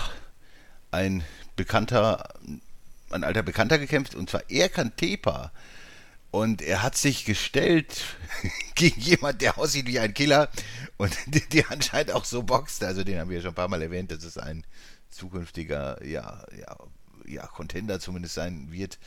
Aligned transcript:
ein 0.95 1.25
bekannter, 1.57 2.35
ein 3.11 3.25
alter 3.25 3.43
Bekannter 3.43 3.79
gekämpft, 3.79 4.15
und 4.15 4.31
zwar 4.31 4.51
Erkan 4.51 4.97
Tepa. 4.97 5.53
Und 6.31 6.63
er 6.63 6.83
hat 6.83 6.97
sich 6.97 7.25
gestellt 7.25 8.03
gegen 8.75 9.01
jemand, 9.01 9.41
der 9.41 9.59
aussieht 9.59 9.87
wie 9.87 10.01
ein 10.01 10.15
Killer 10.15 10.49
und 10.97 11.17
der 11.53 11.71
anscheinend 11.71 12.13
auch 12.13 12.25
so 12.25 12.43
boxt. 12.43 12.83
Also 12.83 13.05
den 13.05 13.21
haben 13.21 13.31
wir 13.31 13.41
schon 13.41 13.51
ein 13.53 13.55
paar 13.55 13.69
Mal 13.69 13.83
erwähnt. 13.83 14.11
Das 14.11 14.25
ist 14.25 14.39
ein 14.39 14.65
zukünftiger, 15.11 16.05
ja, 16.05 16.45
ja, 16.57 16.77
ja, 17.27 17.47
Contender 17.47 18.01
zumindest 18.01 18.35
sein 18.35 18.73
wird. 18.73 18.99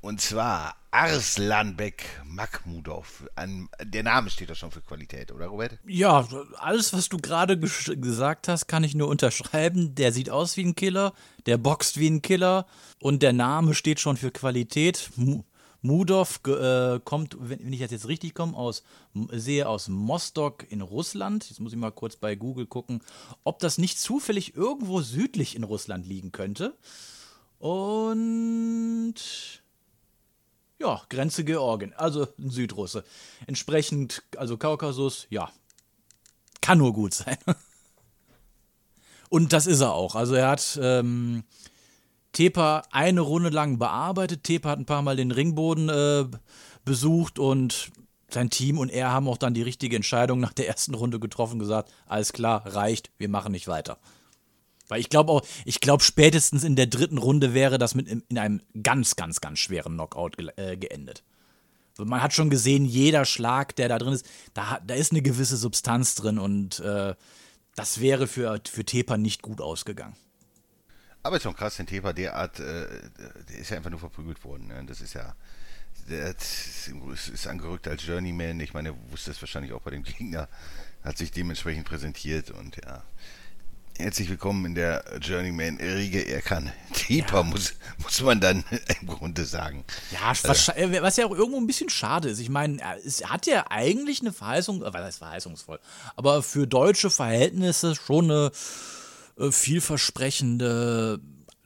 Und 0.00 0.20
zwar 0.20 0.76
Arslanbek 0.92 2.04
Makhmudov. 2.24 3.28
Ein, 3.36 3.68
der 3.82 4.02
Name 4.02 4.30
steht 4.30 4.48
doch 4.48 4.56
schon 4.56 4.70
für 4.70 4.80
Qualität, 4.80 5.30
oder 5.30 5.46
Robert? 5.46 5.78
Ja, 5.86 6.26
alles, 6.58 6.92
was 6.94 7.10
du 7.10 7.18
gerade 7.18 7.58
gesagt 7.58 8.48
hast, 8.48 8.66
kann 8.66 8.82
ich 8.82 8.94
nur 8.94 9.08
unterschreiben. 9.08 9.94
Der 9.94 10.12
sieht 10.12 10.30
aus 10.30 10.56
wie 10.56 10.64
ein 10.64 10.74
Killer, 10.74 11.12
der 11.44 11.58
boxt 11.58 11.98
wie 11.98 12.08
ein 12.08 12.22
Killer 12.22 12.66
und 13.00 13.22
der 13.22 13.34
Name 13.34 13.74
steht 13.74 14.00
schon 14.00 14.16
für 14.16 14.30
Qualität. 14.30 15.10
M 15.16 15.44
Mudov 15.82 16.40
äh, 16.46 17.00
kommt, 17.02 17.36
wenn 17.40 17.72
ich 17.72 17.80
jetzt 17.80 18.06
richtig 18.06 18.34
komme, 18.34 18.54
aus, 18.54 18.82
sehe 19.32 19.66
aus 19.66 19.88
Mostok 19.88 20.70
in 20.70 20.82
Russland. 20.82 21.48
Jetzt 21.48 21.58
muss 21.58 21.72
ich 21.72 21.78
mal 21.78 21.90
kurz 21.90 22.16
bei 22.16 22.34
Google 22.34 22.66
gucken, 22.66 23.02
ob 23.44 23.60
das 23.60 23.78
nicht 23.78 23.98
zufällig 23.98 24.54
irgendwo 24.54 25.00
südlich 25.00 25.56
in 25.56 25.64
Russland 25.64 26.06
liegen 26.06 26.32
könnte. 26.32 26.76
Und 27.58 29.14
ja, 30.80 31.02
Grenze 31.08 31.44
Georgien, 31.44 31.92
also 31.94 32.26
ein 32.38 32.50
Südrusse. 32.50 33.04
Entsprechend, 33.46 34.22
also 34.36 34.56
Kaukasus, 34.56 35.26
ja, 35.30 35.50
kann 36.60 36.78
nur 36.78 36.92
gut 36.92 37.14
sein. 37.14 37.36
Und 39.28 39.52
das 39.52 39.66
ist 39.66 39.80
er 39.80 39.92
auch. 39.92 40.16
Also 40.16 40.34
er 40.34 40.48
hat 40.48 40.78
ähm, 40.82 41.44
Tepa 42.32 42.82
eine 42.90 43.20
Runde 43.20 43.50
lang 43.50 43.78
bearbeitet. 43.78 44.42
Tepa 44.42 44.70
hat 44.70 44.78
ein 44.80 44.86
paar 44.86 45.02
Mal 45.02 45.16
den 45.16 45.30
Ringboden 45.30 45.88
äh, 45.88 46.24
besucht 46.84 47.38
und 47.38 47.92
sein 48.28 48.50
Team 48.50 48.78
und 48.78 48.90
er 48.90 49.12
haben 49.12 49.28
auch 49.28 49.36
dann 49.36 49.54
die 49.54 49.62
richtige 49.62 49.96
Entscheidung 49.96 50.40
nach 50.40 50.52
der 50.52 50.68
ersten 50.68 50.94
Runde 50.94 51.20
getroffen, 51.20 51.58
gesagt, 51.58 51.92
alles 52.06 52.32
klar, 52.32 52.62
reicht, 52.66 53.10
wir 53.18 53.28
machen 53.28 53.52
nicht 53.52 53.68
weiter. 53.68 53.98
Weil 54.90 55.00
ich 55.00 55.08
glaube 55.08 55.32
auch, 55.32 55.42
ich 55.64 55.80
glaube 55.80 56.02
spätestens 56.02 56.64
in 56.64 56.76
der 56.76 56.86
dritten 56.86 57.18
Runde 57.18 57.54
wäre 57.54 57.78
das 57.78 57.94
mit 57.94 58.08
in, 58.08 58.24
einem 58.36 58.60
ganz, 58.82 59.16
ganz, 59.16 59.40
ganz 59.40 59.60
schweren 59.60 59.94
Knockout 59.94 60.36
ge 60.36 60.50
äh, 60.56 60.76
geendet. 60.76 61.22
Man 61.96 62.22
hat 62.22 62.32
schon 62.32 62.50
gesehen, 62.50 62.84
jeder 62.84 63.24
Schlag, 63.24 63.76
der 63.76 63.88
da 63.88 63.98
drin 63.98 64.14
ist, 64.14 64.26
da, 64.54 64.80
da 64.86 64.94
ist 64.94 65.12
eine 65.12 65.22
gewisse 65.22 65.56
Substanz 65.56 66.14
drin 66.14 66.38
und 66.38 66.80
äh, 66.80 67.14
das 67.76 68.00
wäre 68.00 68.26
für, 68.26 68.60
für 68.68 68.84
Tepa 68.84 69.16
nicht 69.16 69.42
gut 69.42 69.60
ausgegangen. 69.60 70.16
Aber 71.22 71.36
ist 71.36 71.42
schon 71.42 71.54
krass, 71.54 71.76
den 71.76 71.86
Tepa 71.86 72.12
derart, 72.12 72.58
äh, 72.58 72.86
der 73.48 73.58
ist 73.58 73.70
ja 73.70 73.76
einfach 73.76 73.90
nur 73.90 74.00
verprügelt 74.00 74.42
worden. 74.44 74.68
Ne? 74.68 74.82
Das 74.86 75.02
ist 75.02 75.12
ja, 75.12 75.34
der 76.08 76.34
ist 76.34 77.46
angerückt 77.46 77.86
als 77.86 78.06
Journeyman. 78.06 78.58
Ich 78.60 78.72
meine, 78.72 78.90
er 78.90 79.10
wusste 79.10 79.30
es 79.30 79.40
wahrscheinlich 79.42 79.72
auch 79.72 79.82
bei 79.82 79.90
dem 79.90 80.02
Gegner, 80.02 80.48
hat 81.04 81.18
sich 81.18 81.30
dementsprechend 81.30 81.86
präsentiert 81.86 82.50
und 82.50 82.76
ja, 82.84 83.04
Herzlich 84.00 84.30
willkommen 84.30 84.64
in 84.64 84.74
der 84.74 85.04
Journeyman-Riege. 85.20 86.26
Er 86.26 86.40
kann 86.40 86.72
Tepa, 86.94 87.36
ja. 87.36 87.42
muss, 87.42 87.74
muss 88.02 88.22
man 88.22 88.40
dann 88.40 88.64
im 89.02 89.06
Grunde 89.06 89.44
sagen. 89.44 89.84
Ja, 90.10 90.32
was, 90.42 90.68
äh, 90.70 91.02
was, 91.02 91.18
ja 91.18 91.26
auch 91.26 91.36
irgendwo 91.36 91.58
ein 91.58 91.66
bisschen 91.66 91.90
schade 91.90 92.30
ist. 92.30 92.38
Ich 92.38 92.48
meine, 92.48 92.78
es 93.04 93.22
hat 93.28 93.44
ja 93.46 93.66
eigentlich 93.68 94.22
eine 94.22 94.32
Verheißung, 94.32 94.82
äh, 94.82 94.90
was 94.90 95.02
heißt 95.02 95.18
verheißungsvoll, 95.18 95.80
aber 96.16 96.42
für 96.42 96.66
deutsche 96.66 97.10
Verhältnisse 97.10 97.94
schon 97.94 98.30
eine 98.30 98.52
äh, 99.38 99.52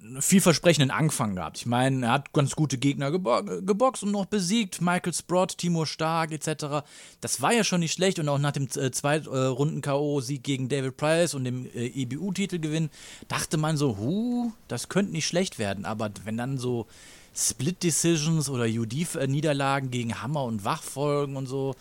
vielversprechende 0.04 0.22
vielversprechenden 0.22 0.90
Anfang 0.90 1.36
gehabt. 1.36 1.58
Ich 1.58 1.66
meine, 1.66 2.06
er 2.06 2.12
hat 2.12 2.32
ganz 2.32 2.54
gute 2.54 2.78
Gegner 2.78 3.10
gebo 3.10 3.42
geboxt 3.42 4.02
und 4.02 4.12
noch 4.12 4.26
besiegt. 4.26 4.80
Michael 4.80 5.14
Sprott, 5.14 5.56
Timo 5.56 5.84
Stark 5.84 6.32
etc. 6.32 6.86
Das 7.20 7.40
war 7.40 7.52
ja 7.52 7.64
schon 7.64 7.80
nicht 7.80 7.92
schlecht 7.92 8.18
und 8.18 8.28
auch 8.28 8.38
nach 8.38 8.52
dem 8.52 8.68
äh, 8.76 8.90
Zweitrunden-K.O.-Sieg 8.90 10.42
gegen 10.42 10.68
David 10.68 10.96
Price 10.96 11.34
und 11.34 11.44
dem 11.44 11.66
äh, 11.66 11.86
EBU-Titelgewinn 11.86 12.90
dachte 13.28 13.56
man 13.56 13.76
so, 13.76 13.96
huh, 13.96 14.52
das 14.68 14.88
könnte 14.88 15.12
nicht 15.12 15.26
schlecht 15.26 15.58
werden. 15.58 15.84
Aber 15.84 16.10
wenn 16.24 16.36
dann 16.36 16.58
so 16.58 16.86
Split-Decisions 17.34 18.48
oder 18.48 18.64
UD-Niederlagen 18.64 19.90
gegen 19.90 20.20
Hammer 20.20 20.44
und 20.44 20.64
Wach 20.64 20.82
folgen 20.82 21.36
und 21.36 21.46
so, 21.46 21.74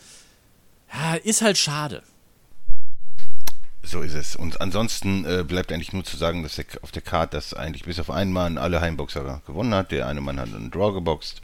ja, 0.94 1.16
ist 1.16 1.42
halt 1.42 1.58
schade. 1.58 2.04
So 3.86 4.02
ist 4.02 4.14
es. 4.14 4.36
Und 4.36 4.62
ansonsten 4.62 5.26
äh, 5.26 5.44
bleibt 5.44 5.72
eigentlich 5.72 5.94
nur 5.94 6.06
zu 6.06 6.16
sagen, 6.16 6.42
dass 6.42 6.56
der, 6.56 6.66
auf 6.82 6.92
der 6.92 7.02
Karte 7.02 7.38
das 7.38 7.54
eigentlich 7.54 7.84
bis 7.84 8.00
auf 8.00 8.10
einen 8.10 8.32
Mann 8.32 8.58
alle 8.58 8.80
Heimboxer 8.80 9.42
gewonnen 9.46 9.76
hat. 9.76 9.92
Der 9.92 10.08
eine 10.08 10.22
Mann 10.22 10.40
hat 10.40 10.54
einen 10.54 10.72
Draw 10.72 10.94
geboxt. 10.94 11.42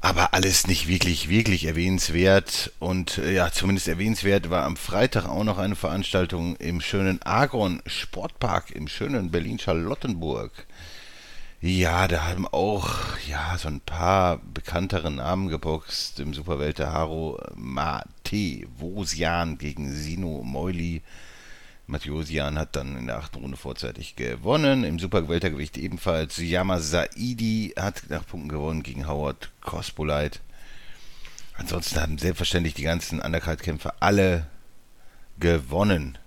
Aber 0.00 0.32
alles 0.32 0.66
nicht 0.66 0.88
wirklich, 0.88 1.28
wirklich 1.28 1.66
erwähnenswert. 1.66 2.72
Und 2.78 3.18
äh, 3.18 3.32
ja, 3.32 3.52
zumindest 3.52 3.88
erwähnenswert 3.88 4.48
war 4.48 4.64
am 4.64 4.76
Freitag 4.76 5.26
auch 5.26 5.44
noch 5.44 5.58
eine 5.58 5.76
Veranstaltung 5.76 6.56
im 6.56 6.80
schönen 6.80 7.20
Agron 7.22 7.82
Sportpark 7.86 8.70
im 8.70 8.88
schönen 8.88 9.30
Berlin-Charlottenburg. 9.30 10.67
Ja, 11.60 12.06
da 12.06 12.24
haben 12.28 12.46
auch 12.46 13.18
ja 13.26 13.58
so 13.58 13.66
ein 13.66 13.80
paar 13.80 14.38
bekanntere 14.38 15.10
Namen 15.10 15.48
geboxt 15.48 16.20
im 16.20 16.32
Superwelter 16.32 16.92
Haro 16.92 17.40
Mate 17.56 18.68
Vosian 18.78 19.58
gegen 19.58 19.92
Sino 19.92 20.44
Moili. 20.44 21.02
Matjosian 21.88 22.60
hat 22.60 22.76
dann 22.76 22.96
in 22.96 23.08
der 23.08 23.18
achten 23.18 23.38
Runde 23.40 23.56
vorzeitig 23.56 24.14
gewonnen. 24.14 24.84
Im 24.84 25.00
Superweltergewicht 25.00 25.78
ebenfalls 25.78 26.38
Yama 26.38 26.78
Saidi 26.78 27.74
hat 27.76 28.04
nach 28.08 28.24
Punkten 28.24 28.50
gewonnen 28.50 28.84
gegen 28.84 29.08
Howard 29.08 29.50
Cospolite. 29.60 30.38
Ansonsten 31.54 32.00
haben 32.00 32.18
selbstverständlich 32.18 32.74
die 32.74 32.84
ganzen 32.84 33.20
Undercard-Kämpfer 33.20 33.94
alle 33.98 34.46
gewonnen. 35.40 36.18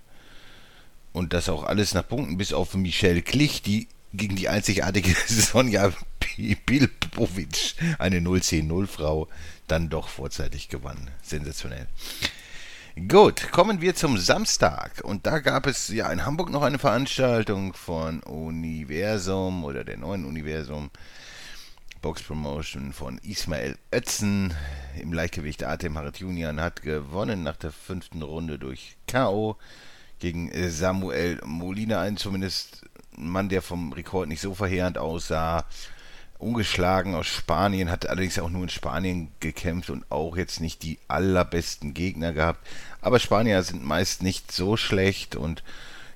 Und 1.14 1.32
das 1.32 1.48
auch 1.48 1.62
alles 1.62 1.94
nach 1.94 2.06
Punkten, 2.06 2.36
bis 2.36 2.52
auf 2.52 2.74
Michelle 2.74 3.22
Klich, 3.22 3.62
die 3.62 3.88
gegen 4.12 4.36
die 4.36 4.48
einzigartige 4.48 5.14
Sonja 5.26 5.92
Bilbovic, 6.66 7.74
eine 7.98 8.18
0-10-0-Frau, 8.20 9.28
dann 9.68 9.88
doch 9.88 10.08
vorzeitig 10.08 10.68
gewann. 10.68 11.10
Sensationell. 11.22 11.86
Gut, 13.08 13.50
kommen 13.52 13.80
wir 13.80 13.94
zum 13.94 14.18
Samstag. 14.18 15.00
Und 15.02 15.26
da 15.26 15.38
gab 15.38 15.66
es 15.66 15.88
ja 15.88 16.12
in 16.12 16.26
Hamburg 16.26 16.50
noch 16.50 16.62
eine 16.62 16.78
Veranstaltung 16.78 17.72
von 17.72 18.22
Universum 18.22 19.64
oder 19.64 19.82
der 19.82 19.96
neuen 19.96 20.26
Universum. 20.26 20.90
Box 22.02 22.22
Promotion 22.22 22.92
von 22.92 23.18
Ismail 23.18 23.78
Ötzen 23.94 24.52
im 25.00 25.12
Leichtgewicht 25.12 25.64
Artem 25.64 25.96
Haratunian 25.96 26.60
hat 26.60 26.82
gewonnen 26.82 27.44
nach 27.44 27.56
der 27.56 27.70
fünften 27.70 28.22
Runde 28.22 28.58
durch 28.58 28.96
K.O. 29.06 29.56
gegen 30.18 30.50
Samuel 30.68 31.40
Molina, 31.44 32.00
ein 32.00 32.16
zumindest 32.16 32.84
ein 33.16 33.28
Mann, 33.28 33.48
der 33.48 33.62
vom 33.62 33.92
Rekord 33.92 34.28
nicht 34.28 34.40
so 34.40 34.54
verheerend 34.54 34.98
aussah. 34.98 35.64
Ungeschlagen 36.38 37.14
aus 37.14 37.28
Spanien, 37.28 37.88
hat 37.88 38.08
allerdings 38.08 38.38
auch 38.40 38.50
nur 38.50 38.64
in 38.64 38.68
Spanien 38.68 39.30
gekämpft 39.38 39.90
und 39.90 40.04
auch 40.10 40.36
jetzt 40.36 40.60
nicht 40.60 40.82
die 40.82 40.98
allerbesten 41.06 41.94
Gegner 41.94 42.32
gehabt. 42.32 42.66
Aber 43.00 43.20
Spanier 43.20 43.62
sind 43.62 43.84
meist 43.84 44.24
nicht 44.24 44.50
so 44.50 44.76
schlecht 44.76 45.36
und 45.36 45.62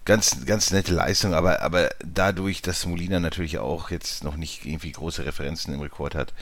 ganz, 0.04 0.44
ganz 0.46 0.70
nette 0.70 0.94
Leistung, 0.94 1.34
aber, 1.34 1.62
aber 1.62 1.90
dadurch, 2.04 2.62
dass 2.62 2.86
Molina 2.86 3.20
natürlich 3.20 3.58
auch 3.58 3.90
jetzt 3.90 4.24
noch 4.24 4.36
nicht 4.36 4.64
irgendwie 4.64 4.92
große 4.92 5.26
Referenzen 5.26 5.74
im 5.74 5.80
Rekord 5.80 6.14
hat, 6.14 6.32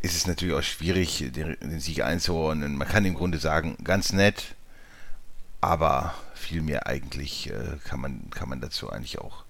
ist 0.00 0.16
es 0.16 0.26
natürlich 0.26 0.54
auch 0.54 0.62
schwierig, 0.62 1.24
den, 1.34 1.56
den 1.60 1.80
Sieg 1.80 2.02
einzuordnen. 2.02 2.76
Man 2.76 2.88
kann 2.88 3.04
im 3.04 3.14
Grunde 3.14 3.38
sagen, 3.38 3.76
ganz 3.84 4.12
nett, 4.12 4.54
aber 5.60 6.14
viel 6.34 6.60
mehr 6.60 6.86
eigentlich 6.86 7.50
äh, 7.50 7.78
kann, 7.84 8.00
man, 8.00 8.30
kann 8.30 8.48
man 8.48 8.60
dazu 8.60 8.90
eigentlich 8.90 9.18
auch, 9.18 9.44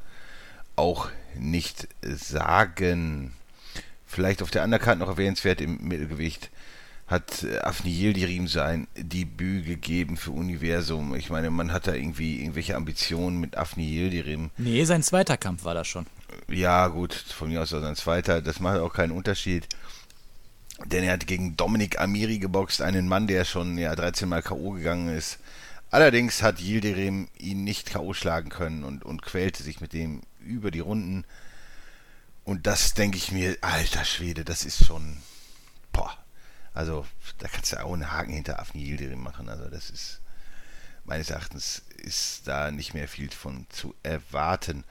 auch 0.76 1.08
nicht 1.38 1.88
sagen. 2.02 3.32
Vielleicht 4.06 4.42
auf 4.42 4.50
der 4.50 4.64
Undercard 4.64 4.98
noch 4.98 5.08
erwähnenswert 5.08 5.60
im 5.60 5.78
Mittelgewicht 5.80 6.50
hat 7.12 7.44
äh, 7.44 7.58
Afni 7.58 7.90
Yildirim 7.90 8.48
sein 8.48 8.88
Debüt 8.96 9.66
gegeben 9.66 10.16
für 10.16 10.32
Universum. 10.32 11.14
Ich 11.14 11.30
meine, 11.30 11.50
man 11.50 11.72
hat 11.72 11.86
da 11.86 11.94
irgendwie 11.94 12.40
irgendwelche 12.40 12.74
Ambitionen 12.74 13.38
mit 13.38 13.56
Afni 13.56 13.84
Yildirim. 13.84 14.50
Nee, 14.56 14.84
sein 14.84 15.02
zweiter 15.02 15.36
Kampf 15.36 15.64
war 15.64 15.74
das 15.74 15.86
schon. 15.86 16.06
Ja, 16.48 16.88
gut, 16.88 17.12
von 17.12 17.48
mir 17.48 17.62
aus 17.62 17.72
war 17.72 17.80
sein 17.80 17.96
zweiter. 17.96 18.40
Das 18.40 18.60
macht 18.60 18.80
auch 18.80 18.94
keinen 18.94 19.12
Unterschied. 19.12 19.68
Denn 20.86 21.04
er 21.04 21.12
hat 21.12 21.26
gegen 21.26 21.56
Dominik 21.56 22.00
Amiri 22.00 22.38
geboxt, 22.38 22.82
einen 22.82 23.06
Mann, 23.06 23.26
der 23.26 23.44
schon 23.44 23.78
ja, 23.78 23.94
13 23.94 24.28
Mal 24.28 24.42
K.O. 24.42 24.70
gegangen 24.70 25.14
ist. 25.14 25.38
Allerdings 25.90 26.42
hat 26.42 26.60
Yildirim 26.60 27.28
ihn 27.38 27.62
nicht 27.62 27.92
K.O. 27.92 28.14
schlagen 28.14 28.48
können 28.48 28.82
und, 28.82 29.04
und 29.04 29.22
quälte 29.22 29.62
sich 29.62 29.80
mit 29.80 29.92
dem 29.92 30.22
über 30.42 30.70
die 30.70 30.80
Runden. 30.80 31.24
Und 32.44 32.66
das 32.66 32.94
denke 32.94 33.16
ich 33.16 33.32
mir, 33.32 33.56
alter 33.60 34.04
Schwede, 34.04 34.44
das 34.44 34.64
ist 34.64 34.84
schon. 34.84 35.18
Boah. 35.92 36.16
Also, 36.74 37.06
da 37.38 37.48
kannst 37.48 37.72
du 37.72 37.82
auch 37.82 37.92
einen 37.92 38.10
Haken 38.10 38.32
hinter 38.32 38.58
Afni 38.58 38.82
Yildirim 38.82 39.22
machen. 39.22 39.48
Also, 39.48 39.68
das 39.68 39.90
ist. 39.90 40.20
Meines 41.04 41.30
Erachtens 41.30 41.82
ist 41.96 42.46
da 42.46 42.70
nicht 42.70 42.94
mehr 42.94 43.08
viel 43.08 43.30
von 43.30 43.66
zu 43.70 43.94
erwarten. 44.02 44.84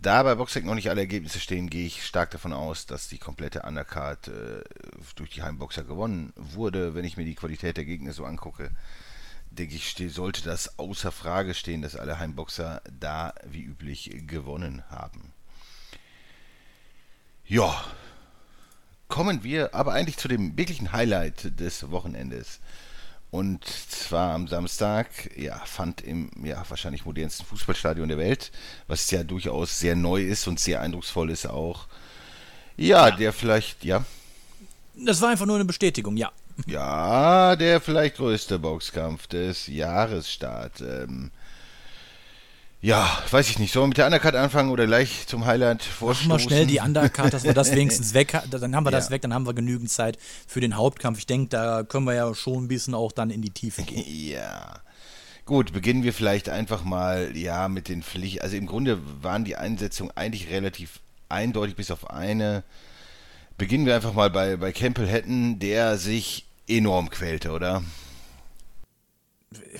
Da 0.00 0.22
bei 0.22 0.36
Boxrec 0.36 0.64
noch 0.64 0.76
nicht 0.76 0.90
alle 0.90 1.00
Ergebnisse 1.00 1.40
stehen, 1.40 1.68
gehe 1.68 1.86
ich 1.86 2.06
stark 2.06 2.30
davon 2.30 2.52
aus, 2.52 2.86
dass 2.86 3.08
die 3.08 3.18
komplette 3.18 3.62
Undercard 3.62 4.28
äh, 4.28 4.62
durch 5.16 5.30
die 5.30 5.42
Heimboxer 5.42 5.82
gewonnen 5.82 6.32
wurde. 6.36 6.94
Wenn 6.94 7.04
ich 7.04 7.16
mir 7.16 7.24
die 7.24 7.34
Qualität 7.34 7.76
der 7.76 7.84
Gegner 7.84 8.12
so 8.12 8.24
angucke, 8.24 8.70
denke 9.58 9.74
ich, 9.74 9.96
sollte 10.12 10.42
das 10.42 10.78
außer 10.78 11.12
Frage 11.12 11.54
stehen, 11.54 11.82
dass 11.82 11.96
alle 11.96 12.18
Heimboxer 12.18 12.80
da 12.98 13.34
wie 13.44 13.62
üblich 13.62 14.10
gewonnen 14.26 14.82
haben. 14.90 15.32
Ja, 17.46 17.84
kommen 19.08 19.42
wir 19.42 19.74
aber 19.74 19.92
eigentlich 19.92 20.18
zu 20.18 20.28
dem 20.28 20.56
wirklichen 20.56 20.92
Highlight 20.92 21.58
des 21.58 21.90
Wochenendes. 21.90 22.60
Und 23.30 23.64
zwar 23.64 24.32
am 24.32 24.48
Samstag, 24.48 25.36
ja, 25.36 25.58
fand 25.66 26.00
im 26.00 26.30
ja, 26.42 26.64
wahrscheinlich 26.68 27.04
modernsten 27.04 27.44
Fußballstadion 27.44 28.08
der 28.08 28.16
Welt, 28.16 28.52
was 28.86 29.10
ja 29.10 29.22
durchaus 29.22 29.78
sehr 29.78 29.96
neu 29.96 30.22
ist 30.22 30.46
und 30.46 30.58
sehr 30.58 30.80
eindrucksvoll 30.80 31.30
ist 31.30 31.46
auch. 31.46 31.88
Ja, 32.76 33.08
ja. 33.08 33.16
der 33.16 33.32
vielleicht, 33.32 33.84
ja. 33.84 34.04
Das 34.94 35.20
war 35.20 35.28
einfach 35.30 35.46
nur 35.46 35.56
eine 35.56 35.66
Bestätigung, 35.66 36.16
ja. 36.16 36.32
Ja, 36.66 37.56
der 37.56 37.80
vielleicht 37.80 38.16
größte 38.16 38.58
Boxkampf 38.58 39.26
des 39.26 39.66
Jahresstart. 39.68 40.80
Ähm, 40.80 41.30
ja, 42.80 43.18
weiß 43.30 43.50
ich 43.50 43.58
nicht. 43.58 43.72
Sollen 43.72 43.84
wir 43.84 43.88
mit 43.88 43.98
der 43.98 44.06
Undercard 44.06 44.36
anfangen 44.36 44.70
oder 44.70 44.86
gleich 44.86 45.26
zum 45.26 45.46
Highlight 45.46 45.82
vorstoßen? 45.82 46.28
Machen 46.28 46.38
wir 46.38 46.48
schnell 46.48 46.66
die 46.66 46.78
Undercard, 46.78 47.32
dass 47.32 47.42
wir 47.42 47.54
das 47.54 47.72
wenigstens 47.74 48.14
weg 48.14 48.34
haben. 48.34 48.50
Dann 48.50 48.76
haben 48.76 48.86
wir 48.86 48.92
das 48.92 49.10
weg, 49.10 49.22
dann 49.22 49.34
haben 49.34 49.46
wir 49.46 49.54
genügend 49.54 49.90
Zeit 49.90 50.16
für 50.46 50.60
den 50.60 50.76
Hauptkampf. 50.76 51.18
Ich 51.18 51.26
denke, 51.26 51.48
da 51.48 51.82
können 51.82 52.06
wir 52.06 52.14
ja 52.14 52.32
schon 52.34 52.64
ein 52.64 52.68
bisschen 52.68 52.94
auch 52.94 53.10
dann 53.10 53.30
in 53.30 53.42
die 53.42 53.50
Tiefe 53.50 53.82
gehen. 53.82 54.04
ja. 54.06 54.80
Gut, 55.44 55.72
beginnen 55.72 56.04
wir 56.04 56.12
vielleicht 56.12 56.50
einfach 56.50 56.84
mal, 56.84 57.36
ja, 57.36 57.68
mit 57.68 57.88
den 57.88 58.02
Pflicht. 58.02 58.42
Also 58.42 58.56
im 58.56 58.66
Grunde 58.66 59.00
waren 59.22 59.44
die 59.44 59.56
Einsetzungen 59.56 60.12
eigentlich 60.14 60.50
relativ 60.50 61.00
eindeutig, 61.28 61.74
bis 61.74 61.90
auf 61.90 62.10
eine. 62.10 62.62
Beginnen 63.56 63.86
wir 63.86 63.96
einfach 63.96 64.12
mal 64.12 64.30
bei, 64.30 64.56
bei 64.56 64.70
Campbell 64.72 65.10
Hatton, 65.10 65.58
der 65.58 65.98
sich 65.98 66.47
enorm 66.68 67.10
quälte, 67.10 67.50
oder? 67.52 67.82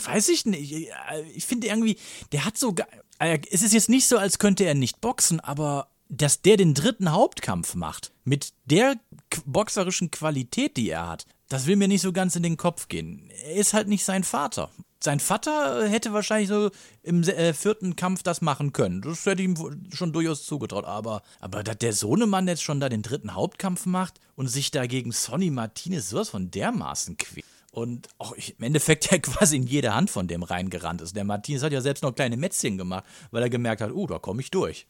weiß 0.06 0.28
ich 0.28 0.46
nicht. 0.46 0.90
Ich 1.34 1.46
finde 1.46 1.66
irgendwie, 1.66 1.98
der 2.32 2.44
hat 2.44 2.56
so. 2.58 2.74
Es 3.18 3.62
ist 3.62 3.74
jetzt 3.74 3.88
nicht 3.88 4.06
so, 4.06 4.18
als 4.18 4.38
könnte 4.38 4.64
er 4.64 4.74
nicht 4.74 5.00
boxen, 5.00 5.40
aber 5.40 5.88
dass 6.08 6.40
der 6.40 6.56
den 6.56 6.72
dritten 6.72 7.12
Hauptkampf 7.12 7.74
macht, 7.74 8.12
mit 8.24 8.52
der 8.64 8.96
boxerischen 9.44 10.10
Qualität, 10.10 10.76
die 10.76 10.88
er 10.88 11.06
hat, 11.08 11.26
das 11.48 11.66
will 11.66 11.76
mir 11.76 11.88
nicht 11.88 12.00
so 12.00 12.12
ganz 12.12 12.36
in 12.36 12.42
den 12.42 12.56
Kopf 12.56 12.88
gehen. 12.88 13.30
Er 13.44 13.56
ist 13.56 13.74
halt 13.74 13.88
nicht 13.88 14.04
sein 14.04 14.24
Vater. 14.24 14.70
Sein 15.00 15.20
Vater 15.20 15.88
hätte 15.88 16.12
wahrscheinlich 16.12 16.48
so 16.48 16.70
im 17.02 17.22
äh, 17.22 17.54
vierten 17.54 17.94
Kampf 17.94 18.24
das 18.24 18.40
machen 18.40 18.72
können. 18.72 19.00
Das 19.00 19.24
hätte 19.26 19.42
ich 19.42 19.48
ihm 19.48 19.88
schon 19.92 20.12
durchaus 20.12 20.44
zugetraut. 20.44 20.84
Aber, 20.84 21.22
aber 21.40 21.62
dass 21.62 21.78
der 21.78 21.92
Sohnemann 21.92 22.48
jetzt 22.48 22.64
schon 22.64 22.80
da 22.80 22.88
den 22.88 23.02
dritten 23.02 23.34
Hauptkampf 23.34 23.86
macht 23.86 24.20
und 24.34 24.48
sich 24.48 24.72
da 24.72 24.86
gegen 24.86 25.12
Sonny 25.12 25.50
Martinez 25.50 26.10
sowas 26.10 26.30
von 26.30 26.50
dermaßen 26.50 27.16
quält. 27.16 27.46
Und 27.70 28.08
auch 28.18 28.32
im 28.32 28.64
Endeffekt 28.64 29.10
ja 29.10 29.18
quasi 29.22 29.56
in 29.56 29.66
jede 29.66 29.94
Hand 29.94 30.10
von 30.10 30.26
dem 30.26 30.42
reingerannt 30.42 31.00
ist. 31.00 31.14
Der 31.14 31.24
Martinez 31.24 31.62
hat 31.62 31.72
ja 31.72 31.80
selbst 31.80 32.02
noch 32.02 32.14
kleine 32.14 32.36
Mätzchen 32.36 32.76
gemacht, 32.76 33.04
weil 33.30 33.42
er 33.42 33.50
gemerkt 33.50 33.82
hat, 33.82 33.92
oh, 33.92 34.02
uh, 34.02 34.06
da 34.08 34.18
komme 34.18 34.40
ich 34.40 34.50
durch. 34.50 34.86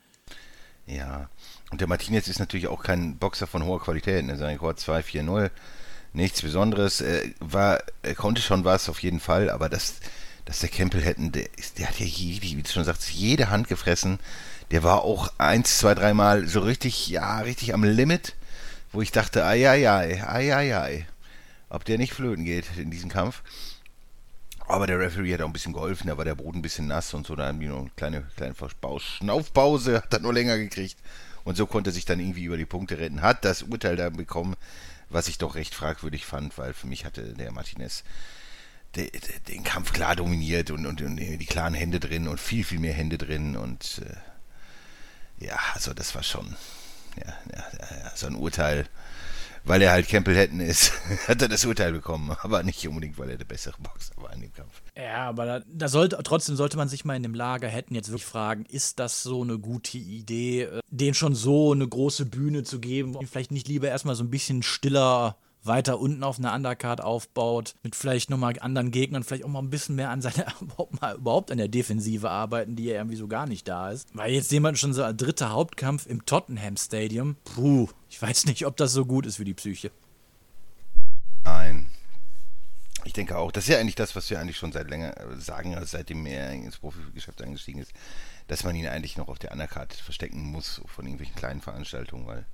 Ja, 0.87 1.29
und 1.71 1.83
der 1.83 1.89
Martinez 1.89 2.29
ist 2.29 2.39
natürlich 2.39 2.67
auch 2.67 2.83
kein 2.83 3.19
Boxer 3.19 3.47
von 3.47 3.63
hoher 3.65 3.81
Qualität. 3.81 4.25
Ne? 4.25 4.39
Sein 4.39 4.55
Rekord 4.55 4.79
2-4-0, 4.79 5.51
nichts 6.13 6.43
Besonderes. 6.43 7.01
Er, 7.01 7.23
war, 7.41 7.83
er 8.03 8.15
konnte 8.15 8.43
schon 8.43 8.65
was 8.65 8.89
auf 8.89 9.03
jeden 9.03 9.21
Fall, 9.21 9.51
aber 9.51 9.69
das, 9.69 9.97
dass 10.45 10.61
der 10.61 10.69
Campbell 10.69 11.03
hätten, 11.03 11.33
der, 11.33 11.49
der 11.79 11.89
hat 11.89 12.01
ja 12.01 12.07
wie 12.07 12.63
du 12.63 12.71
schon 12.71 12.85
sagst, 12.85 13.11
jede 13.11 13.51
Hand 13.51 13.69
gefressen. 13.69 14.19
Der 14.71 14.83
war 14.83 15.03
auch 15.03 15.33
eins, 15.39 15.79
zwei, 15.79 15.95
dreimal 15.95 16.47
so 16.47 16.61
richtig, 16.61 17.09
ja, 17.09 17.39
richtig 17.41 17.73
am 17.73 17.85
Limit, 17.85 18.35
wo 18.93 19.01
ich 19.01 19.13
dachte, 19.13 19.45
ai, 19.45 19.69
ai, 19.69 19.89
ai, 19.89 20.23
ai, 20.23 20.55
ai, 20.55 20.77
ai 20.77 21.07
ob 21.71 21.85
der 21.85 21.99
nicht 21.99 22.13
flöten 22.13 22.45
geht 22.45 22.65
in 22.77 22.91
diesem 22.91 23.11
Kampf. 23.11 23.43
Aber 24.67 24.87
der 24.87 24.99
Referee 24.99 25.33
hat 25.33 25.41
auch 25.41 25.47
ein 25.47 25.53
bisschen 25.53 25.73
geholfen, 25.73 26.09
da 26.09 26.19
war 26.19 26.25
der 26.25 26.35
Boden 26.35 26.59
ein 26.59 26.63
bisschen 26.63 26.89
nass 26.89 27.15
und 27.15 27.27
so, 27.27 27.35
da 27.35 27.47
haben 27.47 27.61
die 27.61 27.67
noch 27.67 27.81
eine 27.81 27.91
kleine, 27.97 28.27
kleine 28.37 28.55
Schnaufpause, 28.99 29.97
hat 29.97 30.13
dann 30.13 30.23
nur 30.23 30.35
länger 30.35 30.59
gekriegt. 30.59 30.97
Und 31.45 31.57
so 31.57 31.67
konnte 31.67 31.89
er 31.89 31.95
sich 31.95 32.05
dann 32.05 32.21
irgendwie 32.21 32.45
über 32.45 32.59
die 32.59 32.67
Punkte 32.67 32.99
retten. 32.99 33.23
Hat 33.23 33.45
das 33.47 33.63
Urteil 33.63 33.97
da 33.97 34.11
bekommen, 34.11 34.57
was 35.11 35.29
ich 35.29 35.39
doch 35.39 35.55
recht 35.55 35.75
fragwürdig 35.75 36.27
fand, 36.27 36.59
weil 36.59 36.75
für 36.75 36.87
mich 36.87 37.05
hatte 37.05 37.35
der 37.35 37.53
Martinez 37.53 38.05
den, 38.97 39.65
Kampf 39.65 39.93
klar 39.93 40.17
dominiert 40.17 40.71
und, 40.71 40.87
und, 40.87 41.03
und, 41.03 41.17
die 41.17 41.47
klaren 41.47 41.75
Hände 41.75 42.01
drin 42.01 42.27
und 42.27 42.41
viel, 42.41 42.65
viel 42.65 42.79
mehr 42.79 42.95
Hände 42.95 43.19
drin. 43.19 43.57
Und 43.57 44.03
äh, 44.05 45.45
ja, 45.47 45.59
also 45.75 45.93
das 45.93 46.15
war 46.15 46.23
schon 46.23 46.57
ja, 47.17 47.37
ja, 47.53 47.65
ja, 48.05 48.17
so 48.17 48.27
ein 48.27 48.35
Urteil 48.35 48.89
weil 49.69 49.83
er 49.83 49.93
halt 49.93 50.09
Campbell 50.09 50.37
Hatton 50.37 50.61
ist, 50.61 50.93
hat 51.29 51.43
er 51.43 51.49
das 51.49 51.65
Urteil 51.65 51.93
bekommen, 51.93 52.35
aber 52.43 52.63
nicht 52.63 52.87
unbedingt, 52.89 53.19
weil 53.19 53.31
er 53.31 53.37
der 53.37 53.45
bessere 53.45 53.77
Boxer 53.79 54.15
war 54.17 54.33
in 54.33 54.41
dem 54.41 54.53
Kampf. 54.53 54.81
Ja, 54.99 55.29
aber 55.29 55.47
da, 55.47 55.61
da 55.73 55.89
sollte, 55.89 56.19
trotzdem 56.25 56.57
sollte 56.57 56.77
man 56.77 56.89
sich 56.89 57.05
mal 57.05 57.15
in 57.15 57.23
dem 57.23 57.35
Lager 57.35 57.71
Hatton 57.71 57.95
jetzt 57.95 58.09
wirklich 58.09 58.25
fragen, 58.25 58.65
ist 58.69 58.99
das 58.99 59.23
so 59.23 59.43
eine 59.43 59.57
gute 59.57 59.97
Idee, 59.97 60.63
äh, 60.63 60.81
den 60.91 61.15
schon 61.15 61.37
so 61.37 61.71
eine 61.71 61.87
große 61.87 62.27
Bühne 62.27 62.65
zu 62.65 62.81
geben, 62.81 63.17
vielleicht 63.25 63.53
nicht 63.53 63.69
lieber 63.69 63.87
erstmal 63.87 64.17
so 64.17 64.25
ein 64.25 64.31
bisschen 64.31 64.65
stiller 64.65 65.37
weiter 65.63 66.01
unten 66.01 66.25
auf 66.25 66.39
einer 66.39 66.53
Undercard 66.53 67.01
aufbaut, 67.01 67.75
mit 67.85 67.95
vielleicht 67.95 68.29
nochmal 68.29 68.55
anderen 68.59 68.91
Gegnern, 68.91 69.23
vielleicht 69.23 69.45
auch 69.45 69.49
mal 69.49 69.61
ein 69.61 69.71
bisschen 69.71 69.95
mehr 69.95 70.11
an 70.11 70.21
seiner, 70.21 70.53
überhaupt 71.15 71.53
an 71.53 71.59
der 71.59 71.69
Defensive 71.69 72.29
arbeiten, 72.29 72.75
die 72.75 72.85
ja 72.85 72.95
irgendwie 72.97 73.17
so 73.17 73.29
gar 73.29 73.47
nicht 73.47 73.69
da 73.69 73.91
ist. 73.91 74.09
Weil 74.15 74.33
jetzt 74.33 74.51
jemand 74.51 74.79
schon 74.79 74.95
so 74.95 75.05
ein 75.05 75.17
dritter 75.17 75.53
Hauptkampf 75.53 76.07
im 76.07 76.27
Tottenham 76.27 76.77
Stadium, 76.77 77.37
puh, 77.45 77.89
ich 78.11 78.21
weiß 78.21 78.47
nicht, 78.47 78.67
ob 78.67 78.77
das 78.77 78.93
so 78.93 79.05
gut 79.05 79.27
ist 79.27 79.37
für 79.37 79.45
die 79.45 79.55
Psyche. 79.55 79.93
Nein. 81.45 81.87
Ich 83.09 83.15
denke 83.15 83.39
auch, 83.39 83.51
das 83.51 83.65
ist 83.65 83.71
ja 83.71 83.79
eigentlich 83.79 83.95
das, 83.95 84.15
was 84.17 84.29
wir 84.29 84.39
eigentlich 84.39 84.59
schon 84.59 84.71
seit 84.71 84.91
länger 84.91 85.17
äh, 85.17 85.41
sagen, 85.41 85.75
also 85.75 85.87
seitdem 85.87 86.27
er 86.27 86.53
ins 86.53 86.77
Profigeschäft 86.77 87.41
eingestiegen 87.41 87.81
ist, 87.81 87.91
dass 88.49 88.65
man 88.65 88.77
ihn 88.77 88.87
eigentlich 88.87 89.17
noch 89.17 89.29
auf 89.29 89.39
der 89.39 89.51
Undercard 89.51 89.95
verstecken 89.95 90.43
muss 90.43 90.83
von 90.85 91.07
irgendwelchen 91.07 91.35
kleinen 91.35 91.63
Veranstaltungen, 91.63 92.27
weil 92.27 92.45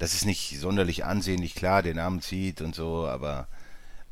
das 0.00 0.14
ist 0.14 0.24
nicht 0.24 0.58
sonderlich 0.58 1.04
ansehnlich, 1.04 1.54
klar, 1.54 1.84
der 1.84 1.94
Namen 1.94 2.20
zieht 2.20 2.62
und 2.62 2.74
so, 2.74 3.06
aber, 3.06 3.46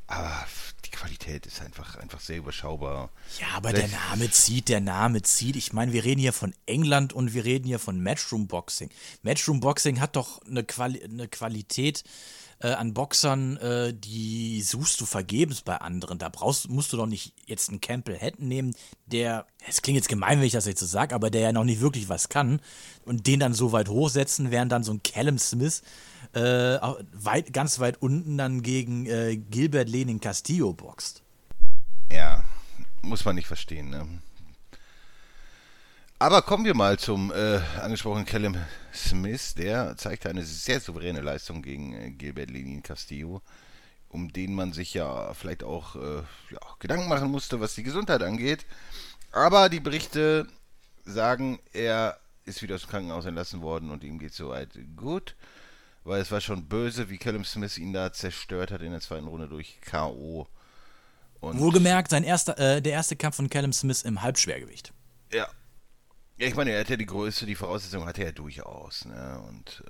aber 0.06 0.46
die 0.84 0.90
Qualität 0.90 1.44
ist 1.46 1.60
einfach, 1.60 1.96
einfach 1.96 2.20
sehr 2.20 2.38
überschaubar. 2.38 3.10
Ja, 3.40 3.48
aber 3.56 3.70
Vielleicht, 3.70 3.92
der 3.92 3.98
Name 3.98 4.30
zieht, 4.30 4.68
der 4.68 4.80
Name 4.80 5.22
zieht. 5.22 5.56
Ich 5.56 5.72
meine, 5.72 5.92
wir 5.92 6.04
reden 6.04 6.20
hier 6.20 6.32
von 6.32 6.54
England 6.66 7.12
und 7.12 7.34
wir 7.34 7.44
reden 7.44 7.66
hier 7.66 7.80
von 7.80 8.00
Matchroom 8.00 8.46
Boxing. 8.46 8.90
Matchroom 9.24 9.58
Boxing 9.58 9.98
hat 9.98 10.14
doch 10.14 10.40
eine, 10.46 10.62
Quali 10.62 11.02
eine 11.02 11.26
Qualität, 11.26 12.04
äh, 12.04 12.39
an 12.68 12.94
Boxern, 12.94 13.56
äh, 13.56 13.94
die 13.94 14.62
suchst 14.62 15.00
du 15.00 15.06
vergebens 15.06 15.62
bei 15.62 15.76
anderen. 15.76 16.18
Da 16.18 16.28
brauchst, 16.28 16.68
musst 16.68 16.92
du 16.92 16.96
doch 16.96 17.06
nicht 17.06 17.32
jetzt 17.46 17.70
einen 17.70 17.80
Campbell 17.80 18.18
Hatton 18.18 18.48
nehmen, 18.48 18.74
der, 19.06 19.46
es 19.66 19.82
klingt 19.82 19.96
jetzt 19.96 20.08
gemein, 20.08 20.38
wenn 20.38 20.46
ich 20.46 20.52
das 20.52 20.66
jetzt 20.66 20.80
so 20.80 20.86
sage, 20.86 21.14
aber 21.14 21.30
der 21.30 21.40
ja 21.40 21.52
noch 21.52 21.64
nicht 21.64 21.80
wirklich 21.80 22.08
was 22.08 22.28
kann 22.28 22.60
und 23.04 23.26
den 23.26 23.40
dann 23.40 23.54
so 23.54 23.72
weit 23.72 23.88
hochsetzen, 23.88 24.50
während 24.50 24.72
dann 24.72 24.84
so 24.84 24.92
ein 24.92 25.02
Callum 25.02 25.38
Smith 25.38 25.82
äh, 26.32 26.78
weit, 27.12 27.52
ganz 27.52 27.78
weit 27.80 28.00
unten 28.02 28.38
dann 28.38 28.62
gegen 28.62 29.06
äh, 29.06 29.36
Gilbert 29.36 29.88
Lenin 29.88 30.20
Castillo 30.20 30.72
boxt. 30.72 31.22
Ja, 32.12 32.44
muss 33.02 33.24
man 33.24 33.36
nicht 33.36 33.46
verstehen, 33.46 33.90
ne? 33.90 34.06
Aber 36.22 36.42
kommen 36.42 36.66
wir 36.66 36.74
mal 36.74 36.98
zum 36.98 37.32
äh, 37.32 37.60
angesprochenen 37.80 38.26
Callum 38.26 38.54
Smith. 38.92 39.54
Der 39.54 39.96
zeigte 39.96 40.28
eine 40.28 40.44
sehr 40.44 40.78
souveräne 40.78 41.22
Leistung 41.22 41.62
gegen 41.62 41.94
äh, 41.94 42.10
Gilbert 42.10 42.50
Lenin 42.50 42.82
Castillo, 42.82 43.40
um 44.10 44.30
den 44.30 44.54
man 44.54 44.74
sich 44.74 44.92
ja 44.92 45.32
vielleicht 45.32 45.64
auch 45.64 45.96
äh, 45.96 46.18
ja, 46.50 46.60
Gedanken 46.78 47.08
machen 47.08 47.30
musste, 47.30 47.58
was 47.60 47.74
die 47.74 47.84
Gesundheit 47.84 48.22
angeht. 48.22 48.66
Aber 49.32 49.70
die 49.70 49.80
Berichte 49.80 50.46
sagen, 51.06 51.58
er 51.72 52.20
ist 52.44 52.60
wieder 52.60 52.74
aus 52.74 52.82
dem 52.82 52.90
Krankenhaus 52.90 53.24
entlassen 53.24 53.62
worden 53.62 53.90
und 53.90 54.04
ihm 54.04 54.18
geht 54.18 54.34
soweit 54.34 54.78
gut. 54.96 55.36
Weil 56.04 56.20
es 56.20 56.30
war 56.30 56.42
schon 56.42 56.68
böse, 56.68 57.08
wie 57.08 57.16
Callum 57.16 57.46
Smith 57.46 57.78
ihn 57.78 57.94
da 57.94 58.12
zerstört 58.12 58.72
hat 58.72 58.82
in 58.82 58.90
der 58.90 59.00
zweiten 59.00 59.26
Runde 59.26 59.48
durch 59.48 59.80
K.O. 59.80 60.46
Und 61.40 61.58
Wohlgemerkt, 61.58 62.10
sein 62.10 62.24
erster, 62.24 62.58
äh, 62.58 62.82
der 62.82 62.92
erste 62.92 63.16
Kampf 63.16 63.36
von 63.36 63.48
Callum 63.48 63.72
Smith 63.72 64.02
im 64.02 64.20
Halbschwergewicht. 64.20 64.92
Ja. 65.32 65.48
Ja, 66.40 66.46
ich 66.46 66.56
meine, 66.56 66.70
er 66.70 66.80
hat 66.80 66.88
ja 66.88 66.96
die 66.96 67.04
Größe, 67.04 67.44
die 67.44 67.54
Voraussetzung 67.54 68.06
hat 68.06 68.18
er 68.18 68.26
ja 68.26 68.32
durchaus. 68.32 69.04
Ne? 69.04 69.42
Und 69.46 69.84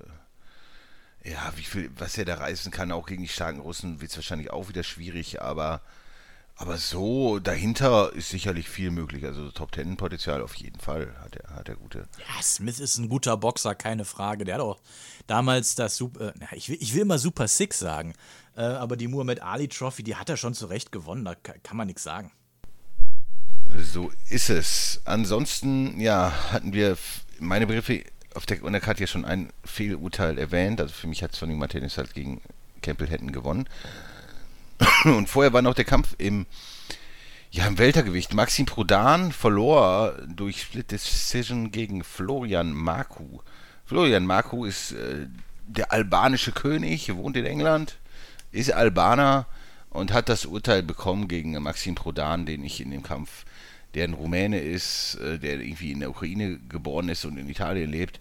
äh, 1.25 1.30
ja, 1.30 1.52
wie 1.54 1.62
viel, 1.62 1.92
was 1.97 2.19
er 2.19 2.25
da 2.25 2.35
reißen 2.35 2.73
kann, 2.73 2.90
auch 2.90 3.07
gegen 3.07 3.23
die 3.23 3.28
starken 3.28 3.61
Russen, 3.61 4.00
wird 4.00 4.11
es 4.11 4.16
wahrscheinlich 4.16 4.50
auch 4.50 4.69
wieder 4.69 4.83
schwierig, 4.83 5.40
aber 5.40 5.80
aber 6.57 6.76
so 6.76 7.38
dahinter 7.38 8.12
ist 8.12 8.28
sicherlich 8.28 8.69
viel 8.69 8.90
möglich. 8.90 9.25
Also 9.25 9.50
Top 9.50 9.73
Ten 9.73 9.97
Potenzial 9.97 10.42
auf 10.42 10.54
jeden 10.57 10.78
Fall 10.78 11.14
hat 11.23 11.37
er, 11.37 11.54
hat 11.54 11.69
er 11.71 11.76
gute. 11.76 12.00
Ja, 12.19 12.42
Smith 12.42 12.80
ist 12.80 12.99
ein 12.99 13.09
guter 13.09 13.38
Boxer, 13.38 13.75
keine 13.75 14.04
Frage. 14.04 14.45
Der 14.45 14.57
hat 14.57 14.61
auch 14.61 14.78
damals 15.26 15.75
das 15.76 15.97
Super, 15.97 16.35
äh, 16.35 16.57
ich, 16.57 16.69
will, 16.69 16.76
ich 16.80 16.92
will 16.95 17.02
immer 17.02 17.19
Super 17.19 17.49
Six 17.49 17.78
sagen, 17.78 18.12
äh, 18.57 18.62
aber 18.62 18.97
die 18.97 19.09
Muhammad 19.09 19.40
Ali 19.40 19.69
Trophy, 19.69 20.02
die 20.02 20.16
hat 20.16 20.28
er 20.28 20.37
schon 20.37 20.52
zurecht 20.52 20.92
gewonnen. 20.92 21.25
Da 21.25 21.35
kann 21.35 21.78
man 21.78 21.87
nichts 21.87 22.02
sagen. 22.02 22.33
So 23.76 24.10
ist 24.28 24.50
es. 24.50 25.00
Ansonsten, 25.04 26.00
ja, 26.00 26.32
hatten 26.52 26.72
wir 26.72 26.96
meine 27.38 27.66
Begriffe 27.66 28.04
auf 28.34 28.46
der 28.46 28.62
Unterkarte 28.62 29.00
ja 29.00 29.06
schon 29.06 29.24
ein 29.24 29.50
Fehlurteil 29.64 30.38
erwähnt. 30.38 30.80
Also 30.80 30.92
für 30.92 31.06
mich 31.06 31.22
hat 31.22 31.34
Sonny 31.34 31.54
Martinez 31.54 31.96
halt 31.96 32.14
gegen 32.14 32.40
Campbell 32.82 33.08
hätten 33.08 33.32
gewonnen. 33.32 33.68
Und 35.04 35.28
vorher 35.28 35.52
war 35.52 35.62
noch 35.62 35.74
der 35.74 35.84
Kampf 35.84 36.14
im, 36.18 36.46
ja, 37.50 37.66
im 37.66 37.78
Weltergewicht. 37.78 38.34
Maxim 38.34 38.66
Prodan 38.66 39.32
verlor 39.32 40.14
durch 40.28 40.62
Split 40.62 40.90
Decision 40.90 41.70
gegen 41.70 42.04
Florian 42.04 42.72
Marku. 42.72 43.40
Florian 43.86 44.24
Marku 44.24 44.64
ist 44.64 44.92
äh, 44.92 45.26
der 45.66 45.92
albanische 45.92 46.52
König, 46.52 47.14
wohnt 47.14 47.36
in 47.36 47.46
England, 47.46 47.98
ist 48.52 48.72
Albaner 48.72 49.46
und 49.90 50.12
hat 50.12 50.28
das 50.28 50.46
Urteil 50.46 50.82
bekommen 50.82 51.28
gegen 51.28 51.60
Maxim 51.60 51.96
Prodan, 51.96 52.46
den 52.46 52.64
ich 52.64 52.80
in 52.80 52.90
dem 52.90 53.02
Kampf, 53.02 53.44
der 53.94 54.04
ein 54.04 54.14
Rumäne 54.14 54.61
ist, 54.61 55.16
äh, 55.16 55.38
der 55.38 55.61
irgendwie 55.61 55.92
in 55.92 56.00
der 56.00 56.11
Ukraine 56.11 56.59
geboren 56.68 57.09
ist 57.09 57.25
und 57.25 57.37
in 57.37 57.49
Italien 57.49 57.90
lebt. 57.90 58.20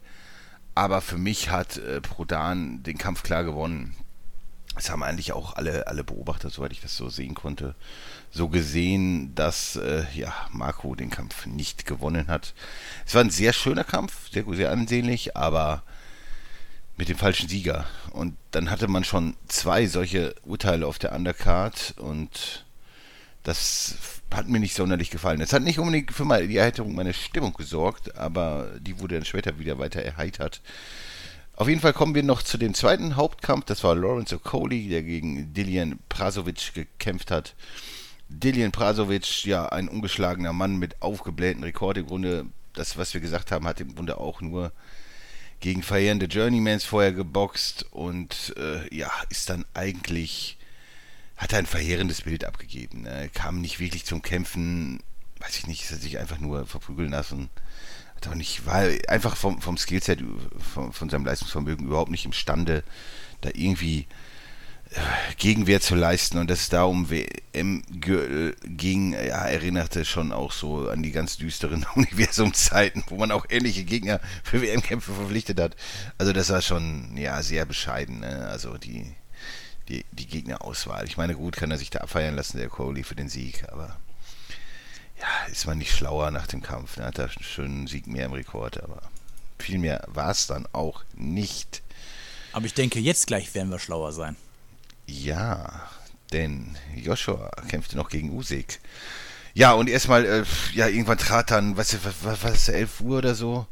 Aber 0.76 1.02
für 1.02 1.18
mich 1.18 1.50
hat 1.50 1.78
äh, 1.78 2.02
Prodan 2.02 2.84
den 2.84 2.98
Kampf 2.98 3.24
klar 3.24 3.44
gewonnen. 3.44 3.96
Das 4.76 4.90
haben 4.90 5.04
eigentlich 5.04 5.34
auch 5.34 5.56
alle, 5.56 5.88
alle 5.88 6.04
Beobachter, 6.04 6.50
soweit 6.50 6.72
ich 6.72 6.80
das 6.80 6.96
so 6.96 7.10
sehen 7.10 7.34
konnte, 7.34 7.76
so 8.32 8.48
gesehen, 8.48 9.36
dass 9.36 9.76
äh, 9.76 10.06
ja, 10.14 10.34
Marco 10.52 10.96
den 10.96 11.10
Kampf 11.10 11.46
nicht 11.46 11.86
gewonnen 11.86 12.28
hat. 12.28 12.54
Es 13.06 13.14
war 13.14 13.22
ein 13.22 13.30
sehr 13.30 13.52
schöner 13.52 13.84
Kampf, 13.84 14.32
sehr, 14.32 14.46
sehr 14.54 14.72
ansehnlich, 14.72 15.36
aber 15.36 15.84
mit 16.96 17.10
dem 17.10 17.18
falschen 17.18 17.50
Sieger. 17.50 17.86
Und 18.12 18.38
dann 18.52 18.70
hatte 18.70 18.88
man 18.88 19.04
schon 19.04 19.36
zwei 19.48 19.88
solche 19.88 20.36
Urteile 20.44 20.86
auf 20.86 21.00
der 21.00 21.14
Undercard 21.14 21.96
und 21.98 22.66
das 23.43 23.96
hat 24.34 24.48
mir 24.48 24.60
nicht 24.60 24.75
sonderlich 24.75 25.10
gefallen. 25.10 25.41
Es 25.41 25.53
hat 25.53 25.63
nicht 25.63 25.79
unbedingt 25.79 26.12
für 26.12 26.25
die 26.48 26.58
Erheiterung 26.58 26.93
meiner 26.93 27.13
Stimmung 27.13 27.53
gesorgt, 27.53 28.15
aber 28.15 28.72
die 28.79 29.00
wurde 29.00 29.15
dann 29.15 29.25
später 29.25 29.60
wieder 29.60 29.79
weiter 29.79 30.01
erheitert. 30.01 30.62
Auf 31.55 31.67
jeden 31.67 31.81
Fall 31.81 31.93
kommen 31.93 32.15
wir 32.15 32.24
noch 32.24 32.41
zu 32.41 32.58
dem 32.58 32.74
zweiten 32.74 33.15
Hauptkampf. 33.15 33.65
Das 33.65 33.84
war 33.84 33.96
Lawrence 33.96 34.36
Okoli, 34.36 34.88
der 34.88 35.03
gegen 35.03 35.53
Dilian 35.53 36.00
Prasovic 36.08 36.74
gekämpft 36.74 37.31
hat. 37.31 37.55
Dilian 38.29 38.72
Prasovic, 38.72 39.43
ja, 39.46 39.65
ein 39.65 39.89
ungeschlagener 39.89 40.53
Mann 40.53 40.77
mit 40.77 41.01
aufgeblähten 41.01 41.63
Rekord. 41.63 41.98
Im 41.98 42.05
Grunde, 42.05 42.46
das, 42.74 42.98
was 42.98 43.13
wir 43.13 43.19
gesagt 43.19 43.51
haben, 43.51 43.67
hat 43.67 43.81
im 43.81 43.96
Grunde 43.96 44.19
auch 44.19 44.39
nur 44.39 44.72
gegen 45.60 45.84
verheerende 45.84 46.27
Journeymans 46.27 46.86
vorher 46.86 47.12
geboxt 47.12 47.88
und 47.91 48.53
äh, 48.55 48.96
ja, 48.96 49.12
ist 49.29 49.50
dann 49.50 49.65
eigentlich, 49.74 50.59
hat 51.39 51.55
ein 51.55 51.65
verheerendes 51.65 52.22
Bild 52.22 52.46
abgegeben. 52.46 53.08
Er 53.08 53.29
kam 53.29 53.62
nicht 53.62 53.79
wirklich 53.79 54.05
zum 54.05 54.22
Kämpfen, 54.22 55.01
weiß 55.39 55.58
ich 55.58 55.65
nicht, 55.67 55.89
er 55.89 55.98
sich 55.98 56.19
einfach 56.19 56.38
nur 56.38 56.67
verprügeln 56.67 57.12
lassen 57.12 57.50
hat 58.19 58.31
auch 58.31 58.36
nicht, 58.36 58.65
war 58.65 58.84
einfach 59.08 59.36
vom, 59.36 59.62
vom 59.62 59.77
Skillset, 59.77 60.22
von, 60.74 60.91
von 60.91 61.10
seinem 61.10 61.25
Leistungsvermögen 61.25 61.88
überhaupt 61.88 62.12
nicht 62.12 62.25
imstande, 62.25 62.84
da 63.41 63.50
irgendwie 63.53 64.08
äh, 64.91 65.36
Gegenwehr 65.38 65.79
zu 65.79 65.96
leisten 65.96 66.38
und 66.38 66.50
dass 66.50 66.62
es 66.62 66.69
da 66.69 66.84
um 66.84 67.10
WM 67.10 67.84
ging, 68.63 69.13
ja, 69.13 69.46
erinnerte 69.46 70.03
schon 70.03 70.34
auch 70.34 70.51
so 70.51 70.89
an 70.89 71.01
die 71.01 71.12
ganz 71.12 71.38
düsteren 71.38 71.86
Universumzeiten, 71.96 73.03
wo 73.08 73.15
man 73.15 73.31
auch 73.31 73.46
ähnliche 73.50 73.84
Gegner 73.84 74.19
für 74.43 74.62
WM-Kämpfe 74.62 75.13
verpflichtet 75.13 75.60
hat. 75.60 75.75
Also 76.17 76.34
das 76.34 76.50
war 76.50 76.62
schon, 76.62 77.15
ja, 77.15 77.41
sehr 77.41 77.65
bescheiden, 77.65 78.19
ne? 78.19 78.50
also 78.50 78.77
die, 78.77 79.13
die, 79.89 80.05
die 80.12 80.27
Gegnerauswahl. 80.27 81.05
Ich 81.05 81.17
meine, 81.17 81.36
gut 81.36 81.55
kann 81.55 81.72
er 81.72 81.77
sich 81.77 81.89
da 81.89 82.00
abfeiern 82.00 82.36
lassen, 82.36 82.58
der 82.58 82.69
Coley 82.69 83.03
für 83.03 83.15
den 83.15 83.29
Sieg, 83.29 83.63
aber 83.69 83.98
ja, 85.19 85.51
ist 85.51 85.67
man 85.67 85.77
nicht 85.77 85.91
schlauer 85.91 86.31
nach 86.31 86.48
dem 86.48 86.62
Kampf. 86.62 86.98
Er 86.98 87.01
ne? 87.01 87.08
hat 87.08 87.19
da 87.19 87.24
einen 87.24 87.43
schönen 87.43 87.88
Sieg 87.88 88.08
mehr 88.08 88.25
im 88.25 88.34
Rekord, 88.34 88.81
aber 88.81 89.01
viel 89.58 89.79
mehr 89.79 90.03
war 90.08 90.31
es 90.31 90.48
dann 90.48 90.67
auch 90.72 91.03
nicht. 91.15 91.81
Aber 92.53 92.65
ich 92.65 92.74
denke, 92.74 93.00
jetzt 93.00 93.27
gleich 93.27 93.53
werden 93.53 93.69
wir 93.69 93.79
schlauer 93.79 94.13
sein. 94.13 94.36
Ja, 95.05 95.89
denn 96.31 96.77
Joshua 96.96 97.51
kämpfte 97.67 97.98
noch 97.98 98.10
gegen 98.10 98.31
Usyk. 98.31 98.79
Ja, 99.53 99.74
und 99.74 99.89
erstmal, 99.89 100.25
äh, 100.25 100.46
ja, 100.74 100.88
irgendwann 100.88 101.17
trat 101.17 101.51
dann, 101.51 101.75
was, 101.75 101.98
was, 102.24 102.43
was, 102.43 102.69
11 102.69 103.01
Uhr 103.01 103.17
oder 103.17 103.36
so, 103.36 103.67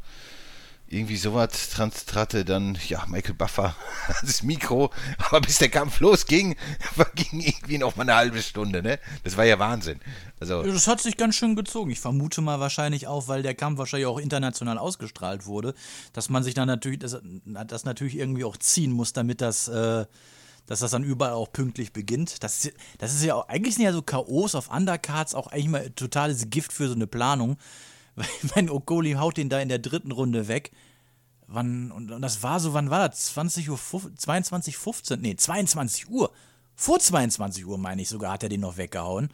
irgendwie 0.90 1.16
sowas 1.16 1.70
tratte 2.06 2.44
dann, 2.44 2.78
ja, 2.88 3.04
Michael 3.06 3.34
Buffer 3.34 3.76
das 4.22 4.42
Mikro, 4.42 4.90
aber 5.18 5.40
bis 5.40 5.58
der 5.58 5.68
Kampf 5.68 6.00
losging, 6.00 6.56
ging 7.14 7.40
irgendwie 7.40 7.78
noch 7.78 7.96
mal 7.96 8.02
eine 8.02 8.14
halbe 8.14 8.42
Stunde, 8.42 8.82
ne? 8.82 8.98
Das 9.22 9.36
war 9.36 9.44
ja 9.44 9.58
Wahnsinn. 9.58 10.00
Also, 10.40 10.62
das 10.62 10.86
hat 10.86 11.00
sich 11.00 11.16
ganz 11.16 11.34
schön 11.34 11.56
gezogen. 11.56 11.90
Ich 11.90 12.00
vermute 12.00 12.40
mal 12.40 12.60
wahrscheinlich 12.60 13.06
auch, 13.06 13.28
weil 13.28 13.42
der 13.42 13.54
Kampf 13.54 13.78
wahrscheinlich 13.78 14.06
auch 14.06 14.18
international 14.18 14.78
ausgestrahlt 14.78 15.46
wurde, 15.46 15.74
dass 16.12 16.30
man 16.30 16.42
sich 16.42 16.54
dann 16.54 16.68
natürlich, 16.68 17.00
das, 17.00 17.18
das 17.44 17.84
natürlich 17.84 18.16
irgendwie 18.16 18.44
auch 18.44 18.56
ziehen 18.56 18.92
muss, 18.92 19.12
damit 19.12 19.40
das, 19.40 19.68
äh, 19.68 20.06
dass 20.66 20.80
das 20.80 20.90
dann 20.90 21.04
überall 21.04 21.32
auch 21.32 21.52
pünktlich 21.52 21.92
beginnt. 21.92 22.42
Das, 22.42 22.70
das 22.98 23.14
ist 23.14 23.24
ja 23.24 23.34
auch, 23.34 23.48
eigentlich 23.48 23.74
sind 23.74 23.84
ja 23.84 23.92
so 23.92 24.02
K.O.s 24.02 24.54
auf 24.54 24.70
Undercards 24.70 25.34
auch 25.34 25.48
eigentlich 25.48 25.68
mal 25.68 25.90
totales 25.90 26.48
Gift 26.50 26.72
für 26.72 26.88
so 26.88 26.94
eine 26.94 27.06
Planung 27.06 27.58
mein 28.54 28.70
Okoli 28.70 29.12
haut 29.12 29.36
den 29.36 29.48
da 29.48 29.60
in 29.60 29.68
der 29.68 29.78
dritten 29.78 30.12
Runde 30.12 30.48
weg. 30.48 30.72
Wann, 31.46 31.90
und, 31.90 32.10
und 32.10 32.20
das 32.20 32.42
war 32.42 32.60
so, 32.60 32.74
wann 32.74 32.90
war 32.90 33.08
das? 33.08 33.26
20 33.26 33.70
Uhr, 33.70 33.78
22, 34.16 34.76
15, 34.76 35.20
nee, 35.20 35.34
22 35.34 36.08
Uhr. 36.08 36.30
Vor 36.76 37.00
22 37.00 37.66
Uhr, 37.66 37.78
meine 37.78 38.02
ich 38.02 38.08
sogar, 38.08 38.32
hat 38.32 38.42
er 38.42 38.48
den 38.48 38.60
noch 38.60 38.76
weggehauen. 38.76 39.30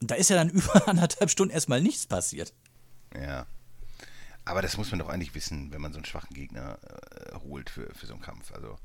Und 0.00 0.10
da 0.10 0.16
ist 0.16 0.30
ja 0.30 0.36
dann 0.36 0.50
über 0.50 0.88
anderthalb 0.88 1.30
Stunden 1.30 1.54
erstmal 1.54 1.80
nichts 1.80 2.06
passiert. 2.06 2.52
Ja. 3.14 3.46
Aber 4.44 4.62
das 4.62 4.76
muss 4.76 4.90
man 4.90 4.98
doch 4.98 5.08
eigentlich 5.08 5.34
wissen, 5.34 5.72
wenn 5.72 5.80
man 5.80 5.92
so 5.92 5.98
einen 5.98 6.06
schwachen 6.06 6.34
Gegner 6.34 6.78
äh, 6.82 7.36
holt 7.40 7.70
für, 7.70 7.92
für 7.94 8.06
so 8.06 8.14
einen 8.14 8.22
Kampf. 8.22 8.52
Also. 8.52 8.78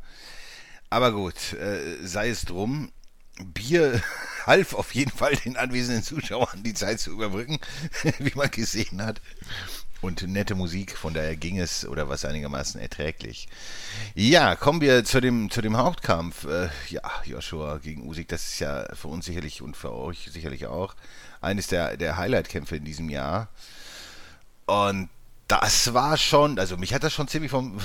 Aber 0.90 1.12
gut, 1.12 1.54
äh, 1.54 2.06
sei 2.06 2.30
es 2.30 2.44
drum. 2.44 2.92
Bier 3.54 4.02
half 4.46 4.74
auf 4.74 4.94
jeden 4.94 5.12
Fall 5.12 5.36
den 5.36 5.58
anwesenden 5.58 6.04
Zuschauern 6.04 6.64
die 6.64 6.74
Zeit 6.74 7.00
zu 7.00 7.12
überbrücken, 7.12 7.60
wie 8.20 8.34
man 8.36 8.52
gesehen 8.52 9.02
hat. 9.02 9.22
Und 10.02 10.22
nette 10.28 10.54
Musik, 10.54 10.98
von 10.98 11.14
daher 11.14 11.38
ging 11.38 11.58
es 11.58 11.88
oder 11.88 12.10
was 12.10 12.26
einigermaßen 12.26 12.82
erträglich. 12.82 13.48
Ja, 14.16 14.58
kommen 14.58 14.82
wir 14.82 15.06
zu 15.06 15.22
dem, 15.22 15.50
zu 15.50 15.62
dem 15.62 15.78
Hauptkampf. 15.78 16.44
Äh, 16.44 16.68
ja, 16.90 17.02
Joshua 17.24 17.78
gegen 17.78 18.06
Usyk, 18.06 18.28
das 18.28 18.44
ist 18.44 18.60
ja 18.60 18.86
für 18.94 19.08
uns 19.08 19.26
sicherlich 19.26 19.62
und 19.62 19.78
für 19.78 19.94
euch 19.94 20.30
sicherlich 20.30 20.66
auch 20.68 20.94
eines 21.40 21.68
der, 21.68 21.96
der 21.96 22.18
Highlight-Kämpfe 22.18 22.76
in 22.76 22.84
diesem 22.84 23.10
Jahr. 23.10 23.48
Und 24.66 25.08
das 25.48 25.94
war 25.94 26.18
schon, 26.18 26.58
also 26.58 26.78
mich 26.78 26.94
hat 26.94 27.04
das 27.04 27.14
schon 27.14 27.28
ziemlich 27.28 27.52
vom, 27.52 27.80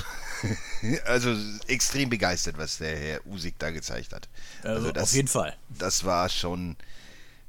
also 1.05 1.35
extrem 1.67 2.09
begeistert, 2.09 2.57
was 2.57 2.77
der 2.77 2.97
Herr 2.97 3.25
Usik 3.25 3.59
da 3.59 3.71
gezeigt 3.71 4.13
hat. 4.13 4.29
Also, 4.63 4.75
also 4.75 4.91
das, 4.91 5.03
auf 5.03 5.13
jeden 5.13 5.27
Fall. 5.27 5.57
Das 5.69 6.03
war 6.05 6.29
schon 6.29 6.77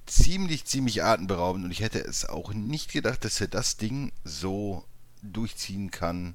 ziemlich, 0.06 0.64
ziemlich 0.64 1.04
atemberaubend 1.04 1.64
und 1.64 1.70
ich 1.70 1.80
hätte 1.80 2.00
es 2.00 2.28
auch 2.28 2.52
nicht 2.52 2.92
gedacht, 2.92 3.24
dass 3.24 3.40
er 3.40 3.48
das 3.48 3.76
Ding 3.76 4.12
so 4.24 4.84
durchziehen 5.22 5.90
kann 5.90 6.34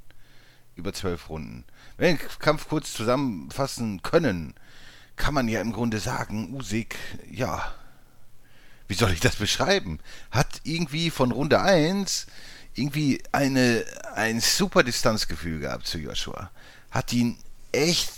über 0.76 0.94
zwölf 0.94 1.30
Runden. 1.30 1.66
Wenn 1.98 2.18
wir 2.18 2.28
den 2.28 2.40
Kampf 2.40 2.68
kurz 2.70 2.94
zusammenfassen 2.94 4.02
können, 4.02 4.54
kann 5.16 5.34
man 5.34 5.48
ja 5.48 5.62
im 5.62 5.72
Grunde 5.72 6.00
sagen, 6.00 6.54
Usik, 6.54 6.98
ja, 7.30 7.74
wie 8.88 8.94
soll 8.94 9.12
ich 9.12 9.20
das 9.20 9.38
beschreiben? 9.38 10.00
Hat 10.32 10.62
irgendwie 10.64 11.10
von 11.10 11.32
Runde 11.32 11.62
1 11.62 12.28
irgendwie 12.76 13.24
eine, 13.32 13.86
ein 14.14 14.40
super 14.42 14.84
Distanzgefühl 14.84 15.60
gehabt 15.60 15.88
zu 15.88 15.98
Joshua. 15.98 16.52
Hat 16.92 17.12
ihn 17.14 17.38
echt 17.72 18.12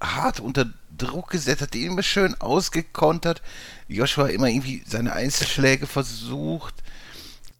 hart 0.00 0.40
unter 0.40 0.72
Druck 0.96 1.30
gesetzt, 1.30 1.62
hat 1.62 1.74
ihn 1.74 1.92
immer 1.92 2.02
schön 2.02 2.34
ausgekontert. 2.40 3.42
Joshua 3.88 4.28
immer 4.28 4.48
irgendwie 4.48 4.82
seine 4.86 5.12
Einzelschläge 5.12 5.86
versucht. 5.86 6.74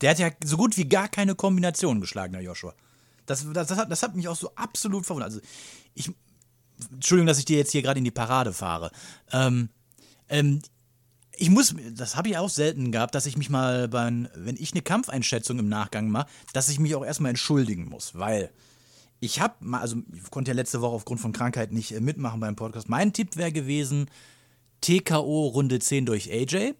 Der 0.00 0.10
hat 0.10 0.18
ja 0.18 0.30
so 0.44 0.56
gut 0.56 0.76
wie 0.76 0.88
gar 0.88 1.08
keine 1.08 1.34
Kombination 1.34 2.00
geschlagen, 2.00 2.32
der 2.32 2.42
Joshua. 2.42 2.74
Das, 3.26 3.44
das, 3.52 3.68
das, 3.68 3.78
hat, 3.78 3.90
das 3.90 4.02
hat 4.02 4.14
mich 4.14 4.28
auch 4.28 4.36
so 4.36 4.54
absolut 4.54 5.04
verwundert. 5.06 5.32
Also, 5.32 5.40
ich. 5.94 6.10
Entschuldigung, 6.92 7.26
dass 7.26 7.38
ich 7.38 7.46
dir 7.46 7.56
jetzt 7.56 7.72
hier 7.72 7.80
gerade 7.80 7.98
in 7.98 8.04
die 8.04 8.10
Parade 8.10 8.52
fahre. 8.52 8.90
Ähm, 9.32 9.70
ähm, 10.28 10.60
ich 11.36 11.50
muss, 11.50 11.74
das 11.94 12.16
habe 12.16 12.28
ich 12.28 12.38
auch 12.38 12.48
selten 12.48 12.92
gehabt, 12.92 13.14
dass 13.14 13.26
ich 13.26 13.36
mich 13.36 13.50
mal 13.50 13.88
beim, 13.88 14.28
wenn 14.34 14.56
ich 14.56 14.72
eine 14.72 14.82
Kampfeinschätzung 14.82 15.58
im 15.58 15.68
Nachgang 15.68 16.08
mache, 16.08 16.28
dass 16.52 16.68
ich 16.68 16.78
mich 16.78 16.94
auch 16.94 17.04
erstmal 17.04 17.30
entschuldigen 17.30 17.88
muss, 17.88 18.14
weil 18.14 18.50
ich 19.20 19.40
habe 19.40 19.54
mal, 19.60 19.80
also 19.80 19.96
ich 20.14 20.30
konnte 20.30 20.50
ja 20.50 20.54
letzte 20.54 20.80
Woche 20.80 20.94
aufgrund 20.94 21.20
von 21.20 21.32
Krankheit 21.32 21.72
nicht 21.72 21.92
äh, 21.92 22.00
mitmachen 22.00 22.40
beim 22.40 22.56
Podcast. 22.56 22.88
Mein 22.88 23.12
Tipp 23.12 23.36
wäre 23.36 23.52
gewesen, 23.52 24.10
TKO 24.80 25.48
Runde 25.48 25.78
10 25.78 26.06
durch 26.06 26.30
AJ. 26.30 26.74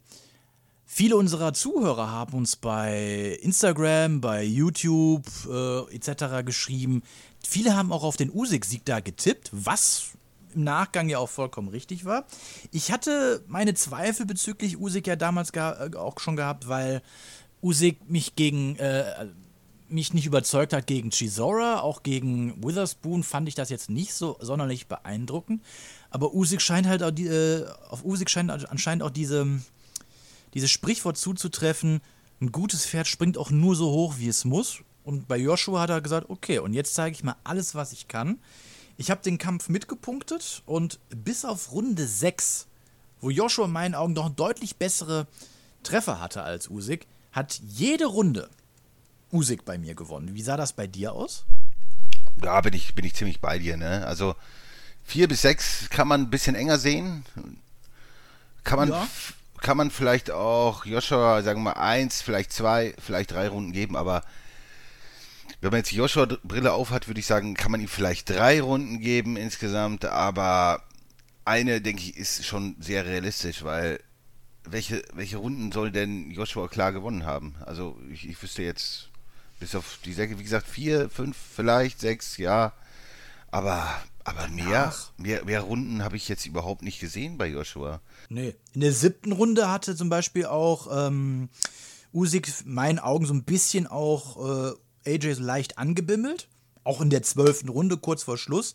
Viele 0.84 1.16
unserer 1.16 1.52
Zuhörer 1.52 2.10
haben 2.10 2.34
uns 2.34 2.56
bei 2.56 3.38
Instagram, 3.42 4.20
bei 4.20 4.44
YouTube 4.44 5.26
äh, 5.50 5.94
etc. 5.94 6.44
geschrieben. 6.44 7.02
Viele 7.44 7.76
haben 7.76 7.92
auch 7.92 8.04
auf 8.04 8.16
den 8.16 8.30
Usyk-Sieg 8.32 8.84
da 8.84 9.00
getippt, 9.00 9.50
was 9.52 10.12
im 10.56 10.64
Nachgang 10.64 11.08
ja 11.08 11.18
auch 11.18 11.28
vollkommen 11.28 11.68
richtig 11.68 12.04
war. 12.04 12.26
Ich 12.72 12.90
hatte 12.90 13.44
meine 13.46 13.74
Zweifel 13.74 14.26
bezüglich 14.26 14.78
Usyk 14.78 15.06
ja 15.06 15.16
damals 15.16 15.50
äh, 15.50 15.90
auch 15.96 16.18
schon 16.18 16.36
gehabt, 16.36 16.68
weil 16.68 17.02
Usyk 17.62 18.10
mich 18.10 18.34
gegen 18.34 18.76
äh, 18.76 19.26
mich 19.88 20.12
nicht 20.12 20.26
überzeugt 20.26 20.72
hat 20.72 20.88
gegen 20.88 21.10
Chisora, 21.10 21.80
auch 21.80 22.02
gegen 22.02 22.60
Witherspoon 22.62 23.22
fand 23.22 23.48
ich 23.48 23.54
das 23.54 23.70
jetzt 23.70 23.88
nicht 23.88 24.14
so 24.14 24.36
sonderlich 24.40 24.88
beeindruckend. 24.88 25.62
Aber 26.10 26.34
Usyk 26.34 26.60
scheint 26.60 26.88
halt 26.88 27.04
auch 27.04 27.12
die, 27.12 27.26
äh, 27.26 27.66
auf 27.88 28.04
Usyk 28.04 28.28
scheint 28.28 28.50
anscheinend 28.50 29.04
auch 29.04 29.10
diese 29.10 29.60
dieses 30.54 30.70
Sprichwort 30.70 31.18
zuzutreffen, 31.18 32.00
ein 32.40 32.50
gutes 32.50 32.86
Pferd 32.86 33.06
springt 33.06 33.36
auch 33.36 33.50
nur 33.50 33.76
so 33.76 33.90
hoch, 33.90 34.14
wie 34.18 34.28
es 34.28 34.46
muss. 34.46 34.78
Und 35.04 35.28
bei 35.28 35.36
Joshua 35.36 35.80
hat 35.80 35.90
er 35.90 36.00
gesagt, 36.00 36.30
okay, 36.30 36.58
und 36.58 36.72
jetzt 36.72 36.94
zeige 36.94 37.14
ich 37.14 37.22
mal 37.22 37.36
alles, 37.44 37.74
was 37.74 37.92
ich 37.92 38.08
kann. 38.08 38.38
Ich 38.96 39.10
habe 39.10 39.22
den 39.22 39.38
Kampf 39.38 39.68
mitgepunktet 39.68 40.62
und 40.66 40.98
bis 41.10 41.44
auf 41.44 41.72
Runde 41.72 42.06
6, 42.06 42.66
wo 43.20 43.30
Joshua 43.30 43.66
in 43.66 43.72
meinen 43.72 43.94
Augen 43.94 44.14
noch 44.14 44.30
deutlich 44.30 44.76
bessere 44.76 45.26
Treffer 45.82 46.20
hatte 46.20 46.42
als 46.42 46.68
Usyk, 46.68 47.06
hat 47.32 47.60
jede 47.66 48.06
Runde 48.06 48.48
Usyk 49.32 49.64
bei 49.64 49.78
mir 49.78 49.94
gewonnen. 49.94 50.34
Wie 50.34 50.42
sah 50.42 50.56
das 50.56 50.72
bei 50.72 50.86
dir 50.86 51.12
aus? 51.12 51.44
Da 52.36 52.60
bin 52.60 52.74
ich, 52.74 52.94
bin 52.94 53.04
ich 53.04 53.14
ziemlich 53.14 53.40
bei 53.40 53.58
dir, 53.58 53.76
ne? 53.76 54.06
Also 54.06 54.34
4 55.04 55.28
bis 55.28 55.42
6 55.42 55.90
kann 55.90 56.08
man 56.08 56.22
ein 56.22 56.30
bisschen 56.30 56.54
enger 56.54 56.78
sehen. 56.78 57.24
Kann 58.64 58.78
man 58.78 58.88
Ja 58.88 59.06
kann 59.60 59.76
man 59.76 59.90
vielleicht 59.90 60.30
auch 60.30 60.84
Joshua, 60.84 61.42
sagen 61.42 61.60
wir 61.60 61.74
mal, 61.74 61.80
eins, 61.80 62.22
vielleicht 62.22 62.52
zwei, 62.52 62.94
vielleicht 62.98 63.32
drei 63.32 63.48
Runden 63.48 63.72
geben, 63.72 63.96
aber 63.96 64.22
wenn 65.60 65.70
man 65.70 65.78
jetzt 65.78 65.90
die 65.90 65.96
Joshua-Brille 65.96 66.72
aufhat, 66.72 67.08
würde 67.08 67.20
ich 67.20 67.26
sagen, 67.26 67.54
kann 67.54 67.72
man 67.72 67.80
ihm 67.80 67.88
vielleicht 67.88 68.30
drei 68.30 68.60
Runden 68.60 69.00
geben 69.00 69.36
insgesamt, 69.36 70.04
aber 70.04 70.82
eine, 71.44 71.80
denke 71.80 72.02
ich, 72.02 72.16
ist 72.16 72.44
schon 72.44 72.76
sehr 72.80 73.06
realistisch, 73.06 73.64
weil 73.64 74.00
welche, 74.64 75.02
welche 75.14 75.38
Runden 75.38 75.72
soll 75.72 75.92
denn 75.92 76.30
Joshua 76.30 76.68
klar 76.68 76.92
gewonnen 76.92 77.24
haben? 77.24 77.54
Also 77.64 77.98
ich, 78.12 78.28
ich 78.28 78.42
wüsste 78.42 78.62
jetzt, 78.62 79.08
bis 79.60 79.74
auf 79.74 79.98
die 80.04 80.12
Säcke, 80.12 80.38
wie 80.38 80.42
gesagt, 80.42 80.66
vier, 80.66 81.08
fünf, 81.08 81.36
vielleicht 81.54 82.00
sechs, 82.00 82.36
ja, 82.36 82.72
aber 83.50 83.88
aber 84.26 84.48
mehr, 84.48 84.92
mehr, 85.18 85.44
mehr 85.44 85.60
Runden 85.60 86.02
habe 86.02 86.16
ich 86.16 86.28
jetzt 86.28 86.46
überhaupt 86.46 86.82
nicht 86.82 86.98
gesehen 86.98 87.38
bei 87.38 87.46
Joshua. 87.46 88.00
Nee. 88.28 88.56
In 88.74 88.80
der 88.80 88.92
siebten 88.92 89.30
Runde 89.30 89.70
hatte 89.70 89.94
zum 89.94 90.08
Beispiel 90.08 90.46
auch 90.46 91.06
ähm, 91.06 91.48
Usyk 92.12 92.48
meinen 92.64 92.98
Augen 92.98 93.24
so 93.24 93.32
ein 93.32 93.44
bisschen 93.44 93.86
auch 93.86 94.72
äh, 94.72 94.72
AJ 95.06 95.34
so 95.34 95.42
leicht 95.42 95.78
angebimmelt. 95.78 96.48
Auch 96.84 97.00
in 97.00 97.10
der 97.10 97.22
zwölften 97.22 97.68
Runde, 97.68 97.96
kurz 97.96 98.22
vor 98.22 98.38
Schluss. 98.38 98.74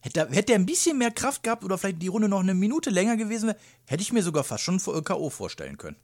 Hätte, 0.00 0.28
hätte 0.30 0.52
er 0.52 0.58
ein 0.58 0.66
bisschen 0.66 0.98
mehr 0.98 1.12
Kraft 1.12 1.44
gehabt 1.44 1.64
oder 1.64 1.78
vielleicht 1.78 2.02
die 2.02 2.08
Runde 2.08 2.28
noch 2.28 2.40
eine 2.40 2.54
Minute 2.54 2.90
länger 2.90 3.16
gewesen 3.16 3.48
wäre, 3.48 3.58
hätte 3.86 4.02
ich 4.02 4.12
mir 4.12 4.22
sogar 4.22 4.42
fast 4.42 4.64
schon 4.64 4.80
K.O. 4.80 5.30
vorstellen 5.30 5.78
können. 5.78 5.96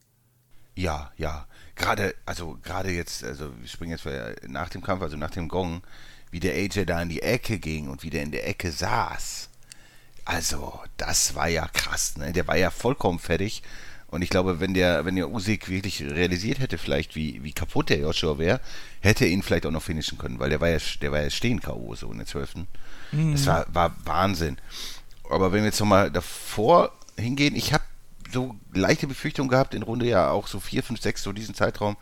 Ja, 0.77 1.13
ja. 1.17 1.49
Gerade, 1.75 2.15
also 2.25 2.59
gerade 2.63 2.91
jetzt, 2.91 3.25
also 3.25 3.51
wir 3.59 3.69
springen 3.69 3.99
jetzt 3.99 4.07
nach 4.49 4.69
dem 4.69 4.83
Kampf, 4.83 5.03
also 5.03 5.17
nach 5.17 5.31
dem 5.31 5.49
Gong, 5.49 5.83
wie 6.31 6.41
der 6.41 6.55
AJ 6.55 6.85
da 6.87 7.03
in 7.03 7.09
die 7.09 7.23
Ecke 7.23 7.59
ging 7.59 7.89
und 7.89 8.05
wie 8.05 8.11
der 8.11 8.23
in 8.23 8.31
der 8.31 8.47
Ecke 8.47 8.71
saß. 8.71 9.49
Also, 10.25 10.81
das 10.97 11.35
war 11.35 11.49
ja 11.49 11.67
krass, 11.69 12.17
ne? 12.19 12.33
Der 12.33 12.47
war 12.47 12.57
ja 12.57 12.71
vollkommen 12.71 13.19
fertig. 13.19 13.63
Und 14.11 14.23
ich 14.23 14.31
glaube, 14.31 14.59
wenn 14.59 14.73
der, 14.73 15.05
wenn 15.05 15.17
der 15.17 15.31
Usyk 15.31 15.69
wirklich 15.69 16.03
realisiert 16.03 16.61
hätte, 16.61 16.79
vielleicht, 16.79 17.15
wie, 17.15 17.43
wie 17.45 17.53
kaputt 17.53 17.91
der 17.91 17.99
Joshua 17.99 18.39
wäre, 18.39 18.61
hätte 19.01 19.27
er 19.27 19.31
ihn 19.31 19.43
vielleicht 19.43 19.67
auch 19.67 19.71
noch 19.71 19.83
finishen 19.83 20.17
können, 20.17 20.39
weil 20.39 20.49
der 20.49 20.61
war 20.61 20.69
ja, 20.69 20.79
der 21.03 21.13
war 21.13 21.21
ja 21.21 21.31
stehen 21.31 21.61
K.O. 21.61 21.95
so 21.95 22.11
in 22.11 22.19
der 22.19 22.27
12. 22.27 22.55
Mhm. 23.13 23.33
Das 23.33 23.47
war, 23.47 23.67
war 23.73 23.95
Wahnsinn. 24.05 24.57
Aber 25.29 25.53
wenn 25.53 25.61
wir 25.61 25.67
jetzt 25.67 25.81
nochmal 25.81 26.11
davor 26.11 26.93
hingehen, 27.17 27.55
ich 27.55 27.75
habe 27.75 27.85
so 28.33 28.55
leichte 28.73 29.07
Befürchtungen 29.07 29.51
gehabt 29.51 29.75
in 29.75 29.83
Runde 29.83 30.07
ja 30.07 30.31
auch 30.31 30.47
so 30.47 30.59
4, 30.59 30.83
5, 30.83 31.01
6, 31.01 31.23
so 31.23 31.33
diesen 31.33 31.55
Zeitraum, 31.55 31.97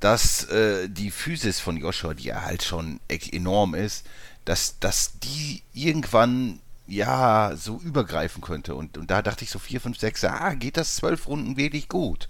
dass 0.00 0.44
äh, 0.44 0.88
die 0.88 1.10
Physis 1.10 1.60
von 1.60 1.76
Joshua, 1.76 2.14
die 2.14 2.24
ja 2.24 2.42
halt 2.42 2.62
schon 2.62 3.00
enorm 3.08 3.74
ist, 3.74 4.06
dass, 4.44 4.78
dass 4.78 5.18
die 5.18 5.62
irgendwann 5.72 6.60
ja 6.86 7.52
so 7.56 7.78
übergreifen 7.78 8.42
könnte. 8.42 8.74
Und, 8.74 8.98
und 8.98 9.10
da 9.10 9.22
dachte 9.22 9.44
ich 9.44 9.50
so 9.50 9.58
4, 9.58 9.80
5, 9.80 9.98
6, 9.98 10.24
ah, 10.24 10.54
geht 10.54 10.76
das 10.76 10.96
zwölf 10.96 11.26
Runden 11.26 11.56
wirklich 11.56 11.88
gut? 11.88 12.28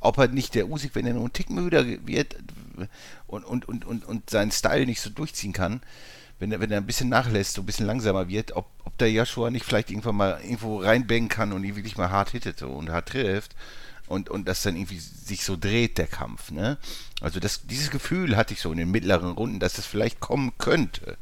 Ob 0.00 0.18
er 0.18 0.28
nicht 0.28 0.54
der 0.54 0.68
Usyk, 0.68 0.94
wenn 0.94 1.06
er 1.06 1.14
nur 1.14 1.24
ein 1.24 1.32
Tick 1.32 1.50
müder 1.50 1.84
wird 2.06 2.36
und, 3.26 3.44
und, 3.44 3.66
und, 3.66 3.84
und, 3.84 4.04
und 4.04 4.30
seinen 4.30 4.50
Style 4.50 4.86
nicht 4.86 5.00
so 5.00 5.08
durchziehen 5.08 5.52
kann, 5.52 5.80
wenn 6.38 6.52
er, 6.52 6.60
wenn 6.60 6.70
er 6.70 6.78
ein 6.78 6.86
bisschen 6.86 7.08
nachlässt, 7.08 7.54
so 7.54 7.62
ein 7.62 7.66
bisschen 7.66 7.86
langsamer 7.86 8.28
wird, 8.28 8.52
ob, 8.52 8.66
ob 8.84 8.98
der 8.98 9.10
Joshua 9.10 9.50
nicht 9.50 9.64
vielleicht 9.64 9.90
irgendwann 9.90 10.16
mal 10.16 10.40
irgendwo 10.42 10.80
reinbängen 10.80 11.28
kann 11.28 11.52
und 11.52 11.64
ihn 11.64 11.76
wirklich 11.76 11.96
mal 11.96 12.10
hart 12.10 12.30
hittet 12.30 12.62
und 12.62 12.90
hart 12.90 13.10
trifft 13.10 13.54
und, 14.06 14.28
und 14.28 14.46
das 14.46 14.62
dann 14.62 14.76
irgendwie 14.76 14.98
sich 14.98 15.44
so 15.44 15.56
dreht, 15.56 15.96
der 15.96 16.06
Kampf. 16.06 16.50
Ne? 16.50 16.76
Also 17.20 17.40
das, 17.40 17.66
dieses 17.66 17.90
Gefühl 17.90 18.36
hatte 18.36 18.52
ich 18.52 18.60
so 18.60 18.72
in 18.72 18.78
den 18.78 18.90
mittleren 18.90 19.30
Runden, 19.32 19.60
dass 19.60 19.74
das 19.74 19.86
vielleicht 19.86 20.20
kommen 20.20 20.52
könnte. 20.58 21.16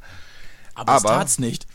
Aber, 0.75 0.93
Aber 0.93 1.11
es 1.11 1.17
tat's 1.17 1.39
nicht. 1.39 1.67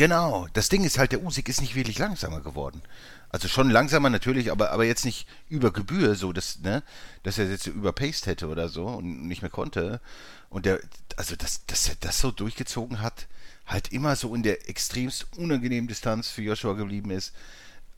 Genau, 0.00 0.48
das 0.54 0.70
Ding 0.70 0.82
ist 0.82 0.96
halt, 0.96 1.12
der 1.12 1.22
Usyk 1.22 1.50
ist 1.50 1.60
nicht 1.60 1.74
wirklich 1.74 1.98
langsamer 1.98 2.40
geworden. 2.40 2.80
Also 3.28 3.48
schon 3.48 3.68
langsamer 3.68 4.08
natürlich, 4.08 4.50
aber, 4.50 4.70
aber 4.70 4.86
jetzt 4.86 5.04
nicht 5.04 5.28
über 5.50 5.74
Gebühr, 5.74 6.14
so 6.14 6.32
dass, 6.32 6.60
ne, 6.60 6.82
dass 7.22 7.36
er 7.36 7.50
jetzt 7.50 7.64
so 7.64 7.70
überpaced 7.70 8.24
hätte 8.24 8.48
oder 8.48 8.70
so 8.70 8.86
und 8.86 9.28
nicht 9.28 9.42
mehr 9.42 9.50
konnte. 9.50 10.00
Und 10.48 10.64
der, 10.64 10.80
also 11.16 11.36
dass, 11.36 11.66
dass 11.66 11.86
er 11.86 11.96
das 12.00 12.18
so 12.18 12.30
durchgezogen 12.30 13.02
hat, 13.02 13.26
halt 13.66 13.92
immer 13.92 14.16
so 14.16 14.34
in 14.34 14.42
der 14.42 14.70
extremst 14.70 15.26
unangenehmen 15.36 15.86
Distanz 15.86 16.30
für 16.30 16.40
Joshua 16.40 16.72
geblieben 16.72 17.10
ist 17.10 17.34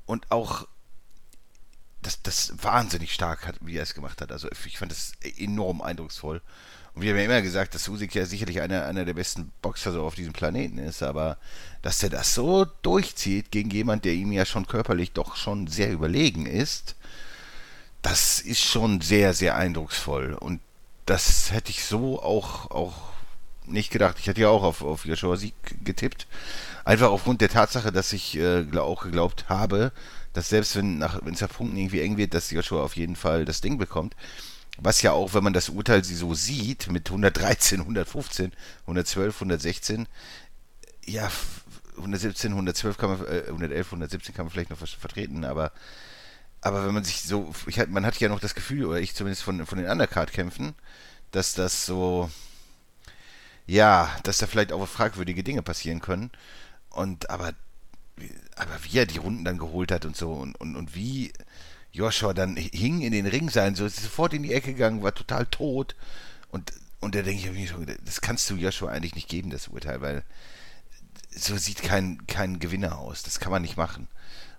und 0.05 0.29
auch 0.33 0.67
das, 2.03 2.21
das 2.21 2.53
wahnsinnig 2.65 3.15
stark 3.15 3.47
hat, 3.47 3.59
wie 3.61 3.77
er 3.77 3.85
es 3.85 3.95
gemacht 3.95 4.21
hat. 4.21 4.33
Also 4.33 4.49
ich 4.67 4.77
fand 4.77 4.91
das 4.91 5.13
enorm 5.39 5.81
eindrucksvoll. 5.81 6.43
Und 6.95 7.03
wir 7.03 7.11
haben 7.11 7.19
ja 7.19 7.25
immer 7.25 7.43
gesagt, 7.43 7.75
dass 7.75 7.89
Usyk 7.89 8.15
ja 8.15 8.27
sicherlich 8.27 8.61
einer, 8.61 8.85
einer 8.85 9.05
der 9.05 9.15
besten 9.15 9.51
Boxer 9.63 9.93
so 9.93 10.05
auf 10.05 10.15
diesem 10.15 10.35
Planeten 10.35 10.79
ist, 10.79 11.03
aber 11.03 11.39
dass 11.81 12.03
er 12.03 12.11
das 12.11 12.35
so 12.35 12.67
durchzieht 12.83 13.51
gegen 13.51 13.71
jemand, 13.71 14.05
der 14.05 14.13
ihm 14.13 14.31
ja 14.31 14.45
schon 14.45 14.67
körperlich 14.67 15.13
doch 15.13 15.37
schon 15.37 15.69
sehr 15.69 15.91
überlegen 15.91 16.45
ist, 16.45 16.97
das 18.03 18.41
ist 18.41 18.61
schon 18.63 19.01
sehr, 19.01 19.33
sehr 19.33 19.57
eindrucksvoll. 19.57 20.35
Und 20.35 20.61
das 21.07 21.51
hätte 21.51 21.71
ich 21.71 21.85
so 21.85 22.23
auch, 22.23 22.71
auch 22.71 23.13
nicht 23.67 23.91
gedacht. 23.91 24.19
Ich 24.19 24.27
hätte 24.27 24.43
ja 24.43 24.49
auch 24.49 24.63
auf, 24.63 24.83
auf 24.83 25.05
Joshua 25.07 25.37
Sieg 25.37 25.55
getippt. 25.85 26.27
Einfach 26.85 27.11
aufgrund 27.11 27.41
der 27.41 27.49
Tatsache, 27.49 27.93
dass 27.93 28.13
ich 28.13 28.37
äh, 28.37 28.67
auch 28.77 29.05
geglaubt 29.05 29.49
habe, 29.49 29.93
dass 30.33 30.49
selbst 30.49 30.77
wenn 30.77 30.99
nach 30.99 31.21
es 31.25 31.41
nach 31.41 31.49
Punkten 31.49 31.77
irgendwie 31.77 32.01
eng 32.01 32.17
wird, 32.17 32.35
dass 32.35 32.51
Joshua 32.51 32.83
auf 32.83 32.97
jeden 32.97 33.17
Fall 33.17 33.45
das 33.45 33.61
Ding 33.61 33.79
bekommt. 33.79 34.15
Was 34.79 35.03
ja 35.03 35.13
auch, 35.13 35.35
wenn 35.35 35.45
man 35.45 35.53
das 35.53 35.69
Urteil 35.69 36.03
so 36.03 36.35
sieht, 36.35 36.91
mit 36.91 37.09
113, 37.09 37.81
115, 37.81 38.53
112, 38.83 39.35
116, 39.35 40.09
ja, 41.05 41.31
117, 41.97 42.53
112 42.53 42.97
kann 42.97 43.11
man, 43.11 43.27
äh, 43.27 43.45
111, 43.49 43.87
117 43.87 44.35
kann 44.35 44.47
man 44.47 44.51
vielleicht 44.51 44.71
noch 44.71 44.79
vertreten, 44.79 45.45
aber, 45.45 45.73
aber 46.63 46.87
wenn 46.87 46.95
man 46.95 47.05
sich 47.05 47.23
so, 47.23 47.53
ich, 47.67 47.87
man 47.89 48.07
hat 48.07 48.19
ja 48.19 48.29
noch 48.29 48.41
das 48.41 48.55
Gefühl, 48.55 48.87
oder 48.87 49.01
ich 49.01 49.15
zumindest 49.15 49.43
von, 49.43 49.67
von 49.67 49.79
den 49.79 49.91
Undercard-Kämpfen, 49.91 50.75
dass 51.33 51.55
das 51.55 51.85
so, 51.87 52.31
ja, 53.67 54.11
dass 54.23 54.39
da 54.39 54.47
vielleicht 54.47 54.73
auch 54.73 54.87
fragwürdige 54.87 55.43
Dinge 55.43 55.63
passieren 55.63 56.01
können. 56.01 56.31
Und 56.91 57.31
aber, 57.31 57.55
aber 58.57 58.79
wie 58.85 58.99
er 58.99 59.07
die 59.07 59.19
Runden 59.19 59.45
dann 59.45 59.59
geholt 59.59 59.91
hat 59.91 60.05
und 60.05 60.17
so 60.17 60.33
und, 60.33 60.61
und, 60.61 60.77
und 60.77 60.95
wie 60.95 61.33
Joshua 61.93 62.33
dann 62.35 62.57
hing 62.57 63.03
in 63.03 63.13
den 63.13 63.27
Ring 63.27 63.51
sein, 63.51 63.75
so 63.75 63.85
ist 63.85 64.01
sofort 64.03 64.33
in 64.35 64.43
die 64.43 64.53
Ecke 64.53 64.73
gegangen, 64.73 65.03
war 65.03 65.15
total 65.15 65.47
tot 65.47 65.95
Und, 66.51 66.73
und 67.01 67.15
da 67.15 67.23
denke 67.23 67.49
ich 67.49 67.53
mir 67.53 67.67
schon, 67.67 67.87
das 68.05 68.21
kannst 68.21 68.49
du 68.51 68.57
Joshua 68.57 68.91
eigentlich 68.91 69.15
nicht 69.15 69.29
geben, 69.29 69.51
das 69.51 69.69
Urteil, 69.69 70.01
weil 70.01 70.25
so 71.35 71.57
sieht 71.57 71.83
kein, 71.83 72.27
kein 72.27 72.59
Gewinner 72.59 72.99
aus. 72.99 73.23
Das 73.23 73.41
kann 73.41 73.51
man 73.51 73.63
nicht 73.63 73.77
machen. 73.77 74.07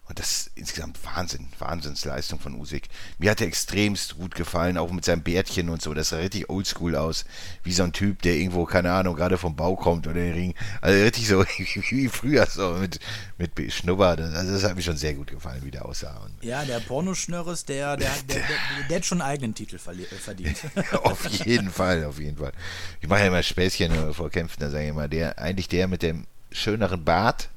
Und 0.10 0.20
das 0.20 0.32
ist 0.32 0.52
insgesamt 0.56 1.00
Wahnsinn, 1.06 1.48
Wahnsinnsleistung 1.60 2.38
von 2.38 2.56
Usyk. 2.56 2.84
Mir 3.20 3.32
hat 3.32 3.40
er 3.40 3.48
extremst 3.48 4.18
gut 4.18 4.36
gefallen, 4.36 4.78
auch 4.78 4.92
mit 4.92 5.06
seinem 5.06 5.24
Bärtchen 5.24 5.70
und 5.70 5.82
so. 5.82 5.94
Das 5.94 6.10
sah 6.10 6.18
richtig 6.18 6.50
oldschool 6.50 6.98
aus. 6.98 7.24
Wie 7.64 7.72
so 7.72 7.84
ein 7.84 7.94
Typ, 7.94 8.22
der 8.22 8.36
irgendwo, 8.36 8.66
keine 8.66 8.92
Ahnung, 8.92 9.16
gerade 9.16 9.38
vom 9.38 9.56
Bau 9.56 9.78
kommt 9.78 10.06
oder 10.06 10.16
den 10.16 10.34
Ring. 10.34 10.56
Also 10.82 11.02
richtig 11.02 11.28
so 11.28 11.46
wie 11.90 12.10
früher, 12.10 12.46
so 12.48 12.74
mit, 12.74 13.00
mit 13.38 13.72
Schnubber. 13.72 14.10
Also 14.10 14.52
das 14.52 14.64
hat 14.66 14.76
mir 14.76 14.82
schon 14.82 14.98
sehr 14.98 15.14
gut 15.14 15.28
gefallen, 15.28 15.62
wie 15.64 15.72
der 15.72 15.86
aussah. 15.86 16.28
Ja, 16.42 16.66
der 16.66 16.82
Pornoschnörres, 16.82 17.64
der, 17.64 17.96
der, 17.96 18.12
der, 18.28 18.42
der, 18.90 18.98
hat 18.98 19.06
schon 19.06 19.22
einen 19.22 19.32
eigenen 19.32 19.56
Titel 19.56 19.78
äh, 19.78 19.80
verdient. 19.80 20.58
auf 21.04 21.26
jeden 21.46 21.72
Fall, 21.72 22.04
auf 22.04 22.20
jeden 22.20 22.38
Fall. 22.38 22.52
Ich 23.00 23.08
mache 23.08 23.22
ja 23.22 23.28
immer 23.28 23.42
Späßchen 23.42 24.14
vor 24.14 24.30
Kämpfen, 24.30 24.60
da 24.60 24.70
sage 24.70 24.84
ich 24.84 24.90
immer, 24.90 25.08
der, 25.08 25.40
eigentlich 25.40 25.70
der 25.70 25.88
mit 25.88 26.02
dem 26.02 26.28
schöneren 26.52 27.06
Bart 27.06 27.50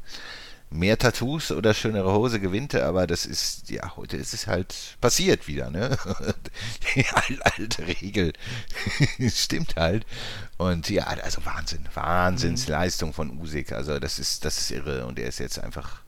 mehr 0.71 0.99
Tattoos 0.99 1.53
oder 1.53 1.75
schönere 1.75 2.13
Hose 2.13 2.41
gewinnt 2.41 2.75
er, 2.75 2.87
aber 2.87 3.07
das 3.07 3.25
ist, 3.25 3.71
ja, 3.71 3.97
heute 3.97 4.17
ist 4.17 4.35
es 4.35 4.47
halt 4.47 4.97
passiert 5.01 5.47
wieder, 5.47 5.71
ne? 5.71 5.97
Die 6.95 7.07
alte 7.07 7.87
Regel 7.87 8.33
stimmt 9.31 9.77
halt. 9.77 10.05
Und 10.59 10.91
ja, 10.91 11.05
also 11.05 11.45
Wahnsinn, 11.45 11.87
Wahnsinnsleistung 11.95 13.13
von 13.13 13.39
Usyk. 13.39 13.73
Also 13.73 13.99
das 13.99 14.19
ist, 14.19 14.45
das 14.45 14.59
ist 14.59 14.71
irre 14.71 15.07
und 15.07 15.19
er 15.19 15.29
ist 15.29 15.39
jetzt 15.39 15.59
einfach, 15.59 16.03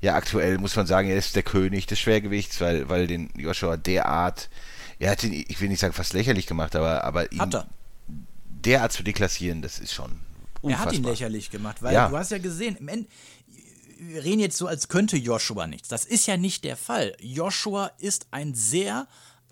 ja, 0.00 0.14
aktuell 0.14 0.58
muss 0.58 0.76
man 0.76 0.86
sagen, 0.86 1.08
er 1.08 1.16
ist 1.16 1.36
der 1.36 1.42
König 1.42 1.86
des 1.86 2.00
Schwergewichts, 2.00 2.60
weil, 2.60 2.88
weil 2.88 3.06
den 3.06 3.30
Joshua 3.36 3.76
derart, 3.76 4.50
er 4.98 5.12
hat 5.12 5.22
ihn, 5.22 5.44
ich 5.46 5.60
will 5.60 5.68
nicht 5.68 5.80
sagen 5.80 5.94
fast 5.94 6.12
lächerlich 6.12 6.46
gemacht, 6.46 6.74
aber, 6.74 7.04
aber 7.04 7.30
ihn 7.30 7.50
derart 8.48 8.92
zu 8.92 9.04
deklassieren, 9.04 9.62
das 9.62 9.78
ist 9.78 9.94
schon 9.94 10.20
Unfassbar. 10.62 10.86
Er 10.86 10.90
hat 10.90 10.98
ihn 10.98 11.04
lächerlich 11.04 11.50
gemacht, 11.50 11.82
weil 11.82 11.94
ja. 11.94 12.08
du 12.08 12.16
hast 12.16 12.30
ja 12.32 12.38
gesehen, 12.38 12.76
im 12.76 12.88
Ende, 12.88 13.08
wir 13.98 14.24
reden 14.24 14.40
jetzt 14.40 14.56
so, 14.56 14.66
als 14.66 14.88
könnte 14.88 15.16
Joshua 15.16 15.66
nichts. 15.66 15.88
Das 15.88 16.04
ist 16.04 16.26
ja 16.26 16.36
nicht 16.36 16.64
der 16.64 16.76
Fall. 16.76 17.16
Joshua 17.20 17.90
ist 17.98 18.26
ein 18.30 18.54
sehr 18.54 19.06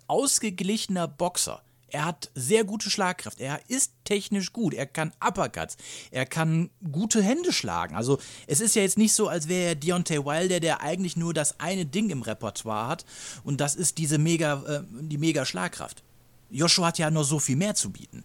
ausgeglichener 0.07 1.07
Boxer. 1.07 1.61
Er 1.87 2.05
hat 2.05 2.29
sehr 2.35 2.63
gute 2.65 2.89
Schlagkraft. 2.89 3.39
Er 3.39 3.61
ist 3.69 3.93
technisch 4.03 4.51
gut. 4.51 4.73
Er 4.73 4.85
kann 4.85 5.13
Uppercuts. 5.25 5.77
Er 6.11 6.25
kann 6.25 6.69
gute 6.91 7.23
Hände 7.23 7.53
schlagen. 7.53 7.95
Also, 7.95 8.19
es 8.47 8.59
ist 8.59 8.75
ja 8.75 8.81
jetzt 8.81 8.97
nicht 8.97 9.13
so, 9.13 9.29
als 9.29 9.47
wäre 9.47 9.69
er 9.69 9.75
Deontay 9.75 10.25
Wilder, 10.25 10.59
der 10.59 10.81
eigentlich 10.81 11.15
nur 11.15 11.33
das 11.33 11.59
eine 11.59 11.85
Ding 11.85 12.09
im 12.09 12.21
Repertoire 12.21 12.87
hat. 12.87 13.05
Und 13.43 13.61
das 13.61 13.75
ist 13.75 13.97
diese 13.97 14.17
mega, 14.17 14.61
äh, 14.67 14.83
die 15.03 15.17
mega 15.17 15.45
Schlagkraft. 15.45 16.03
Joshua 16.49 16.87
hat 16.87 16.97
ja 16.97 17.09
nur 17.11 17.23
so 17.23 17.39
viel 17.39 17.55
mehr 17.55 17.75
zu 17.75 17.91
bieten. 17.91 18.23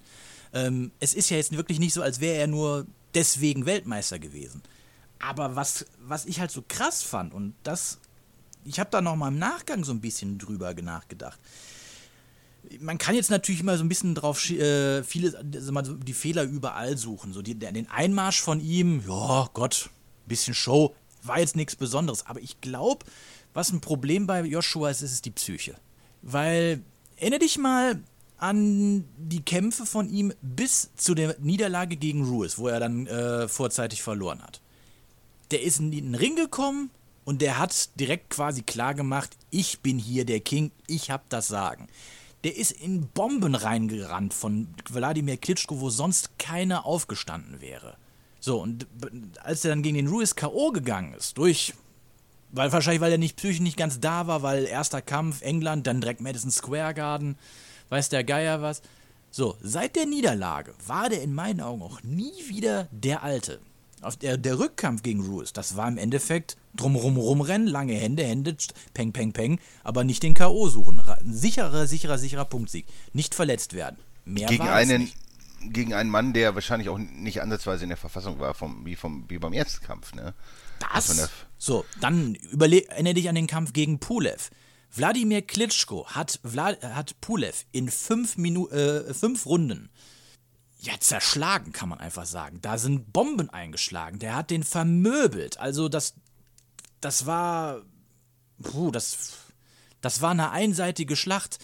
Ähm, 0.52 0.90
es 0.98 1.14
ist 1.14 1.30
ja 1.30 1.37
jetzt 1.37 1.56
wirklich 1.56 1.78
nicht 1.78 1.94
so, 1.94 2.02
als 2.02 2.20
wäre 2.20 2.38
er 2.38 2.46
nur 2.46 2.87
deswegen 3.14 3.66
Weltmeister 3.66 4.18
gewesen. 4.18 4.62
Aber 5.20 5.54
was, 5.54 5.85
was 6.00 6.24
ich 6.24 6.40
halt 6.40 6.50
so 6.50 6.64
krass 6.66 7.02
fand, 7.02 7.35
und 7.35 7.54
das, 7.62 7.98
ich 8.64 8.80
habe 8.80 8.90
da 8.90 9.00
noch 9.00 9.16
mal 9.16 9.28
im 9.28 9.38
Nachgang 9.38 9.85
so 9.85 9.92
ein 9.92 10.00
bisschen 10.00 10.38
drüber 10.38 10.74
nachgedacht. 10.74 11.38
Man 12.78 12.98
kann 12.98 13.14
jetzt 13.14 13.30
natürlich 13.30 13.61
immer 13.61 13.76
so 13.76 13.85
ein 13.85 13.88
bisschen 13.88 14.14
drauf, 14.14 14.50
äh, 14.50 15.02
viele, 15.02 15.38
also 15.74 15.94
die 15.94 16.12
Fehler 16.12 16.42
überall 16.44 16.96
suchen. 16.96 17.33
So 17.33 17.42
die, 17.42 17.54
den 17.54 17.90
Einmarsch 17.90 18.40
von 18.40 18.61
ihm, 18.61 19.02
ja 19.06 19.48
Gott, 19.52 19.90
bisschen 20.26 20.54
Show, 20.54 20.94
war 21.22 21.38
jetzt 21.38 21.56
nichts 21.56 21.76
Besonderes. 21.76 22.26
Aber 22.26 22.40
ich 22.40 22.61
glaube, 22.61 23.04
was 23.52 23.72
ein 23.72 23.80
Problem 23.80 24.26
bei 24.26 24.42
Joshua 24.42 24.90
ist, 24.90 25.02
ist 25.02 25.12
es 25.12 25.22
die 25.22 25.30
Psyche. 25.30 25.74
Weil, 26.22 26.83
erinnere 27.16 27.40
dich 27.40 27.59
mal 27.59 28.00
an 28.37 29.04
die 29.18 29.42
Kämpfe 29.42 29.85
von 29.85 30.09
ihm 30.09 30.33
bis 30.40 30.90
zu 30.96 31.14
der 31.14 31.37
Niederlage 31.40 31.96
gegen 31.96 32.24
Ruiz, 32.24 32.56
wo 32.56 32.68
er 32.68 32.80
dann 32.80 33.06
äh, 33.06 33.48
vorzeitig 33.48 34.02
verloren 34.02 34.40
hat 34.42 34.62
der 35.50 35.62
ist 35.62 35.80
in 35.80 35.90
den 35.90 36.14
Ring 36.14 36.36
gekommen 36.36 36.90
und 37.24 37.42
der 37.42 37.58
hat 37.58 37.98
direkt 37.98 38.30
quasi 38.30 38.62
klar 38.62 38.94
gemacht, 38.94 39.36
ich 39.50 39.80
bin 39.80 39.98
hier 39.98 40.24
der 40.24 40.40
King, 40.40 40.70
ich 40.86 41.10
hab 41.10 41.28
das 41.28 41.48
Sagen. 41.48 41.88
Der 42.44 42.56
ist 42.56 42.72
in 42.72 43.08
Bomben 43.08 43.54
reingerannt 43.54 44.32
von 44.32 44.68
Wladimir 44.88 45.36
Klitschko, 45.36 45.80
wo 45.80 45.90
sonst 45.90 46.38
keiner 46.38 46.86
aufgestanden 46.86 47.60
wäre. 47.60 47.96
So, 48.40 48.62
und 48.62 48.86
als 49.42 49.64
er 49.64 49.70
dann 49.70 49.82
gegen 49.82 49.96
den 49.96 50.08
Ruiz 50.08 50.34
K.O. 50.34 50.72
gegangen 50.72 51.12
ist, 51.12 51.36
durch, 51.36 51.74
weil 52.52 52.72
wahrscheinlich, 52.72 53.02
weil 53.02 53.12
er 53.12 53.18
nicht 53.18 53.36
psychisch 53.36 53.60
nicht 53.60 53.76
ganz 53.76 54.00
da 54.00 54.26
war, 54.26 54.42
weil 54.42 54.64
erster 54.64 55.02
Kampf 55.02 55.42
England, 55.42 55.86
dann 55.86 56.00
direkt 56.00 56.22
Madison 56.22 56.50
Square 56.50 56.94
Garden, 56.94 57.36
weiß 57.90 58.08
der 58.08 58.24
Geier 58.24 58.62
was. 58.62 58.80
So, 59.30 59.56
seit 59.60 59.94
der 59.94 60.06
Niederlage 60.06 60.74
war 60.86 61.10
der 61.10 61.22
in 61.22 61.34
meinen 61.34 61.60
Augen 61.60 61.82
auch 61.82 62.02
nie 62.02 62.48
wieder 62.48 62.88
der 62.90 63.22
Alte. 63.22 63.60
Auf 64.02 64.16
der, 64.16 64.38
der 64.38 64.58
Rückkampf 64.58 65.02
gegen 65.02 65.24
Ruiz, 65.26 65.52
das 65.52 65.76
war 65.76 65.86
im 65.86 65.98
Endeffekt 65.98 66.56
drumrum 66.74 67.16
rumrennen, 67.16 67.68
lange 67.68 67.94
Hände, 67.94 68.24
Hände, 68.24 68.56
peng, 68.94 69.12
peng, 69.12 69.32
peng, 69.32 69.60
aber 69.84 70.04
nicht 70.04 70.22
den 70.22 70.34
K.O. 70.34 70.68
suchen. 70.68 71.00
Ein 71.00 71.34
sicherer, 71.34 71.86
sicherer, 71.86 72.16
sicherer 72.16 72.46
Punktsieg. 72.46 72.86
Nicht 73.12 73.34
verletzt 73.34 73.74
werden. 73.74 73.98
Mehr 74.24 74.48
gegen 74.48 74.68
einen, 74.68 75.02
nicht. 75.02 75.16
Gegen 75.62 75.92
einen 75.92 76.08
Mann, 76.08 76.32
der 76.32 76.54
wahrscheinlich 76.54 76.88
auch 76.88 76.96
nicht 76.96 77.42
ansatzweise 77.42 77.82
in 77.82 77.90
der 77.90 77.98
Verfassung 77.98 78.38
war, 78.38 78.54
vom, 78.54 78.86
wie, 78.86 78.96
vom, 78.96 79.26
wie 79.28 79.38
beim 79.38 79.52
ersten 79.52 79.84
Kampf. 79.84 80.14
Ne? 80.14 80.32
Das? 80.94 81.28
So, 81.58 81.84
dann 82.00 82.38
erinnere 82.58 83.12
dich 83.12 83.28
an 83.28 83.34
den 83.34 83.46
Kampf 83.46 83.74
gegen 83.74 83.98
Pulev. 83.98 84.50
Wladimir 84.92 85.42
Klitschko 85.42 86.06
hat, 86.06 86.40
hat 86.82 87.20
Pulev 87.20 87.66
in 87.72 87.90
fünf, 87.90 88.38
Minu 88.38 88.68
äh, 88.68 89.12
fünf 89.12 89.44
Runden 89.44 89.90
ja, 90.83 90.95
zerschlagen, 90.99 91.73
kann 91.73 91.88
man 91.88 92.01
einfach 92.01 92.27
sagen. 92.27 92.59
Da 92.62 92.79
sind 92.79 93.12
Bomben 93.12 93.51
eingeschlagen. 93.51 94.19
Der 94.19 94.35
hat 94.35 94.51
den 94.51 94.62
vermöbelt. 94.62 95.59
Also 95.59 95.88
das, 95.88 96.14
das 97.01 97.27
war, 97.27 97.83
puh, 98.62 98.90
das, 98.90 99.35
das 100.01 100.23
war 100.23 100.31
eine 100.31 100.51
einseitige 100.51 101.16
Schlacht, 101.16 101.59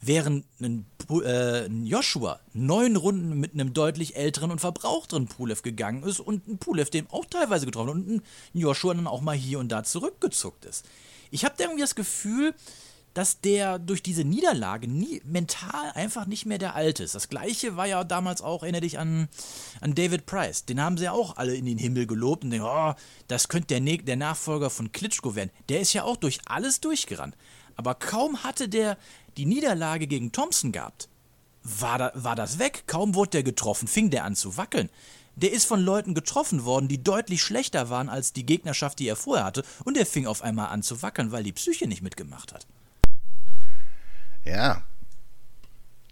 während 0.00 0.46
ein, 0.60 0.86
äh, 1.24 1.66
Joshua 1.66 2.40
neun 2.52 2.96
Runden 2.96 3.38
mit 3.40 3.54
einem 3.54 3.74
deutlich 3.74 4.16
älteren 4.16 4.52
und 4.52 4.60
verbrauchteren 4.60 5.26
Pulev 5.26 5.62
gegangen 5.62 6.04
ist 6.04 6.20
und 6.20 6.46
ein 6.46 6.58
Pulev 6.58 6.90
den 6.90 7.10
auch 7.10 7.24
teilweise 7.24 7.66
getroffen 7.66 7.90
und 7.90 8.08
ein 8.08 8.22
Joshua 8.54 8.94
dann 8.94 9.08
auch 9.08 9.20
mal 9.20 9.36
hier 9.36 9.58
und 9.58 9.70
da 9.70 9.82
zurückgezuckt 9.82 10.64
ist. 10.64 10.86
Ich 11.30 11.44
habe 11.44 11.54
da 11.58 11.64
irgendwie 11.64 11.82
das 11.82 11.94
Gefühl, 11.94 12.54
dass 13.14 13.40
der 13.40 13.78
durch 13.78 14.02
diese 14.02 14.24
Niederlage 14.24 14.88
nie, 14.88 15.20
mental 15.24 15.92
einfach 15.94 16.26
nicht 16.26 16.46
mehr 16.46 16.58
der 16.58 16.74
Alte 16.74 17.02
ist. 17.02 17.14
Das 17.14 17.28
gleiche 17.28 17.76
war 17.76 17.86
ja 17.86 18.04
damals 18.04 18.40
auch, 18.40 18.62
erinnere 18.62 18.82
dich 18.82 18.98
an, 18.98 19.28
an 19.80 19.94
David 19.94 20.26
Price. 20.26 20.64
Den 20.64 20.80
haben 20.80 20.96
sie 20.96 21.04
ja 21.04 21.12
auch 21.12 21.36
alle 21.36 21.54
in 21.54 21.66
den 21.66 21.78
Himmel 21.78 22.06
gelobt 22.06 22.44
und 22.44 22.50
denken, 22.50 22.66
oh, 22.68 22.94
das 23.28 23.48
könnte 23.48 23.80
der, 23.80 23.96
der 23.98 24.16
Nachfolger 24.16 24.70
von 24.70 24.92
Klitschko 24.92 25.34
werden. 25.34 25.50
Der 25.68 25.80
ist 25.80 25.92
ja 25.92 26.04
auch 26.04 26.16
durch 26.16 26.40
alles 26.46 26.80
durchgerannt. 26.80 27.36
Aber 27.76 27.94
kaum 27.94 28.44
hatte 28.44 28.68
der 28.68 28.96
die 29.36 29.46
Niederlage 29.46 30.06
gegen 30.06 30.32
Thompson 30.32 30.72
gehabt, 30.72 31.08
war, 31.62 31.98
da, 31.98 32.12
war 32.14 32.36
das 32.36 32.58
weg. 32.58 32.84
Kaum 32.86 33.14
wurde 33.14 33.30
der 33.30 33.42
getroffen, 33.42 33.88
fing 33.88 34.10
der 34.10 34.24
an 34.24 34.36
zu 34.36 34.56
wackeln. 34.56 34.88
Der 35.36 35.52
ist 35.52 35.64
von 35.64 35.80
Leuten 35.80 36.14
getroffen 36.14 36.64
worden, 36.64 36.88
die 36.88 37.02
deutlich 37.02 37.42
schlechter 37.42 37.88
waren 37.88 38.08
als 38.08 38.32
die 38.32 38.44
Gegnerschaft, 38.44 38.98
die 38.98 39.08
er 39.08 39.16
vorher 39.16 39.44
hatte, 39.44 39.64
und 39.84 39.96
er 39.96 40.06
fing 40.06 40.26
auf 40.26 40.42
einmal 40.42 40.68
an 40.68 40.82
zu 40.82 41.02
wackeln, 41.02 41.32
weil 41.32 41.44
die 41.44 41.52
Psyche 41.52 41.86
nicht 41.86 42.02
mitgemacht 42.02 42.52
hat. 42.52 42.66
Ja. 44.50 44.82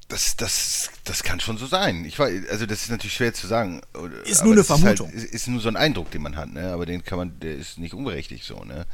Das, 0.08 0.36
das, 0.36 0.90
das 1.04 1.22
kann 1.22 1.38
schon 1.38 1.58
so 1.58 1.66
sein. 1.66 2.06
Ich 2.06 2.18
weiß, 2.18 2.48
also 2.50 2.64
das 2.64 2.82
ist 2.82 2.90
natürlich 2.90 3.14
schwer 3.14 3.34
zu 3.34 3.46
sagen. 3.46 3.82
Ist 4.24 4.42
nur 4.42 4.54
eine 4.54 4.64
Vermutung. 4.64 5.10
Ist, 5.10 5.22
halt, 5.22 5.32
ist, 5.32 5.48
nur 5.48 5.60
so 5.60 5.68
ein 5.68 5.76
Eindruck, 5.76 6.10
den 6.10 6.22
man 6.22 6.36
hat, 6.36 6.50
ne? 6.50 6.72
Aber 6.72 6.86
den 6.86 7.04
kann 7.04 7.18
man, 7.18 7.38
der 7.40 7.56
ist 7.56 7.78
nicht 7.78 7.92
unberechtigt 7.92 8.44
so, 8.44 8.64
ne? 8.64 8.86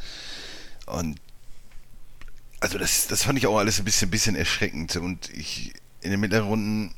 Und 0.86 1.20
also 2.58 2.78
das, 2.78 3.06
das 3.06 3.22
fand 3.22 3.38
ich 3.38 3.46
auch 3.46 3.58
alles 3.58 3.78
ein 3.78 3.84
bisschen, 3.84 4.10
bisschen 4.10 4.34
erschreckend. 4.34 4.96
Und 4.96 5.30
ich 5.30 5.72
in 6.00 6.10
den 6.10 6.18
mittleren 6.18 6.48
Runden, 6.48 6.94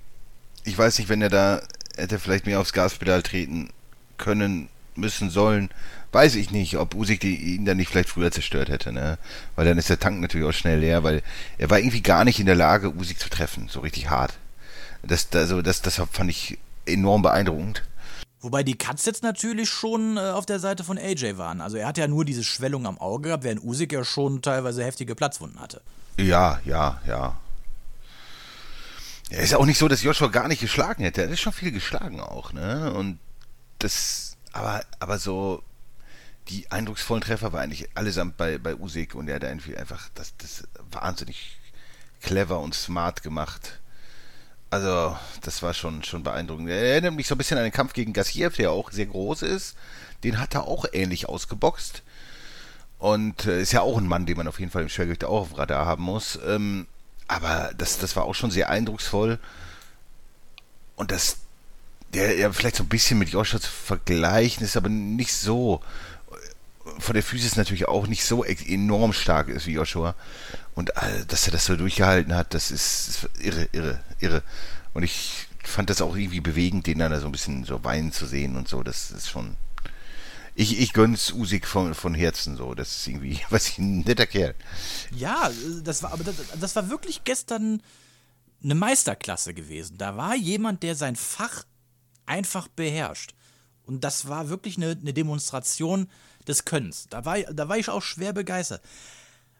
ich 0.64 0.78
weiß 0.78 0.98
nicht, 0.98 1.10
wenn 1.10 1.20
er 1.20 1.28
da 1.28 1.60
hätte 1.96 2.18
vielleicht 2.18 2.46
mehr 2.46 2.60
aufs 2.60 2.72
Gaspedal 2.72 3.22
treten 3.22 3.68
können, 4.16 4.68
müssen, 4.96 5.30
sollen, 5.30 5.70
weiß 6.12 6.34
ich 6.36 6.50
nicht, 6.50 6.76
ob 6.76 6.94
Usyk 6.94 7.24
ihn 7.24 7.64
dann 7.64 7.76
nicht 7.76 7.90
vielleicht 7.90 8.08
früher 8.08 8.30
zerstört 8.30 8.68
hätte, 8.68 8.92
ne? 8.92 9.18
Weil 9.54 9.66
dann 9.66 9.78
ist 9.78 9.90
der 9.90 10.00
Tank 10.00 10.20
natürlich 10.20 10.46
auch 10.46 10.52
schnell 10.52 10.80
leer, 10.80 11.02
weil 11.02 11.22
er 11.58 11.70
war 11.70 11.78
irgendwie 11.78 12.02
gar 12.02 12.24
nicht 12.24 12.40
in 12.40 12.46
der 12.46 12.54
Lage, 12.54 12.94
Usyk 12.94 13.18
zu 13.18 13.28
treffen, 13.28 13.68
so 13.68 13.80
richtig 13.80 14.10
hart. 14.10 14.34
Das, 15.02 15.28
also 15.34 15.62
das, 15.62 15.82
das 15.82 16.00
fand 16.10 16.30
ich 16.30 16.58
enorm 16.86 17.22
beeindruckend. 17.22 17.82
Wobei 18.40 18.62
die 18.62 18.76
Cuts 18.76 19.04
jetzt 19.06 19.22
natürlich 19.22 19.68
schon 19.68 20.16
äh, 20.16 20.20
auf 20.20 20.46
der 20.46 20.60
Seite 20.60 20.84
von 20.84 20.98
AJ 20.98 21.36
waren. 21.36 21.60
Also 21.60 21.78
er 21.78 21.86
hatte 21.86 22.00
ja 22.00 22.08
nur 22.08 22.24
diese 22.24 22.44
Schwellung 22.44 22.86
am 22.86 22.98
Auge 22.98 23.28
gehabt, 23.28 23.44
während 23.44 23.64
Usyk 23.64 23.92
ja 23.92 24.04
schon 24.04 24.42
teilweise 24.42 24.84
heftige 24.84 25.14
Platzwunden 25.14 25.60
hatte. 25.60 25.80
Ja, 26.18 26.60
ja, 26.64 27.00
ja. 27.06 27.36
Ja, 29.30 29.38
ist 29.38 29.50
ja 29.50 29.58
auch 29.58 29.66
nicht 29.66 29.78
so, 29.78 29.88
dass 29.88 30.02
Joshua 30.02 30.28
gar 30.28 30.48
nicht 30.48 30.60
geschlagen 30.60 31.02
hätte. 31.02 31.22
Er 31.22 31.30
hat 31.30 31.38
schon 31.38 31.52
viel 31.52 31.72
geschlagen 31.72 32.20
auch, 32.20 32.52
ne? 32.52 32.92
Und 32.94 33.18
das, 33.78 34.25
aber, 34.56 34.84
aber 35.00 35.18
so, 35.18 35.62
die 36.48 36.70
eindrucksvollen 36.70 37.22
Treffer 37.22 37.52
waren 37.52 37.64
eigentlich 37.64 37.88
allesamt 37.94 38.36
bei, 38.36 38.56
bei 38.56 38.74
Usyk 38.74 39.14
und 39.14 39.28
er 39.28 39.36
hat 39.36 39.44
einfach 39.44 40.08
das, 40.14 40.34
das 40.38 40.64
wahnsinnig 40.90 41.58
clever 42.22 42.60
und 42.60 42.74
smart 42.74 43.22
gemacht. 43.22 43.80
Also, 44.70 45.16
das 45.42 45.62
war 45.62 45.74
schon, 45.74 46.02
schon 46.02 46.22
beeindruckend. 46.22 46.70
Er 46.70 46.80
erinnert 46.80 47.14
mich 47.14 47.26
so 47.26 47.34
ein 47.34 47.38
bisschen 47.38 47.58
an 47.58 47.64
den 47.64 47.72
Kampf 47.72 47.92
gegen 47.92 48.14
Gassiev, 48.14 48.56
der 48.56 48.72
auch 48.72 48.90
sehr 48.90 49.06
groß 49.06 49.42
ist. 49.42 49.76
Den 50.24 50.40
hat 50.40 50.54
er 50.54 50.64
auch 50.64 50.86
ähnlich 50.92 51.28
ausgeboxt. 51.28 52.02
Und 52.98 53.44
äh, 53.44 53.60
ist 53.60 53.72
ja 53.72 53.82
auch 53.82 53.98
ein 53.98 54.08
Mann, 54.08 54.24
den 54.24 54.38
man 54.38 54.48
auf 54.48 54.58
jeden 54.58 54.72
Fall 54.72 54.82
im 54.82 54.88
Schwergewicht 54.88 55.24
auch 55.24 55.42
auf 55.42 55.58
Radar 55.58 55.84
haben 55.84 56.02
muss. 56.02 56.38
Ähm, 56.46 56.86
aber 57.28 57.72
das, 57.76 57.98
das 57.98 58.16
war 58.16 58.24
auch 58.24 58.34
schon 58.34 58.50
sehr 58.50 58.70
eindrucksvoll. 58.70 59.38
Und 60.96 61.10
das, 61.10 61.36
der 62.16 62.36
ja 62.36 62.52
vielleicht 62.52 62.76
so 62.76 62.84
ein 62.84 62.88
bisschen 62.88 63.18
mit 63.18 63.28
Joshua 63.28 63.60
zu 63.60 63.70
vergleichen 63.70 64.64
ist, 64.64 64.76
aber 64.76 64.88
nicht 64.88 65.32
so. 65.32 65.80
Von 66.98 67.14
der 67.14 67.22
Physis 67.22 67.56
natürlich 67.56 67.88
auch 67.88 68.06
nicht 68.06 68.24
so 68.24 68.44
enorm 68.44 69.12
stark 69.12 69.48
ist 69.48 69.66
wie 69.66 69.72
Joshua. 69.72 70.14
Und 70.74 70.90
äh, 70.96 71.26
dass 71.26 71.46
er 71.46 71.52
das 71.52 71.66
so 71.66 71.76
durchgehalten 71.76 72.34
hat, 72.34 72.54
das 72.54 72.70
ist, 72.70 73.28
irre, 73.40 73.68
irre, 73.72 74.00
irre. 74.20 74.42
Und 74.94 75.02
ich 75.02 75.48
fand 75.62 75.90
das 75.90 76.00
auch 76.00 76.16
irgendwie 76.16 76.40
bewegend, 76.40 76.86
den 76.86 77.00
dann 77.00 77.10
da 77.10 77.20
so 77.20 77.26
ein 77.26 77.32
bisschen 77.32 77.64
so 77.64 77.82
weinen 77.84 78.12
zu 78.12 78.26
sehen 78.26 78.56
und 78.56 78.68
so. 78.68 78.82
Das 78.82 79.10
ist 79.10 79.28
schon. 79.28 79.56
Ich, 80.54 80.80
ich 80.80 80.94
gönn's 80.94 81.32
Usik 81.32 81.66
von, 81.66 81.94
von 81.94 82.14
Herzen 82.14 82.56
so. 82.56 82.74
Das 82.74 82.96
ist 82.96 83.06
irgendwie, 83.08 83.40
was 83.50 83.68
ich 83.68 83.78
ein 83.78 84.00
netter 84.00 84.26
Kerl. 84.26 84.54
Ja, 85.10 85.50
das 85.82 86.02
war, 86.02 86.12
aber 86.12 86.24
das, 86.24 86.36
das 86.58 86.76
war 86.76 86.88
wirklich 86.88 87.24
gestern 87.24 87.82
eine 88.62 88.74
Meisterklasse 88.74 89.52
gewesen. 89.52 89.98
Da 89.98 90.16
war 90.16 90.34
jemand, 90.34 90.82
der 90.82 90.94
sein 90.94 91.16
Fach 91.16 91.64
einfach 92.26 92.68
beherrscht. 92.68 93.34
Und 93.84 94.02
das 94.04 94.28
war 94.28 94.48
wirklich 94.48 94.76
eine, 94.76 94.90
eine 95.00 95.14
Demonstration 95.14 96.10
des 96.46 96.64
Könnens. 96.64 97.06
Da 97.08 97.24
war, 97.24 97.38
da 97.38 97.68
war 97.68 97.78
ich 97.78 97.88
auch 97.88 98.02
schwer 98.02 98.32
begeistert. 98.32 98.82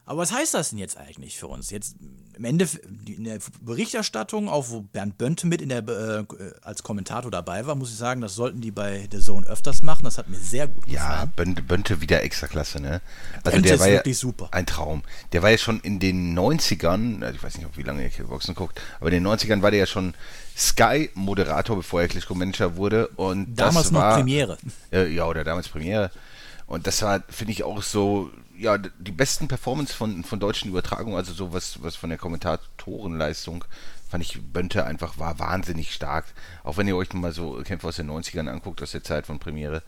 Aber 0.09 0.21
was 0.21 0.33
heißt 0.33 0.55
das 0.55 0.71
denn 0.71 0.79
jetzt 0.79 0.97
eigentlich 0.97 1.37
für 1.37 1.49
uns? 1.49 1.71
Jetzt 1.71 1.97
im 2.37 2.45
Ende 2.45 2.69
in 3.07 3.25
der 3.25 3.40
Berichterstattung, 3.61 4.49
auch 4.49 4.66
wo 4.69 4.83
Bernd 4.83 5.19
Bönte 5.19 5.49
mit 5.49 5.61
in 5.61 5.69
der, 5.69 5.79
äh, 5.88 6.25
als 6.62 6.85
Kommentator 6.85 7.29
dabei 7.31 7.66
war, 7.66 7.75
muss 7.75 7.90
ich 7.90 7.97
sagen, 7.97 8.21
das 8.21 8.37
sollten 8.37 8.61
die 8.61 8.71
bei 8.71 9.09
The 9.11 9.19
Zone 9.19 9.45
öfters 9.49 9.83
machen. 9.83 10.05
Das 10.05 10.16
hat 10.16 10.29
mir 10.29 10.37
sehr 10.37 10.69
gut 10.69 10.87
gefallen. 10.87 11.33
Ja, 11.37 11.61
Bönte, 11.62 12.01
wieder 12.01 12.23
extra 12.23 12.47
klasse, 12.47 12.81
ne? 12.81 13.01
Also 13.42 13.57
Bönte 13.57 13.71
der 13.71 13.81
war 13.81 13.87
wirklich 13.87 14.16
ja 14.16 14.21
super. 14.21 14.49
Ein 14.53 14.66
Traum. 14.66 15.03
Der 15.33 15.42
war 15.42 15.51
ja 15.51 15.59
schon 15.59 15.81
in 15.81 15.99
den 15.99 16.38
90ern, 16.38 17.25
also 17.25 17.35
ich 17.35 17.42
weiß 17.42 17.59
nicht, 17.59 17.77
wie 17.77 17.83
lange 17.83 18.05
ihr 18.05 18.11
Kickboxen 18.11 18.55
guckt, 18.55 18.81
aber 19.01 19.11
in 19.11 19.25
den 19.25 19.27
90ern 19.27 19.62
war 19.62 19.73
der 19.73 19.81
ja 19.81 19.87
schon 19.87 20.14
Sky-Moderator, 20.57 21.77
bevor 21.77 22.03
er 22.03 22.09
Klitschko-Manager 22.09 22.77
wurde. 22.77 23.09
Und 23.16 23.57
damals 23.57 23.87
das 23.87 23.92
war, 23.92 24.11
noch 24.11 24.16
Premiere. 24.19 24.57
Äh, 24.92 25.09
ja, 25.09 25.27
oder 25.27 25.42
damals 25.42 25.69
Premiere. 25.69 26.12
Und 26.69 26.87
das 26.87 27.03
war, 27.03 27.23
finde 27.29 27.53
ich, 27.53 27.64
auch 27.64 27.83
so 27.83 28.31
ja, 28.59 28.79
die 28.79 29.12
besten 29.12 29.49
Performance 29.49 29.95
von, 29.95 30.25
von 30.25 30.40
deutschen 30.40 30.71
Übertragungen, 30.71 31.16
also 31.16 31.33
so 31.33 31.53
was, 31.53 31.79
von 31.97 32.11
der 32.11 32.19
Kommentatorenleistung, 32.19 33.64
fand 34.09 34.25
ich 34.25 34.40
Bönte 34.40 34.85
einfach 34.85 35.19
war 35.19 35.38
wahnsinnig 35.38 35.92
stark. 35.92 36.27
Auch 36.64 36.77
wenn 36.77 36.88
ihr 36.88 36.97
euch 36.97 37.12
mal 37.12 37.33
so 37.33 37.62
Kämpfe 37.64 37.88
aus 37.88 37.97
den 37.97 38.11
90ern 38.11 38.49
anguckt, 38.49 38.83
aus 38.83 38.92
der 38.92 39.05
Zeit 39.05 39.27
von 39.27 39.38
Premiere. 39.38 39.83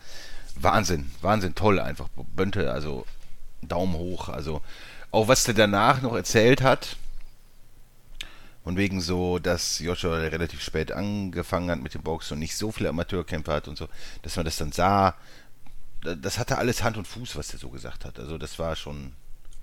Wahnsinn, 0.57 1.11
Wahnsinn, 1.23 1.55
toll 1.55 1.79
einfach. 1.79 2.09
Bönte, 2.35 2.73
also 2.73 3.07
Daumen 3.63 3.95
hoch. 3.95 4.29
Also 4.29 4.61
auch 5.11 5.29
was 5.29 5.45
der 5.45 5.55
danach 5.55 6.03
noch 6.03 6.15
erzählt 6.15 6.63
hat, 6.63 6.97
von 8.65 8.77
wegen 8.77 9.01
so, 9.01 9.39
dass 9.39 9.79
Joshua 9.79 10.17
relativ 10.17 10.61
spät 10.61 10.93
angefangen 10.93 11.71
hat 11.71 11.81
mit 11.81 11.95
dem 11.95 12.03
Boxen 12.03 12.35
und 12.35 12.41
nicht 12.41 12.57
so 12.57 12.71
viele 12.71 12.91
Amateurkämpfer 12.91 13.55
hat 13.55 13.69
und 13.69 13.79
so, 13.79 13.89
dass 14.23 14.37
man 14.37 14.45
das 14.45 14.59
dann 14.59 14.73
sah, 14.73 15.15
das 16.03 16.39
hatte 16.39 16.59
alles 16.59 16.83
Hand 16.83 16.97
und 16.97 17.07
Fuß, 17.07 17.37
was 17.37 17.49
der 17.49 17.59
so 17.59 17.71
gesagt 17.71 18.05
hat. 18.05 18.19
Also 18.19 18.39
das 18.39 18.59
war 18.59 18.77
schon. 18.77 19.13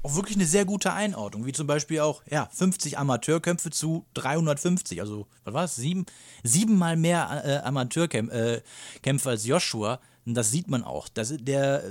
Auch 0.04 0.16
wirklich 0.16 0.38
eine 0.38 0.46
sehr 0.46 0.66
gute 0.66 0.94
Einordnung, 0.94 1.46
wie 1.48 1.52
zum 1.52 1.66
Beispiel 1.66 2.00
auch, 2.02 2.22
ja, 2.30 2.48
50 2.54 3.00
Amateurkämpfe 3.00 3.72
zu 3.72 4.06
350. 4.14 5.02
Also, 5.02 5.28
was 5.44 5.54
war 5.54 5.62
das? 5.64 5.76
Sieben, 5.76 6.06
siebenmal 6.44 6.96
mehr 6.96 7.42
äh, 7.44 7.58
Amateurkämpfe 7.66 8.62
äh, 9.04 9.30
als 9.30 9.46
Joshua. 9.46 10.00
Und 10.26 10.36
das 10.36 10.52
sieht 10.52 10.68
man 10.68 10.84
auch. 10.84 11.08
Das, 11.08 11.34
der, 11.40 11.84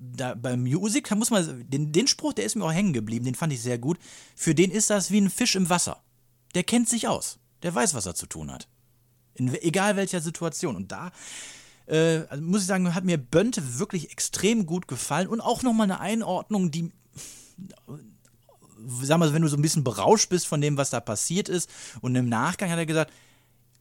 da, 0.00 0.34
beim 0.34 0.62
Music 0.62 1.10
muss 1.14 1.30
man, 1.30 1.68
den, 1.68 1.92
den 1.92 2.08
Spruch, 2.08 2.32
der 2.32 2.46
ist 2.46 2.56
mir 2.56 2.64
auch 2.64 2.72
hängen 2.72 2.92
geblieben, 2.92 3.26
den 3.26 3.34
fand 3.34 3.52
ich 3.52 3.62
sehr 3.62 3.78
gut. 3.78 3.98
Für 4.34 4.54
den 4.54 4.70
ist 4.72 4.90
das 4.90 5.10
wie 5.10 5.20
ein 5.20 5.30
Fisch 5.30 5.54
im 5.54 5.68
Wasser. 5.68 6.02
Der 6.54 6.64
kennt 6.64 6.88
sich 6.88 7.06
aus. 7.06 7.38
Der 7.62 7.74
weiß, 7.74 7.94
was 7.94 8.06
er 8.06 8.14
zu 8.14 8.26
tun 8.26 8.50
hat. 8.50 8.66
In 9.34 9.54
egal 9.62 9.96
welcher 9.96 10.20
Situation. 10.20 10.74
Und 10.74 10.90
da 10.90 11.12
äh, 11.90 12.26
also 12.28 12.42
muss 12.42 12.62
ich 12.62 12.66
sagen, 12.66 12.94
hat 12.94 13.04
mir 13.04 13.18
Bönte 13.18 13.78
wirklich 13.78 14.10
extrem 14.10 14.66
gut 14.66 14.88
gefallen 14.88 15.28
und 15.28 15.40
auch 15.40 15.62
nochmal 15.62 15.84
eine 15.84 16.00
Einordnung, 16.00 16.70
die 16.70 16.92
sag 19.02 19.18
mal, 19.18 19.32
wenn 19.32 19.42
du 19.42 19.48
so 19.48 19.56
ein 19.56 19.62
bisschen 19.62 19.84
berauscht 19.84 20.28
bist 20.28 20.46
von 20.46 20.60
dem, 20.60 20.76
was 20.76 20.90
da 20.90 21.00
passiert 21.00 21.48
ist, 21.48 21.68
und 22.00 22.14
im 22.14 22.28
Nachgang 22.28 22.70
hat 22.70 22.78
er 22.78 22.86
gesagt, 22.86 23.12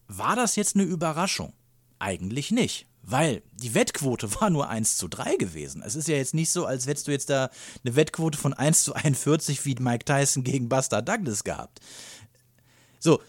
war 0.07 0.35
das 0.35 0.55
jetzt 0.55 0.75
eine 0.75 0.83
Überraschung? 0.83 1.53
Eigentlich 1.99 2.51
nicht. 2.51 2.87
Weil 3.03 3.41
die 3.53 3.73
Wettquote 3.75 4.33
war 4.41 4.49
nur 4.49 4.69
1 4.69 4.97
zu 4.97 5.07
3 5.07 5.35
gewesen. 5.37 5.81
Es 5.85 5.95
ist 5.95 6.07
ja 6.07 6.15
jetzt 6.15 6.33
nicht 6.33 6.49
so, 6.49 6.65
als 6.65 6.87
hättest 6.87 7.07
du 7.07 7.11
jetzt 7.11 7.29
da 7.29 7.49
eine 7.83 7.95
Wettquote 7.95 8.37
von 8.37 8.53
1 8.53 8.83
zu 8.83 8.93
41 8.93 9.65
wie 9.65 9.75
Mike 9.75 10.05
Tyson 10.05 10.43
gegen 10.43 10.69
Buster 10.69 11.01
Douglas 11.01 11.43
gehabt. 11.43 11.79
So, 12.99 13.21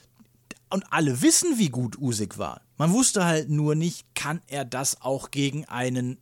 und 0.71 0.85
alle 0.91 1.21
wissen, 1.23 1.59
wie 1.59 1.69
gut 1.69 1.99
Usyk 1.99 2.39
war. 2.39 2.63
Man 2.79 2.93
wusste 2.93 3.25
halt 3.25 3.51
nur 3.51 3.75
nicht, 3.75 4.15
kann 4.15 4.41
er 4.47 4.65
das 4.65 5.03
auch 5.03 5.31
gegen 5.31 5.65
einen 5.67 6.19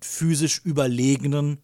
physisch 0.00 0.60
überlegenen, 0.64 1.58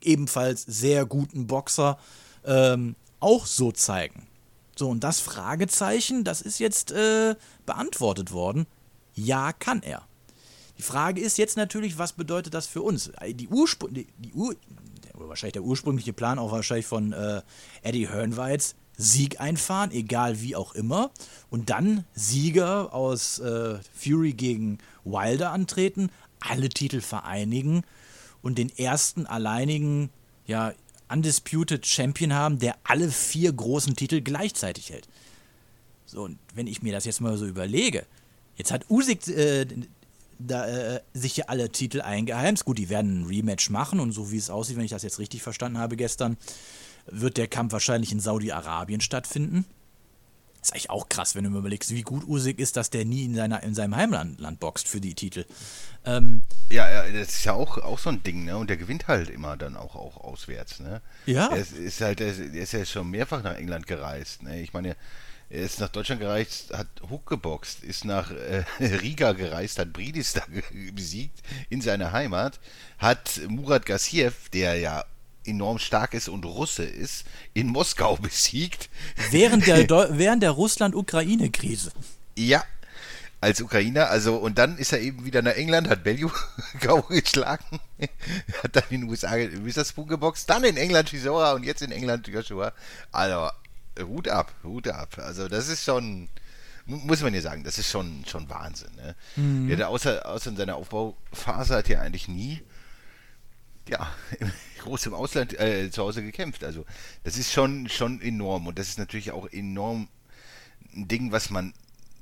ebenfalls 0.00 0.62
sehr 0.62 1.04
guten 1.04 1.46
Boxer 1.46 1.98
ähm, 2.44 2.96
auch 3.18 3.46
so 3.46 3.72
zeigen. 3.72 4.26
So, 4.76 4.88
und 4.88 5.04
das 5.04 5.20
Fragezeichen, 5.20 6.24
das 6.24 6.40
ist 6.40 6.58
jetzt 6.58 6.92
äh, 6.92 7.36
beantwortet 7.66 8.32
worden. 8.32 8.66
Ja, 9.14 9.52
kann 9.52 9.82
er. 9.82 10.06
Die 10.78 10.82
Frage 10.82 11.20
ist 11.20 11.36
jetzt 11.36 11.58
natürlich, 11.58 11.98
was 11.98 12.14
bedeutet 12.14 12.54
das 12.54 12.66
für 12.66 12.80
uns? 12.80 13.12
Die 13.26 13.48
Ursprung, 13.48 13.92
die, 13.92 14.06
die 14.16 14.32
Ur 14.32 14.56
wahrscheinlich 15.28 15.52
der 15.52 15.64
ursprüngliche 15.64 16.14
Plan 16.14 16.38
auch 16.38 16.52
wahrscheinlich 16.52 16.86
von 16.86 17.12
äh, 17.12 17.42
Eddie 17.82 18.08
Hearn 18.08 18.38
war 18.38 18.50
jetzt, 18.50 18.76
Sieg 19.00 19.40
einfahren, 19.40 19.90
egal 19.92 20.40
wie 20.40 20.54
auch 20.54 20.74
immer, 20.74 21.10
und 21.48 21.70
dann 21.70 22.04
Sieger 22.14 22.92
aus 22.92 23.38
äh, 23.38 23.78
Fury 23.94 24.34
gegen 24.34 24.78
Wilder 25.04 25.52
antreten, 25.52 26.10
alle 26.40 26.68
Titel 26.68 27.00
vereinigen 27.00 27.82
und 28.42 28.58
den 28.58 28.68
ersten 28.76 29.26
alleinigen, 29.26 30.10
ja, 30.46 30.74
Undisputed 31.08 31.86
Champion 31.86 32.34
haben, 32.34 32.58
der 32.58 32.76
alle 32.84 33.10
vier 33.10 33.52
großen 33.52 33.96
Titel 33.96 34.20
gleichzeitig 34.20 34.90
hält. 34.90 35.08
So, 36.06 36.22
und 36.22 36.38
wenn 36.54 36.66
ich 36.66 36.82
mir 36.82 36.92
das 36.92 37.04
jetzt 37.04 37.20
mal 37.20 37.36
so 37.36 37.46
überlege, 37.46 38.06
jetzt 38.56 38.70
hat 38.70 38.88
Usyk 38.90 39.26
äh, 39.28 39.66
da, 40.38 40.66
äh, 40.66 41.00
sich 41.14 41.36
ja 41.36 41.46
alle 41.48 41.70
Titel 41.70 42.00
eingeheimst. 42.00 42.64
Gut, 42.64 42.78
die 42.78 42.88
werden 42.88 43.22
ein 43.22 43.26
Rematch 43.26 43.70
machen 43.70 44.00
und 44.00 44.12
so 44.12 44.30
wie 44.30 44.36
es 44.36 44.50
aussieht, 44.50 44.76
wenn 44.76 44.84
ich 44.84 44.90
das 44.90 45.02
jetzt 45.02 45.18
richtig 45.18 45.42
verstanden 45.42 45.78
habe 45.78 45.96
gestern, 45.96 46.36
wird 47.06 47.36
der 47.36 47.48
Kampf 47.48 47.72
wahrscheinlich 47.72 48.12
in 48.12 48.20
Saudi-Arabien 48.20 49.00
stattfinden. 49.00 49.64
Ist 50.62 50.72
eigentlich 50.72 50.90
auch 50.90 51.08
krass, 51.08 51.34
wenn 51.34 51.44
du 51.44 51.50
mir 51.50 51.58
überlegst, 51.58 51.90
wie 51.90 52.02
gut 52.02 52.24
Usyk 52.28 52.58
ist, 52.58 52.76
dass 52.76 52.90
der 52.90 53.06
nie 53.06 53.24
in, 53.24 53.34
seiner, 53.34 53.62
in 53.62 53.74
seinem 53.74 53.96
Heimland 53.96 54.40
Land 54.40 54.60
boxt 54.60 54.88
für 54.88 55.00
die 55.00 55.14
Titel. 55.14 55.46
Ähm, 56.04 56.42
ja, 56.70 56.90
ja, 56.90 57.10
das 57.10 57.30
ist 57.30 57.44
ja 57.44 57.54
auch, 57.54 57.78
auch 57.78 57.98
so 57.98 58.10
ein 58.10 58.22
Ding, 58.22 58.44
ne? 58.44 58.58
Und 58.58 58.68
der 58.68 58.76
gewinnt 58.76 59.08
halt 59.08 59.30
immer 59.30 59.56
dann 59.56 59.76
auch, 59.76 59.96
auch 59.96 60.18
auswärts, 60.18 60.80
ne? 60.80 61.00
Ja. 61.24 61.48
Er 61.48 61.56
ist, 61.56 61.72
ist 61.72 62.00
halt, 62.02 62.20
er 62.20 62.36
ist 62.36 62.72
ja 62.72 62.84
schon 62.84 63.10
mehrfach 63.10 63.42
nach 63.42 63.56
England 63.56 63.86
gereist, 63.86 64.42
ne? 64.42 64.60
Ich 64.60 64.74
meine, 64.74 64.96
er 65.48 65.62
ist 65.62 65.80
nach 65.80 65.88
Deutschland 65.88 66.20
gereist, 66.20 66.72
hat 66.74 66.86
Hook 67.08 67.26
geboxt, 67.26 67.82
ist 67.82 68.04
nach 68.04 68.30
äh, 68.30 68.64
Riga 68.80 69.32
gereist, 69.32 69.78
hat 69.78 69.94
Bridis 69.94 70.34
da 70.34 70.42
besiegt 70.92 71.40
in 71.70 71.80
seiner 71.80 72.12
Heimat, 72.12 72.60
hat 72.98 73.40
Murat 73.48 73.86
Gassiev, 73.86 74.50
der 74.50 74.76
ja 74.76 75.04
enorm 75.44 75.78
stark 75.78 76.14
ist 76.14 76.28
und 76.28 76.44
Russe 76.44 76.84
ist, 76.84 77.24
in 77.54 77.68
Moskau 77.68 78.16
besiegt. 78.22 78.88
Während 79.30 79.66
der, 79.66 79.88
während 80.18 80.42
der 80.42 80.50
Russland-Ukraine-Krise. 80.50 81.92
Ja, 82.36 82.64
als 83.40 83.62
Ukrainer, 83.62 84.10
also 84.10 84.36
und 84.36 84.58
dann 84.58 84.76
ist 84.76 84.92
er 84.92 85.00
eben 85.00 85.24
wieder 85.24 85.40
nach 85.40 85.54
England, 85.54 85.88
hat 85.88 86.04
Bellew 86.04 86.30
geschlagen, 87.08 87.80
hat 88.62 88.76
dann 88.76 88.82
in 88.90 89.02
den 89.02 89.10
USA 89.10 89.34
Witherspoon 89.34 90.08
geboxt, 90.08 90.48
dann 90.50 90.62
in 90.64 90.76
England 90.76 91.08
Chisora 91.08 91.52
und 91.52 91.64
jetzt 91.64 91.80
in 91.80 91.90
England 91.90 92.28
Joshua. 92.28 92.72
Also 93.12 93.50
Hut 93.98 94.28
ab, 94.28 94.52
Hut 94.62 94.88
ab. 94.88 95.16
Also 95.18 95.48
das 95.48 95.68
ist 95.68 95.84
schon, 95.84 96.28
muss 96.84 97.22
man 97.22 97.32
ja 97.32 97.40
sagen, 97.40 97.64
das 97.64 97.78
ist 97.78 97.90
schon, 97.90 98.24
schon 98.26 98.48
Wahnsinn. 98.50 98.94
Ne? 98.96 99.16
Mhm. 99.36 99.68
Der 99.68 99.88
außer, 99.88 100.26
außer 100.26 100.50
in 100.50 100.56
seiner 100.56 100.76
Aufbauphase 100.76 101.76
hat 101.76 101.88
ja 101.88 102.00
eigentlich 102.00 102.28
nie 102.28 102.62
ja, 103.90 104.08
groß 104.80 105.06
im 105.06 105.14
Ausland 105.14 105.58
äh, 105.58 105.90
zu 105.90 106.02
Hause 106.02 106.22
gekämpft. 106.22 106.64
Also 106.64 106.84
das 107.24 107.38
ist 107.38 107.52
schon, 107.52 107.88
schon 107.88 108.20
enorm 108.20 108.66
und 108.66 108.78
das 108.78 108.88
ist 108.88 108.98
natürlich 108.98 109.32
auch 109.32 109.50
enorm 109.50 110.08
ein 110.94 111.08
Ding, 111.08 111.32
was 111.32 111.50
man, 111.50 111.72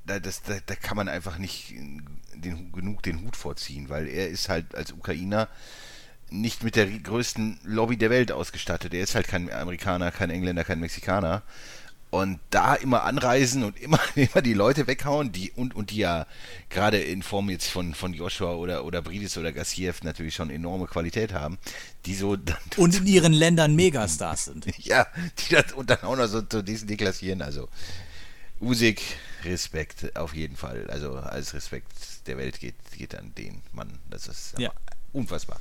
da, 0.07 0.19
das, 0.19 0.43
da, 0.43 0.59
da 0.65 0.75
kann 0.75 0.97
man 0.97 1.09
einfach 1.09 1.39
nicht 1.39 1.75
den, 2.35 2.73
genug 2.73 3.03
den 3.03 3.23
Hut 3.23 3.37
vorziehen, 3.37 3.89
weil 3.89 4.09
er 4.09 4.29
ist 4.29 4.49
halt 4.49 4.75
als 4.75 4.93
Ukrainer 4.93 5.49
nicht 6.31 6.63
mit 6.63 6.77
der 6.77 6.87
größten 6.87 7.61
Lobby 7.65 7.97
der 7.97 8.11
Welt 8.11 8.33
ausgestattet. 8.33 8.93
Er 8.93 9.03
ist 9.03 9.15
halt 9.15 9.29
kein 9.29 9.51
Amerikaner, 9.51 10.11
kein 10.11 10.31
Engländer, 10.31 10.65
kein 10.65 10.81
Mexikaner. 10.81 11.43
Und 12.11 12.41
da 12.51 12.75
immer 12.75 13.03
anreisen 13.05 13.65
und 13.65 13.79
immer, 13.81 14.01
immer 14.15 14.43
die 14.43 14.55
Leute 14.55 14.87
weghauen, 14.87 15.31
die 15.33 15.51
und, 15.53 15.75
und 15.77 15.91
die 15.91 15.99
ja 15.99 16.27
gerade 16.71 16.99
in 16.99 17.23
Form 17.23 17.51
jetzt 17.51 17.69
von, 17.69 17.95
von 17.95 18.15
Joshua 18.15 18.55
oder, 18.55 18.85
oder 18.85 19.03
Bridis 19.03 19.37
oder 19.37 19.53
Gassiev 19.53 20.03
natürlich 20.03 20.35
schon 20.35 20.51
enorme 20.51 20.87
Qualität 20.87 21.33
haben, 21.33 21.59
die 22.07 22.15
so 22.15 22.37
dann, 22.37 22.57
Und 22.77 22.97
in 22.97 23.07
ihren 23.07 23.33
Ländern 23.33 23.75
Megastars 23.77 24.47
sind. 24.47 24.67
ja, 24.79 25.07
die 25.39 25.55
das 25.55 25.73
und 25.73 25.91
dann 25.91 26.03
auch 26.03 26.17
noch 26.17 26.27
so 26.29 26.43
zu 26.43 26.63
diesen 26.63 26.89
deklassieren. 26.89 27.43
Also 27.43 27.69
Usik, 28.61 29.01
Respekt 29.45 30.17
auf 30.17 30.35
jeden 30.35 30.57
Fall. 30.57 30.89
Also 30.91 31.15
als 31.15 31.55
Respekt 31.55 31.93
der 32.27 32.39
Welt 32.39 32.59
geht, 32.59 32.75
geht 32.97 33.15
an 33.15 33.33
den 33.37 33.63
Mann. 33.73 33.99
Das 34.11 34.27
ist 34.27 34.59
Ja. 34.59 34.73
unfassbar. 35.13 35.61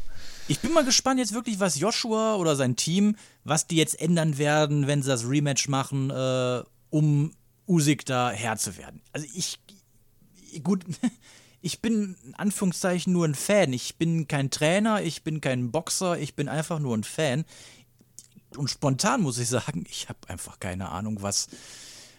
Ich 0.50 0.60
bin 0.60 0.72
mal 0.72 0.86
gespannt 0.86 1.20
jetzt 1.20 1.34
wirklich, 1.34 1.60
was 1.60 1.78
Joshua 1.78 2.36
oder 2.36 2.56
sein 2.56 2.78
Team, 2.78 3.18
was 3.44 3.68
die 3.68 3.76
jetzt 3.76 4.00
ändern 4.00 4.38
werden, 4.38 4.88
wenn 4.88 5.04
sie 5.04 5.10
das 5.10 5.28
Rematch 5.28 5.68
machen, 5.68 6.10
äh, 6.10 6.64
um 6.90 7.34
Usyk 7.68 8.06
da 8.06 8.32
Herr 8.32 8.58
zu 8.58 8.78
werden. 8.78 9.02
Also 9.12 9.28
ich, 9.34 9.60
gut, 10.64 10.86
ich 11.62 11.82
bin 11.82 12.16
in 12.24 12.36
Anführungszeichen 12.36 13.12
nur 13.12 13.26
ein 13.26 13.36
Fan. 13.36 13.74
Ich 13.74 13.98
bin 13.98 14.30
kein 14.30 14.50
Trainer, 14.50 15.02
ich 15.02 15.24
bin 15.24 15.42
kein 15.42 15.72
Boxer, 15.72 16.18
ich 16.18 16.34
bin 16.34 16.48
einfach 16.48 16.80
nur 16.80 16.96
ein 16.96 17.04
Fan. 17.04 17.44
Und 18.56 18.70
spontan 18.70 19.22
muss 19.22 19.40
ich 19.40 19.50
sagen, 19.50 19.84
ich 19.90 20.08
habe 20.08 20.20
einfach 20.28 20.60
keine 20.62 20.90
Ahnung, 20.90 21.22
was, 21.22 21.50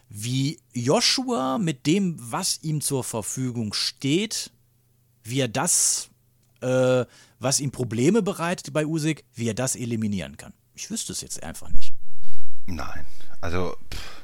wie 0.07 0.59
Joshua 0.73 1.57
mit 1.57 1.87
dem, 1.87 2.15
was 2.19 2.59
ihm 2.61 2.81
zur 2.81 3.03
Verfügung 3.03 3.73
steht, 3.73 4.51
wie 5.23 5.39
er 5.39 5.47
das, 5.47 6.08
äh, 6.61 7.05
was 7.39 7.59
ihm 7.59 7.71
Probleme 7.71 8.21
bereitet 8.21 8.73
bei 8.73 8.85
Usyk, 8.85 9.23
wie 9.33 9.49
er 9.49 9.53
das 9.53 9.75
eliminieren 9.75 10.37
kann. 10.37 10.53
Ich 10.73 10.89
wüsste 10.89 11.13
es 11.13 11.21
jetzt 11.21 11.41
einfach 11.43 11.69
nicht. 11.69 11.93
Nein, 12.67 13.05
also 13.41 13.75
pff, 13.93 14.19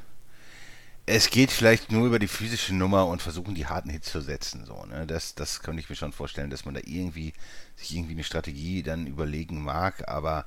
es 1.08 1.30
geht 1.30 1.52
vielleicht 1.52 1.92
nur 1.92 2.04
über 2.04 2.18
die 2.18 2.26
physische 2.26 2.74
Nummer 2.74 3.06
und 3.06 3.22
versuchen 3.22 3.54
die 3.54 3.66
harten 3.66 3.90
Hits 3.90 4.10
zu 4.10 4.20
setzen. 4.20 4.64
So, 4.66 4.84
ne? 4.86 5.06
Das, 5.06 5.36
das 5.36 5.62
könnte 5.62 5.80
ich 5.80 5.88
mir 5.88 5.94
schon 5.94 6.12
vorstellen, 6.12 6.50
dass 6.50 6.64
man 6.64 6.74
da 6.74 6.80
irgendwie 6.84 7.32
sich 7.76 7.94
irgendwie 7.94 8.14
eine 8.14 8.24
Strategie 8.24 8.82
dann 8.82 9.06
überlegen 9.06 9.62
mag. 9.62 10.08
Aber 10.08 10.46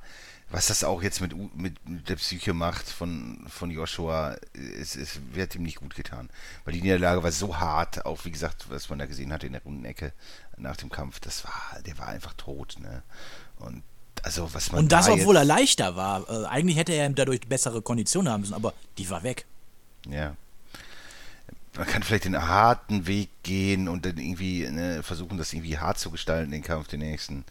was 0.50 0.66
das 0.66 0.84
auch 0.84 1.02
jetzt 1.02 1.22
mit, 1.22 1.34
mit 1.56 1.78
der 2.10 2.16
Psyche 2.16 2.52
macht 2.52 2.86
von, 2.90 3.46
von 3.48 3.70
Joshua, 3.70 4.36
es, 4.52 4.96
es 4.96 5.20
wird 5.32 5.54
ihm 5.54 5.62
nicht 5.62 5.78
gut 5.78 5.94
getan. 5.94 6.28
Weil 6.66 6.74
die 6.74 6.82
Niederlage 6.82 7.22
war 7.22 7.32
so 7.32 7.58
hart, 7.58 8.04
auch 8.04 8.26
wie 8.26 8.30
gesagt, 8.30 8.66
was 8.68 8.90
man 8.90 8.98
da 8.98 9.06
gesehen 9.06 9.32
hat 9.32 9.44
in 9.44 9.52
der 9.52 9.62
runden 9.62 9.86
Ecke 9.86 10.12
nach 10.60 10.76
dem 10.76 10.90
Kampf, 10.90 11.20
das 11.20 11.44
war, 11.44 11.80
der 11.86 11.98
war 11.98 12.08
einfach 12.08 12.34
tot. 12.34 12.76
Ne? 12.80 13.02
Und 13.58 13.82
also 14.22 14.52
was 14.52 14.70
man 14.72 14.82
Und 14.82 14.92
das, 14.92 15.06
da 15.06 15.12
obwohl 15.12 15.36
er 15.36 15.44
leichter 15.44 15.96
war. 15.96 16.28
Äh, 16.28 16.46
eigentlich 16.46 16.76
hätte 16.76 16.92
er 16.92 17.08
dadurch 17.10 17.40
bessere 17.48 17.82
Konditionen 17.82 18.32
haben 18.32 18.40
müssen, 18.40 18.54
aber 18.54 18.74
die 18.98 19.08
war 19.10 19.22
weg. 19.22 19.46
Ja. 20.08 20.36
Man 21.76 21.86
kann 21.86 22.02
vielleicht 22.02 22.24
den 22.24 22.36
harten 22.36 23.06
Weg 23.06 23.30
gehen 23.42 23.88
und 23.88 24.04
dann 24.04 24.18
irgendwie 24.18 24.68
ne, 24.68 25.02
versuchen, 25.02 25.38
das 25.38 25.52
irgendwie 25.52 25.78
hart 25.78 25.98
zu 25.98 26.10
gestalten, 26.10 26.50
den 26.50 26.62
Kampf, 26.62 26.88
den 26.88 27.00
nächsten. 27.00 27.44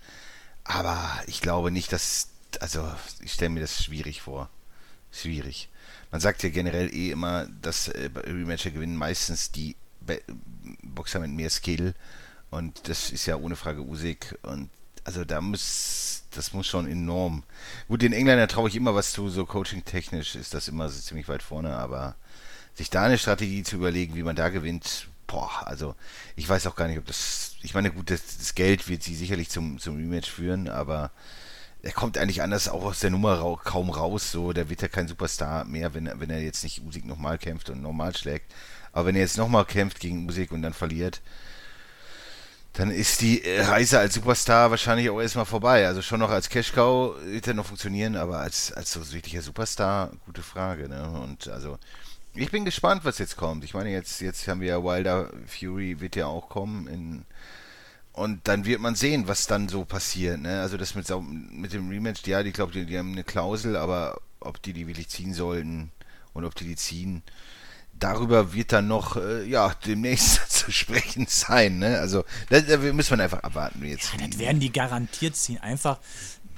Aber 0.63 0.99
ich 1.27 1.41
glaube 1.41 1.71
nicht, 1.71 1.91
dass. 1.93 2.29
Also, 2.59 2.87
ich 3.21 3.33
stelle 3.33 3.49
mir 3.51 3.61
das 3.61 3.83
schwierig 3.83 4.21
vor. 4.21 4.49
Schwierig. 5.11 5.69
Man 6.11 6.19
sagt 6.19 6.43
ja 6.43 6.49
generell 6.49 6.93
eh 6.93 7.11
immer, 7.11 7.47
dass 7.61 7.87
äh, 7.87 8.09
bei 8.13 8.21
Rematcher 8.21 8.71
gewinnen 8.71 8.95
meistens 8.95 9.51
die 9.51 9.75
Be 10.01 10.21
Boxer 10.83 11.19
mit 11.19 11.31
mehr 11.31 11.49
Skill. 11.49 11.93
Und 12.51 12.87
das 12.89 13.11
ist 13.11 13.25
ja 13.25 13.35
ohne 13.37 13.55
Frage 13.55 13.81
Usyk. 13.81 14.37
Und 14.43 14.69
also 15.03 15.25
da 15.25 15.41
muss, 15.41 16.23
das 16.31 16.53
muss 16.53 16.67
schon 16.67 16.87
enorm. 16.87 17.43
Gut, 17.87 18.01
den 18.01 18.13
Engländer 18.13 18.47
traue 18.47 18.69
ich 18.69 18.75
immer 18.75 18.95
was 18.95 19.11
zu, 19.11 19.29
so 19.29 19.45
coaching-technisch 19.45 20.35
ist 20.35 20.53
das 20.53 20.67
immer 20.67 20.89
so 20.89 20.99
ziemlich 21.01 21.27
weit 21.27 21.43
vorne, 21.43 21.75
aber 21.77 22.15
sich 22.75 22.89
da 22.89 23.03
eine 23.03 23.17
Strategie 23.17 23.63
zu 23.63 23.75
überlegen, 23.77 24.15
wie 24.15 24.23
man 24.23 24.35
da 24.35 24.49
gewinnt, 24.49 25.07
boah, 25.27 25.67
also 25.67 25.95
ich 26.35 26.47
weiß 26.47 26.67
auch 26.67 26.75
gar 26.75 26.87
nicht, 26.87 26.97
ob 26.97 27.05
das, 27.05 27.55
ich 27.61 27.73
meine, 27.73 27.91
gut, 27.91 28.09
das, 28.09 28.21
das 28.37 28.55
Geld 28.55 28.87
wird 28.87 29.03
sie 29.03 29.15
sicherlich 29.15 29.49
zum, 29.49 29.79
zum 29.79 29.97
Rematch 29.97 30.29
führen, 30.29 30.69
aber 30.69 31.11
er 31.81 31.91
kommt 31.93 32.17
eigentlich 32.17 32.41
anders 32.41 32.67
auch 32.67 32.83
aus 32.83 32.99
der 32.99 33.09
Nummer 33.09 33.35
rau 33.35 33.55
kaum 33.57 33.89
raus, 33.89 34.31
so, 34.31 34.53
der 34.53 34.69
wird 34.69 34.81
ja 34.81 34.87
kein 34.87 35.07
Superstar 35.07 35.65
mehr, 35.65 35.93
wenn, 35.93 36.07
er- 36.07 36.19
wenn 36.19 36.29
er 36.29 36.41
jetzt 36.41 36.63
nicht 36.63 36.83
Usyk 36.85 37.05
nochmal 37.05 37.37
kämpft 37.37 37.69
und 37.69 37.81
normal 37.81 38.15
schlägt, 38.15 38.53
aber 38.91 39.07
wenn 39.07 39.15
er 39.15 39.21
jetzt 39.21 39.37
nochmal 39.37 39.65
kämpft 39.65 39.99
gegen 39.99 40.27
Usyk 40.27 40.51
und 40.51 40.61
dann 40.61 40.73
verliert, 40.73 41.21
dann 42.79 42.91
ist 42.91 43.19
die 43.19 43.43
äh, 43.43 43.61
Reise 43.63 43.99
als 43.99 44.13
Superstar 44.13 44.71
wahrscheinlich 44.71 45.09
auch 45.09 45.19
erstmal 45.19 45.43
vorbei. 45.43 45.85
Also 45.85 46.01
schon 46.01 46.21
noch 46.21 46.29
als 46.29 46.47
Cash-Cow 46.47 47.13
wird 47.25 47.45
er 47.45 47.53
noch 47.53 47.65
funktionieren, 47.65 48.15
aber 48.15 48.39
als, 48.39 48.71
als 48.71 48.93
so 48.93 49.11
wirklicher 49.11 49.41
Superstar, 49.41 50.11
gute 50.25 50.41
Frage. 50.41 50.87
Ne? 50.87 51.09
Und 51.09 51.49
also, 51.49 51.77
ich 52.35 52.51
bin 52.51 52.63
gespannt, 52.63 53.03
was 53.03 53.17
jetzt 53.17 53.35
kommt. 53.35 53.65
Ich 53.65 53.73
meine, 53.73 53.91
jetzt, 53.91 54.21
jetzt 54.21 54.47
haben 54.47 54.61
wir 54.61 54.69
ja 54.69 54.81
Wilder 54.81 55.29
Fury, 55.45 55.99
wird 55.99 56.15
ja 56.15 56.27
auch 56.27 56.47
kommen. 56.47 56.87
In, 56.87 57.25
und 58.13 58.47
dann 58.47 58.63
wird 58.63 58.79
man 58.79 58.95
sehen, 58.95 59.27
was 59.27 59.45
dann 59.45 59.67
so 59.67 59.83
passiert. 59.83 60.39
Ne? 60.39 60.61
Also 60.61 60.77
das 60.77 60.95
mit, 60.95 61.05
mit 61.51 61.73
dem 61.73 61.89
Rematch, 61.89 62.25
ja, 62.27 62.43
die 62.43 62.53
glaube, 62.53 62.71
die, 62.71 62.85
die 62.85 62.97
haben 62.97 63.11
eine 63.11 63.25
Klausel, 63.25 63.75
aber 63.75 64.21
ob 64.39 64.61
die 64.61 64.71
die 64.71 64.87
wirklich 64.87 65.09
ziehen 65.09 65.33
sollten 65.33 65.91
und 66.31 66.45
ob 66.45 66.55
die 66.55 66.63
die 66.63 66.77
ziehen, 66.77 67.23
darüber 67.99 68.53
wird 68.53 68.71
dann 68.71 68.87
noch, 68.87 69.15
äh, 69.17 69.45
ja, 69.45 69.73
demnächst 69.85 70.49
zu 70.51 70.71
sprechen 70.71 71.27
sein, 71.27 71.79
ne? 71.79 71.99
Also, 71.99 72.23
da, 72.49 72.77
müssen 72.77 73.17
wir 73.17 73.23
einfach 73.23 73.43
abwarten, 73.43 73.85
jetzt. 73.85 74.13
Ja, 74.19 74.27
das 74.27 74.39
werden 74.39 74.59
die 74.59 74.71
garantiert 74.71 75.35
ziehen. 75.35 75.59
Einfach. 75.59 75.99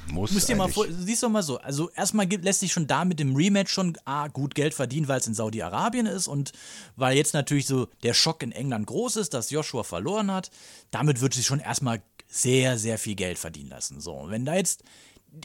muss 0.07 0.31
Müsst 0.31 0.49
ihr 0.49 0.55
mal 0.55 0.71
vor, 0.71 0.85
siehst 0.89 1.23
doch 1.23 1.29
mal 1.29 1.43
so. 1.43 1.59
Also 1.59 1.89
erstmal 1.91 2.27
gibt, 2.27 2.43
lässt 2.43 2.61
sich 2.61 2.71
schon 2.71 2.87
da 2.87 3.05
mit 3.05 3.19
dem 3.19 3.35
Rematch 3.35 3.71
schon 3.71 3.97
ah, 4.05 4.27
gut 4.27 4.55
Geld 4.55 4.73
verdienen, 4.73 5.07
weil 5.07 5.19
es 5.19 5.27
in 5.27 5.33
Saudi-Arabien 5.33 6.05
ist 6.05 6.27
und 6.27 6.53
weil 6.95 7.17
jetzt 7.17 7.33
natürlich 7.33 7.65
so 7.65 7.87
der 8.03 8.13
Schock 8.13 8.43
in 8.43 8.51
England 8.51 8.87
groß 8.87 9.17
ist, 9.17 9.33
dass 9.33 9.49
Joshua 9.49 9.83
verloren 9.83 10.31
hat. 10.31 10.51
Damit 10.91 11.21
wird 11.21 11.33
sich 11.33 11.45
schon 11.45 11.59
erstmal 11.59 12.01
sehr, 12.27 12.77
sehr 12.77 12.97
viel 12.97 13.15
Geld 13.15 13.37
verdienen 13.37 13.69
lassen. 13.69 13.99
So, 13.99 14.13
und 14.13 14.31
wenn 14.31 14.45
da 14.45 14.55
jetzt, 14.55 14.83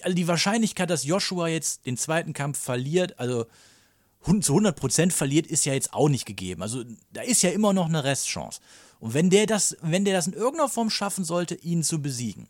also 0.02 0.14
die 0.14 0.28
Wahrscheinlichkeit, 0.28 0.88
dass 0.88 1.04
Joshua 1.04 1.48
jetzt 1.48 1.84
den 1.84 1.96
zweiten 1.96 2.32
Kampf 2.32 2.58
verliert, 2.58 3.18
also 3.18 3.46
zu 4.42 4.56
100% 4.56 5.12
verliert, 5.12 5.46
ist 5.46 5.64
ja 5.64 5.72
jetzt 5.72 5.92
auch 5.94 6.08
nicht 6.08 6.26
gegeben. 6.26 6.62
Also 6.62 6.84
da 7.12 7.22
ist 7.22 7.42
ja 7.42 7.50
immer 7.50 7.72
noch 7.72 7.86
eine 7.86 8.04
Restchance. 8.04 8.60
Und 8.98 9.14
wenn 9.14 9.30
der 9.30 9.46
das, 9.46 9.76
wenn 9.82 10.04
der 10.04 10.14
das 10.14 10.26
in 10.26 10.32
irgendeiner 10.32 10.68
Form 10.68 10.90
schaffen 10.90 11.24
sollte, 11.24 11.54
ihn 11.54 11.82
zu 11.82 12.00
besiegen, 12.00 12.48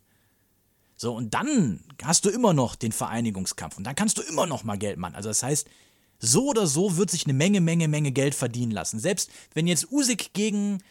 so, 0.99 1.13
und 1.13 1.35
dann 1.35 1.83
hast 2.01 2.25
du 2.25 2.29
immer 2.29 2.53
noch 2.53 2.75
den 2.75 2.91
Vereinigungskampf 2.91 3.77
und 3.77 3.83
dann 3.83 3.95
kannst 3.95 4.17
du 4.17 4.23
immer 4.23 4.47
noch 4.47 4.63
mal 4.63 4.77
Geld 4.77 4.97
machen. 4.97 5.13
Also 5.13 5.29
das 5.29 5.43
heißt, 5.43 5.67
so 6.19 6.47
oder 6.47 6.65
so 6.65 6.97
wird 6.97 7.11
sich 7.11 7.25
eine 7.25 7.33
Menge, 7.33 7.61
Menge, 7.61 7.87
Menge 7.87 8.11
Geld 8.11 8.33
verdienen 8.33 8.71
lassen. 8.71 8.99
Selbst 8.99 9.29
wenn 9.53 9.67
jetzt 9.67 9.91
Usyk 9.91 10.33
gegen 10.33 10.81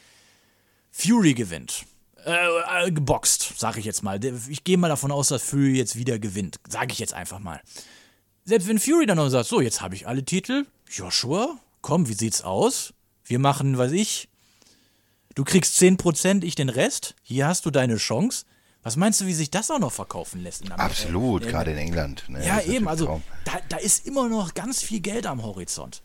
Fury 0.93 1.35
gewinnt, 1.35 1.87
äh, 2.25 2.87
äh, 2.87 2.93
geboxt, 2.93 3.59
sage 3.59 3.81
ich 3.81 3.85
jetzt 3.85 4.03
mal. 4.03 4.21
Ich 4.49 4.63
gehe 4.63 4.79
mal 4.79 4.89
davon 4.89 5.11
aus, 5.11 5.29
dass 5.29 5.43
Fury 5.43 5.77
jetzt 5.77 5.97
wieder 5.97 6.21
gewinnt. 6.21 6.61
Sage 6.69 6.93
ich 6.93 7.01
jetzt 7.01 7.15
einfach 7.15 7.41
mal. 7.41 7.61
Selbst 8.45 8.69
wenn 8.69 8.79
Fury 8.79 9.07
dann 9.07 9.17
noch 9.17 9.29
sagt, 9.29 9.49
so, 9.49 9.61
jetzt 9.61 9.81
habe 9.81 9.97
ich 9.97 10.07
alle 10.07 10.25
Titel, 10.25 10.67
Joshua, 10.91 11.59
komm, 11.81 12.09
wie 12.09 12.15
sieht's 12.15 12.43
aus? 12.43 12.93
Wir 13.25 13.39
machen, 13.39 13.79
was 13.79 13.93
ich, 13.93 14.29
du 15.35 15.45
kriegst 15.45 15.81
10%, 15.81 16.45
ich 16.45 16.55
den 16.55 16.69
Rest, 16.69 17.15
hier 17.23 17.47
hast 17.47 17.67
du 17.67 17.71
deine 17.71 17.97
Chance. 17.97 18.45
Was 18.83 18.95
meinst 18.95 19.21
du, 19.21 19.27
wie 19.27 19.35
sich 19.35 19.51
das 19.51 19.69
auch 19.73 19.81
noch 19.81 19.93
verkaufen 19.93 20.43
lässt? 20.45 20.61
In 20.63 20.71
Amerika? 20.71 20.85
Absolut, 20.85 21.45
Äh, 21.45 21.51
gerade 21.51 21.73
in 21.73 21.79
England. 21.79 22.29
Ne? 22.29 22.47
Ja, 22.47 22.61
eben, 22.61 22.87
also 22.87 23.21
da, 23.45 23.59
da 23.69 23.79
ist 23.79 24.07
immer 24.07 24.29
noch 24.29 24.55
ganz 24.55 24.81
viel 24.81 25.01
Geld 25.01 25.27
am 25.27 25.43
Horizont. 25.43 26.03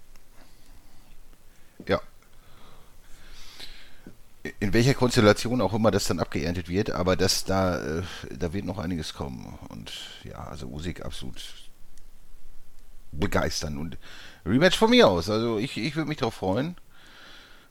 Ja. 1.88 2.02
In 4.60 4.74
welcher 4.74 4.96
Konstellation 4.96 5.62
auch 5.62 5.74
immer 5.74 5.92
das 5.92 6.06
dann 6.06 6.20
abgeerntet 6.20 6.68
wird, 6.70 6.90
aber 6.90 7.16
das 7.16 7.44
da, 7.44 8.00
äh, 8.00 8.04
da 8.36 8.52
wird 8.54 8.66
noch 8.66 8.80
einiges 8.80 9.14
kommen. 9.14 9.60
Und 9.70 9.92
ja, 10.24 10.40
also 10.48 10.66
Usyk 10.66 11.06
absolut 11.06 11.40
begeistern. 13.12 13.78
Und 13.78 13.98
Rematch 14.46 14.78
von 14.78 14.90
mir 14.90 15.08
aus. 15.08 15.30
Also 15.30 15.58
ich, 15.58 15.78
ich 15.78 15.96
würde 15.96 16.10
mich 16.10 16.18
darauf 16.18 16.34
freuen. 16.36 16.76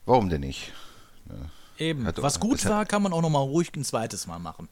Warum 0.05 0.29
denn 0.29 0.41
nicht? 0.41 0.71
Eben. 1.77 2.05
Hat- 2.05 2.21
Was 2.21 2.39
gut 2.39 2.59
das 2.59 2.65
hat- 2.65 2.71
war, 2.71 2.85
kann 2.85 3.01
man 3.03 3.13
auch 3.13 3.21
noch 3.21 3.29
mal 3.29 3.39
ruhig 3.39 3.71
ein 3.75 3.83
zweites 3.83 4.27
Mal 4.27 4.39
machen. 4.39 4.67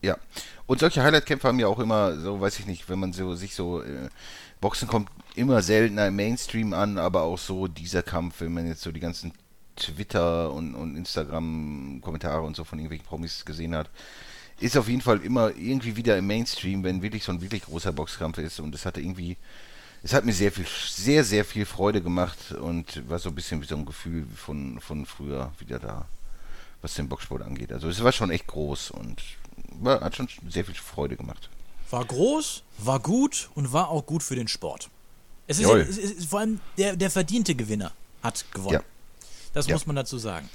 Ja. 0.00 0.16
Und 0.66 0.80
solche 0.80 1.02
Highlight-Kämpfe 1.02 1.46
haben 1.46 1.60
ja 1.60 1.68
auch 1.68 1.78
immer, 1.78 2.18
so 2.18 2.40
weiß 2.40 2.58
ich 2.58 2.66
nicht, 2.66 2.88
wenn 2.88 2.98
man 2.98 3.12
so 3.12 3.34
sich 3.36 3.54
so 3.54 3.82
äh, 3.82 4.08
Boxen 4.60 4.88
kommt 4.88 5.08
immer 5.36 5.62
seltener 5.62 6.08
im 6.08 6.16
Mainstream 6.16 6.72
an, 6.72 6.98
aber 6.98 7.22
auch 7.22 7.38
so 7.38 7.68
dieser 7.68 8.02
Kampf, 8.02 8.40
wenn 8.40 8.52
man 8.52 8.66
jetzt 8.66 8.82
so 8.82 8.90
die 8.90 8.98
ganzen 9.00 9.32
Twitter 9.76 10.52
und, 10.52 10.74
und 10.74 10.96
Instagram-Kommentare 10.96 12.42
und 12.42 12.56
so 12.56 12.64
von 12.64 12.78
irgendwelchen 12.78 13.06
Promis 13.06 13.44
gesehen 13.44 13.74
hat, 13.76 13.90
ist 14.60 14.76
auf 14.76 14.88
jeden 14.88 15.00
Fall 15.00 15.20
immer 15.22 15.54
irgendwie 15.56 15.96
wieder 15.96 16.16
im 16.18 16.26
Mainstream, 16.26 16.82
wenn 16.84 17.00
wirklich 17.02 17.24
so 17.24 17.32
ein 17.32 17.40
wirklich 17.40 17.62
großer 17.62 17.92
Boxkampf 17.92 18.38
ist 18.38 18.58
und 18.60 18.74
es 18.74 18.84
hatte 18.84 19.00
irgendwie, 19.00 19.36
es 20.02 20.12
hat 20.12 20.24
mir 20.24 20.32
sehr 20.32 20.50
viel, 20.52 20.66
sehr, 20.88 21.24
sehr 21.24 21.44
viel 21.44 21.64
Freude 21.64 22.02
gemacht 22.02 22.52
und 22.52 23.08
war 23.08 23.18
so 23.18 23.28
ein 23.28 23.34
bisschen 23.34 23.62
wie 23.62 23.66
so 23.66 23.76
ein 23.76 23.84
Gefühl 23.86 24.26
von, 24.34 24.80
von 24.80 25.06
früher 25.06 25.52
wieder 25.58 25.78
da, 25.78 26.06
was 26.80 26.94
den 26.94 27.08
Boxsport 27.08 27.42
angeht. 27.42 27.72
Also 27.72 27.88
es 27.88 28.02
war 28.02 28.12
schon 28.12 28.30
echt 28.30 28.46
groß 28.46 28.90
und 28.92 29.22
war, 29.80 30.00
hat 30.00 30.16
schon 30.16 30.28
sehr 30.48 30.64
viel 30.64 30.74
Freude 30.74 31.16
gemacht. 31.16 31.48
War 31.90 32.04
groß, 32.04 32.62
war 32.78 33.00
gut 33.00 33.50
und 33.54 33.72
war 33.72 33.88
auch 33.90 34.04
gut 34.06 34.22
für 34.22 34.34
den 34.34 34.48
Sport. 34.48 34.88
Es 35.46 35.58
ist, 35.58 35.68
es 35.68 35.98
ist 35.98 36.30
vor 36.30 36.40
allem 36.40 36.60
der, 36.78 36.96
der 36.96 37.10
verdiente 37.10 37.54
Gewinner 37.54 37.92
hat 38.22 38.44
gewonnen. 38.52 38.74
Ja. 38.74 38.82
Das 39.52 39.66
Ja. 39.66 39.74
muss 39.74 39.86
man 39.86 39.96
dazu 39.96 40.16
sagen. 40.18 40.48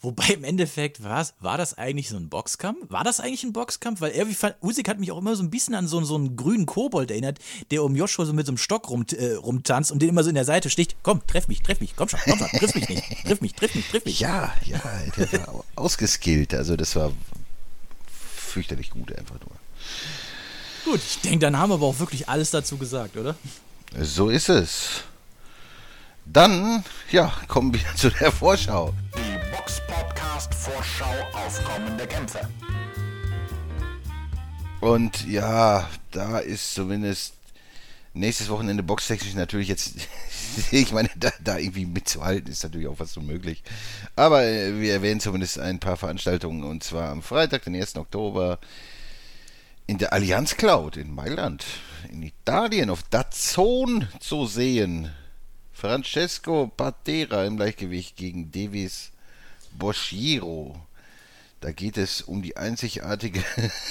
Wobei 0.00 0.28
im 0.28 0.44
Endeffekt 0.44 1.02
war's, 1.02 1.34
war 1.40 1.58
das 1.58 1.76
eigentlich 1.76 2.08
so 2.08 2.16
ein 2.16 2.28
Boxkampf? 2.28 2.78
War 2.88 3.02
das 3.02 3.18
eigentlich 3.18 3.42
ein 3.42 3.52
Boxkampf? 3.52 4.00
Weil 4.00 4.12
irgendwie 4.12 4.36
fand, 4.36 4.54
Usyk 4.62 4.88
hat 4.88 5.00
mich 5.00 5.10
auch 5.10 5.18
immer 5.18 5.34
so 5.34 5.42
ein 5.42 5.50
bisschen 5.50 5.74
an 5.74 5.88
so, 5.88 6.00
so 6.04 6.14
einen 6.14 6.36
grünen 6.36 6.66
Kobold 6.66 7.10
erinnert, 7.10 7.40
der 7.72 7.82
um 7.82 7.96
Joshua 7.96 8.24
so 8.24 8.32
mit 8.32 8.46
so 8.46 8.52
einem 8.52 8.58
Stock 8.58 8.90
rum, 8.90 9.04
äh, 9.16 9.32
rumtanzt 9.34 9.90
und 9.90 10.00
den 10.00 10.10
immer 10.10 10.22
so 10.22 10.28
in 10.28 10.36
der 10.36 10.44
Seite 10.44 10.70
sticht. 10.70 10.96
Komm, 11.02 11.26
treff 11.26 11.48
mich, 11.48 11.62
treff 11.62 11.80
mich, 11.80 11.96
komm 11.96 12.08
schon, 12.08 12.20
komm 12.24 12.38
schon, 12.38 12.48
triff 12.48 12.74
mich 12.76 12.88
nicht, 12.88 13.04
triff 13.24 13.40
mich, 13.40 13.54
triff 13.54 13.74
mich, 13.74 13.88
triff 13.88 14.04
mich. 14.04 14.20
Ja, 14.20 14.54
ja, 14.64 14.80
der 15.16 15.46
war 15.48 15.64
ausgeskillt. 15.74 16.54
Also 16.54 16.76
das 16.76 16.94
war 16.94 17.12
fürchterlich 18.06 18.90
gut 18.90 19.12
einfach 19.16 19.36
nur. 19.40 19.58
Gut, 20.84 21.00
ich 21.04 21.20
denke, 21.22 21.40
dann 21.40 21.58
haben 21.58 21.70
wir 21.70 21.74
aber 21.74 21.86
auch 21.86 21.98
wirklich 21.98 22.28
alles 22.28 22.52
dazu 22.52 22.78
gesagt, 22.78 23.16
oder? 23.16 23.34
So 24.00 24.28
ist 24.28 24.48
es. 24.48 25.02
Dann, 26.24 26.84
ja, 27.10 27.32
kommen 27.48 27.74
wir 27.74 27.80
zu 27.96 28.10
der 28.10 28.30
Vorschau. 28.30 28.94
Die 29.58 29.62
Box 29.62 29.80
Podcast 29.86 30.54
Vorschau 30.54 31.14
auf 31.32 31.64
kommende 31.64 32.06
Kämpfe. 32.06 32.40
Und 34.80 35.26
ja, 35.26 35.88
da 36.12 36.38
ist 36.38 36.74
zumindest 36.74 37.34
nächstes 38.14 38.50
Wochenende 38.50 38.82
boxtechnisch 38.82 39.34
natürlich 39.34 39.68
jetzt, 39.68 39.96
ich 40.70 40.92
meine, 40.92 41.10
da, 41.16 41.32
da 41.42 41.58
irgendwie 41.58 41.86
mitzuhalten 41.86 42.50
ist 42.50 42.62
natürlich 42.62 42.86
auch 42.86 42.96
fast 42.98 43.16
unmöglich. 43.16 43.62
Aber 44.16 44.44
äh, 44.44 44.80
wir 44.80 44.92
erwähnen 44.92 45.20
zumindest 45.20 45.58
ein 45.58 45.80
paar 45.80 45.96
Veranstaltungen 45.96 46.62
und 46.62 46.84
zwar 46.84 47.10
am 47.10 47.22
Freitag, 47.22 47.64
den 47.64 47.74
1. 47.74 47.96
Oktober 47.96 48.58
in 49.86 49.98
der 49.98 50.12
Allianz 50.12 50.56
Cloud 50.56 50.96
in 50.96 51.14
Mailand, 51.14 51.64
in 52.10 52.22
Italien, 52.22 52.90
auf 52.90 53.02
Dazon 53.04 54.06
zu 54.20 54.46
sehen. 54.46 55.10
Francesco 55.72 56.70
Patera 56.76 57.44
im 57.44 57.56
Gleichgewicht 57.56 58.16
gegen 58.16 58.52
Davis 58.52 59.12
Boschiro. 59.72 60.80
Da 61.60 61.72
geht 61.72 61.98
es 61.98 62.22
um 62.22 62.40
die 62.40 62.56
einzigartige 62.56 63.42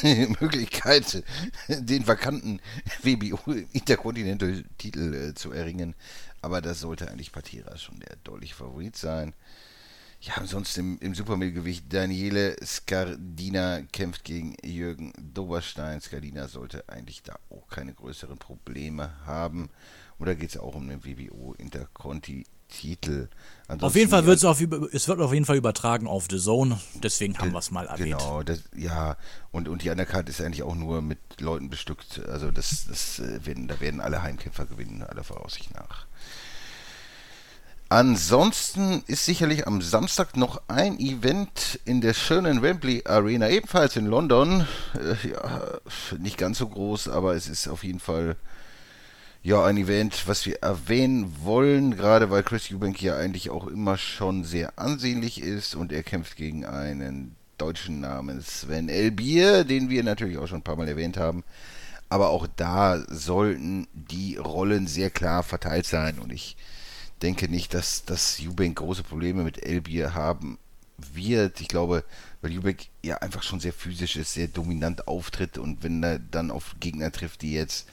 Möglichkeit, 0.39 1.23
den 1.67 2.07
vakanten 2.07 2.61
WBO 3.03 3.39
Intercontinental-Titel 3.73 5.13
äh, 5.13 5.33
zu 5.33 5.51
erringen. 5.51 5.93
Aber 6.41 6.61
das 6.61 6.79
sollte 6.79 7.09
eigentlich 7.11 7.33
Patera 7.33 7.77
schon 7.77 7.99
der 7.99 8.15
deutliche 8.23 8.55
Favorit 8.55 8.95
sein. 8.95 9.33
Ja, 10.21 10.35
ansonsten 10.35 10.79
im, 10.79 10.99
im 10.99 11.15
Supermittelgewicht 11.15 11.93
Daniele 11.93 12.55
Scardina 12.63 13.81
kämpft 13.91 14.23
gegen 14.23 14.55
Jürgen 14.63 15.13
Doberstein. 15.19 16.01
Scardina 16.01 16.47
sollte 16.47 16.87
eigentlich 16.87 17.21
da 17.21 17.37
auch 17.49 17.67
keine 17.67 17.93
größeren 17.93 18.37
Probleme 18.37 19.11
haben. 19.25 19.69
Oder 20.19 20.35
geht 20.35 20.51
es 20.51 20.57
auch 20.57 20.73
um 20.73 20.87
den 20.87 21.03
WBO 21.03 21.53
Interconti-Titel? 21.57 23.27
Auf 23.81 23.95
jeden 23.95 24.09
Fall 24.09 24.25
wird 24.25 24.37
es 24.37 24.45
auf, 24.45 24.61
es 24.93 25.07
wird 25.09 25.19
auf 25.19 25.33
jeden 25.33 25.45
Fall 25.45 25.57
übertragen 25.57 26.07
auf 26.07 26.27
The 26.29 26.39
Zone, 26.39 26.79
deswegen 27.03 27.37
haben 27.37 27.51
wir 27.51 27.59
es 27.59 27.69
mal 27.69 27.85
erwähnt. 27.85 28.17
Genau, 28.17 28.41
das, 28.41 28.63
ja, 28.73 29.17
und, 29.51 29.67
und 29.67 29.83
die 29.83 29.89
Undercard 29.89 30.29
ist 30.29 30.39
eigentlich 30.39 30.63
auch 30.63 30.75
nur 30.75 31.01
mit 31.01 31.19
Leuten 31.41 31.69
bestückt. 31.69 32.21
Also 32.29 32.49
das, 32.49 32.85
das 32.87 33.19
äh, 33.19 33.45
werden, 33.45 33.67
da 33.67 33.79
werden 33.81 33.99
alle 33.99 34.23
Heimkämpfer 34.23 34.65
gewinnen, 34.67 35.03
aller 35.03 35.25
Voraussicht 35.25 35.73
nach. 35.75 36.05
Ansonsten 37.89 39.03
ist 39.07 39.25
sicherlich 39.25 39.67
am 39.67 39.81
Samstag 39.81 40.37
noch 40.37 40.61
ein 40.67 40.99
Event 40.99 41.79
in 41.83 41.99
der 41.99 42.13
schönen 42.13 42.61
Wembley 42.61 43.03
Arena, 43.05 43.49
ebenfalls 43.49 43.97
in 43.97 44.05
London. 44.05 44.65
Äh, 44.95 45.29
ja, 45.29 45.79
nicht 46.19 46.37
ganz 46.37 46.57
so 46.57 46.69
groß, 46.69 47.09
aber 47.09 47.35
es 47.35 47.49
ist 47.49 47.67
auf 47.67 47.83
jeden 47.83 47.99
Fall 47.99 48.37
ja 49.47 49.63
ein 49.63 49.77
Event, 49.77 50.27
was 50.27 50.45
wir 50.45 50.61
erwähnen 50.61 51.33
wollen, 51.41 51.95
gerade 51.95 52.29
weil 52.29 52.43
Chris 52.43 52.69
Eubank 52.69 53.01
ja 53.01 53.15
eigentlich 53.15 53.49
auch 53.49 53.65
immer 53.67 53.97
schon 53.97 54.43
sehr 54.43 54.77
ansehnlich 54.77 55.41
ist 55.41 55.73
und 55.73 55.93
er 55.93 56.03
kämpft 56.03 56.35
gegen 56.35 56.65
einen 56.65 57.33
deutschen 57.57 58.01
namens 58.01 58.61
Sven 58.61 58.89
Elbier, 58.89 59.63
den 59.63 59.89
wir 59.89 60.03
natürlich 60.03 60.37
auch 60.37 60.47
schon 60.47 60.59
ein 60.59 60.63
paar 60.63 60.75
Mal 60.75 60.89
erwähnt 60.89 61.15
haben. 61.15 61.45
Aber 62.09 62.27
auch 62.27 62.45
da 62.57 63.01
sollten 63.07 63.87
die 63.93 64.35
Rollen 64.35 64.85
sehr 64.85 65.09
klar 65.09 65.43
verteilt 65.43 65.85
sein 65.85 66.19
und 66.19 66.33
ich 66.33 66.57
denke 67.21 67.47
nicht, 67.47 67.73
dass, 67.73 68.03
dass 68.03 68.41
Eubank 68.41 68.79
große 68.79 69.03
Probleme 69.03 69.45
mit 69.45 69.63
Elbier 69.63 70.13
haben 70.13 70.57
wird. 70.97 71.61
Ich 71.61 71.69
glaube, 71.69 72.03
weil 72.41 72.51
Eubank 72.51 72.87
ja 73.01 73.19
einfach 73.19 73.43
schon 73.43 73.61
sehr 73.61 73.71
physisch 73.71 74.17
ist, 74.17 74.33
sehr 74.33 74.49
dominant 74.49 75.07
auftritt 75.07 75.57
und 75.57 75.83
wenn 75.83 76.03
er 76.03 76.19
dann 76.19 76.51
auf 76.51 76.75
Gegner 76.81 77.13
trifft, 77.13 77.43
die 77.43 77.53
jetzt 77.53 77.87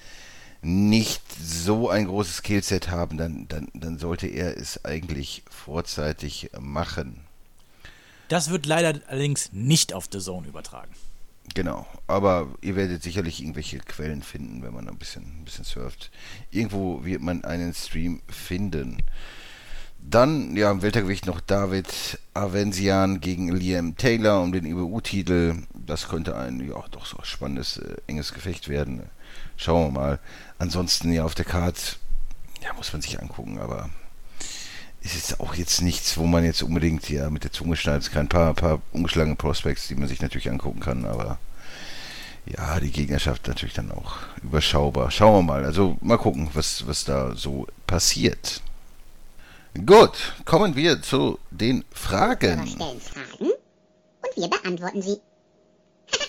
nicht 0.65 1.23
so 1.41 1.91
ein 1.91 2.07
großes 2.07 2.39
Skillset 2.39 2.91
haben, 2.91 3.19
dann, 3.19 3.47
dann, 3.49 3.69
dann 3.75 3.99
sollte 3.99 4.27
er 4.27 4.57
es 4.57 4.85
eigentlich 4.85 5.43
vorzeitig 5.51 6.51
machen. 6.59 7.21
Das 8.29 8.51
wird 8.51 8.67
leider 8.67 9.01
allerdings 9.07 9.53
nicht 9.53 9.93
auf 9.93 10.09
The 10.11 10.19
Zone 10.19 10.49
übertragen. 10.49 10.93
Genau, 11.55 11.87
aber 12.07 12.49
ihr 12.62 12.75
werdet 12.75 13.03
sicherlich 13.03 13.41
irgendwelche 13.41 13.79
Quellen 13.79 14.23
finden, 14.23 14.62
wenn 14.62 14.73
man 14.73 14.89
ein 14.89 14.97
bisschen, 14.97 15.23
ein 15.23 15.45
bisschen 15.45 15.65
surft. 15.65 16.11
Irgendwo 16.51 17.05
wird 17.05 17.21
man 17.21 17.45
einen 17.45 17.75
Stream 17.75 18.23
finden. 18.29 18.97
Dann, 20.01 20.57
ja, 20.57 20.71
im 20.71 20.83
Weltergewicht 20.83 21.27
noch 21.27 21.41
David 21.41 22.19
Avensian 22.35 23.21
gegen 23.21 23.53
Liam 23.53 23.97
Taylor 23.97 24.43
um 24.43 24.53
den 24.53 24.67
IBU-Titel. 24.67 25.62
Das 25.75 26.09
könnte 26.09 26.37
ein, 26.37 26.67
ja, 26.67 26.83
doch 26.91 27.07
so 27.07 27.19
spannendes, 27.23 27.79
äh, 27.79 27.97
enges 28.07 28.33
Gefecht 28.33 28.69
werden. 28.69 29.03
Schauen 29.57 29.95
wir 29.95 30.01
mal. 30.01 30.18
Ansonsten, 30.59 31.12
ja, 31.12 31.24
auf 31.24 31.35
der 31.35 31.45
Card, 31.45 31.99
ja, 32.62 32.72
muss 32.74 32.93
man 32.93 33.03
sich 33.03 33.20
angucken, 33.20 33.59
aber 33.59 33.91
es 35.03 35.14
ist 35.14 35.41
auch 35.41 35.55
jetzt 35.55 35.82
nichts, 35.82 36.16
wo 36.16 36.24
man 36.26 36.45
jetzt 36.45 36.62
unbedingt 36.62 37.09
ja 37.11 37.28
mit 37.28 37.45
der 37.45 37.53
Zunge 37.53 37.76
schneidet. 37.76 38.11
Kein 38.11 38.28
paar, 38.28 38.55
paar 38.55 38.80
ungeschlagene 38.93 39.37
Prospects, 39.37 39.89
die 39.89 39.95
man 39.95 40.09
sich 40.09 40.22
natürlich 40.22 40.51
angucken 40.51 40.80
kann, 40.80 41.05
aber 41.05 41.39
ja, 42.47 42.78
die 42.80 42.91
Gegnerschaft 42.91 43.47
natürlich 43.49 43.74
dann 43.74 43.91
auch 43.91 44.16
überschaubar. 44.43 45.11
Schauen 45.11 45.35
wir 45.47 45.53
mal. 45.53 45.64
Also 45.64 45.97
mal 46.01 46.18
gucken, 46.18 46.51
was, 46.55 46.87
was 46.87 47.05
da 47.05 47.35
so 47.35 47.66
passiert. 47.87 48.62
Gut, 49.87 50.35
kommen 50.45 50.76
wir 50.76 51.03
zu 51.03 51.39
den 51.51 51.85
Fragen. 51.91 52.66
stellen 52.66 53.01
Fragen 53.01 53.51
und 54.22 54.37
wir 54.37 54.49
beantworten 54.49 55.03
sie. 55.03 55.20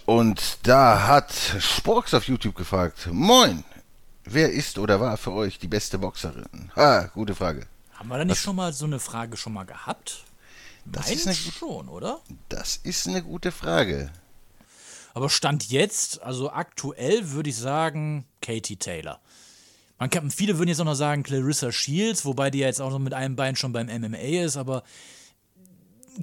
Und 0.06 0.60
da 0.64 1.08
hat 1.08 1.34
Sporks 1.60 2.14
auf 2.14 2.28
YouTube 2.28 2.56
gefragt: 2.56 3.08
Moin, 3.12 3.64
wer 4.24 4.52
ist 4.52 4.78
oder 4.78 5.00
war 5.00 5.18
für 5.18 5.32
euch 5.32 5.58
die 5.60 5.68
beste 5.68 5.98
Boxerin? 5.98 6.72
Ha, 6.76 7.10
gute 7.14 7.36
Frage. 7.36 7.66
Haben 7.94 8.10
wir 8.10 8.18
da 8.18 8.26
nicht 8.26 8.42
schon 8.42 8.56
mal 8.56 8.74
so 8.74 8.86
eine 8.86 9.00
Frage 9.00 9.38
schon 9.38 9.54
mal 9.54 9.64
gehabt? 9.66 10.24
Das 10.86 11.08
Meins 11.08 11.22
ist 11.22 11.28
eine- 11.28 11.36
schon, 11.36 11.90
oder? 11.90 12.20
Das 12.50 12.78
ist 12.78 13.08
eine 13.08 13.24
gute 13.24 13.52
Frage. 13.52 14.12
Aber 15.16 15.30
Stand 15.30 15.70
jetzt, 15.72 16.22
also 16.22 16.52
aktuell 16.52 17.32
würde 17.32 17.50
ich 17.50 17.56
sagen, 17.58 18.26
Katie 18.42 18.76
Taylor. 18.76 19.20
Man 19.98 20.10
kann, 20.10 20.30
viele 20.30 20.58
würden 20.58 20.68
jetzt 20.68 20.82
auch 20.82 20.86
noch 20.86 20.94
sagen 20.94 21.24
Clarissa 21.24 21.72
Shields, 21.72 22.26
wobei 22.26 22.52
die 22.52 22.60
ja 22.60 22.68
jetzt 22.68 22.82
auch 22.82 22.90
noch 22.92 23.00
mit 23.00 23.14
einem 23.14 23.38
Bein 23.38 23.56
schon 23.56 23.72
beim 23.72 23.88
MMA 23.88 24.44
ist, 24.44 24.58
aber 24.58 24.84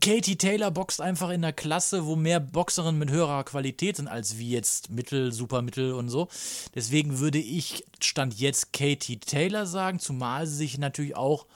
Katie 0.01 0.37
Taylor 0.37 0.71
boxt 0.71 1.01
einfach 1.01 1.29
in 1.29 1.45
einer 1.45 1.53
Klasse, 1.53 2.07
wo 2.07 2.17
mehr 2.17 2.41
Boxerinnen 2.41 2.99
mit 2.99 3.11
höherer 3.11 3.45
Qualität 3.45 3.97
sind 3.97 4.09
als 4.09 4.39
wie 4.39 4.51
jetzt 4.51 4.91
Mittel, 4.91 5.33
Supermittel 5.33 5.93
und 5.93 6.09
so. 6.09 6.29
Deswegen 6.75 7.19
würde 7.19 7.39
ich 7.39 7.85
Stand 8.01 8.39
jetzt 8.39 8.73
Katie 8.73 9.19
Taylor 9.19 9.67
sagen, 9.67 9.99
zumal 9.99 10.47
sie 10.47 10.57
sich 10.57 10.79
natürlich 10.79 11.17
auch 11.17 11.47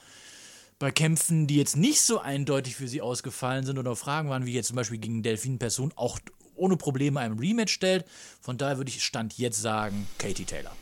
bei 0.78 0.90
Kämpfen, 0.90 1.46
die 1.46 1.56
jetzt 1.56 1.76
nicht 1.76 2.02
so 2.02 2.18
eindeutig 2.18 2.76
für 2.76 2.88
sie 2.88 3.00
ausgefallen 3.00 3.64
sind 3.64 3.78
oder 3.78 3.96
Fragen 3.96 4.28
waren, 4.28 4.44
wie 4.44 4.52
jetzt 4.52 4.68
zum 4.68 4.76
Beispiel 4.76 4.98
gegen 4.98 5.22
Delphine 5.22 5.56
Person, 5.56 5.92
auch 5.96 6.18
ohne 6.54 6.76
Probleme 6.76 7.20
einem 7.20 7.38
Rematch 7.38 7.72
stellt. 7.72 8.04
Von 8.40 8.58
daher 8.58 8.76
würde 8.76 8.90
ich 8.90 9.02
Stand 9.02 9.38
jetzt 9.38 9.60
sagen, 9.60 10.06
Katie 10.18 10.44
Taylor. 10.44 10.72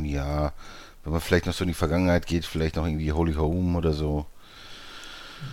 Ja, 0.00 0.52
wenn 1.02 1.12
man 1.12 1.20
vielleicht 1.20 1.46
noch 1.46 1.54
so 1.54 1.64
in 1.64 1.68
die 1.68 1.74
Vergangenheit 1.74 2.26
geht, 2.26 2.44
vielleicht 2.44 2.76
noch 2.76 2.86
irgendwie 2.86 3.12
Holy 3.12 3.34
Home 3.34 3.76
oder 3.76 3.92
so. 3.92 4.26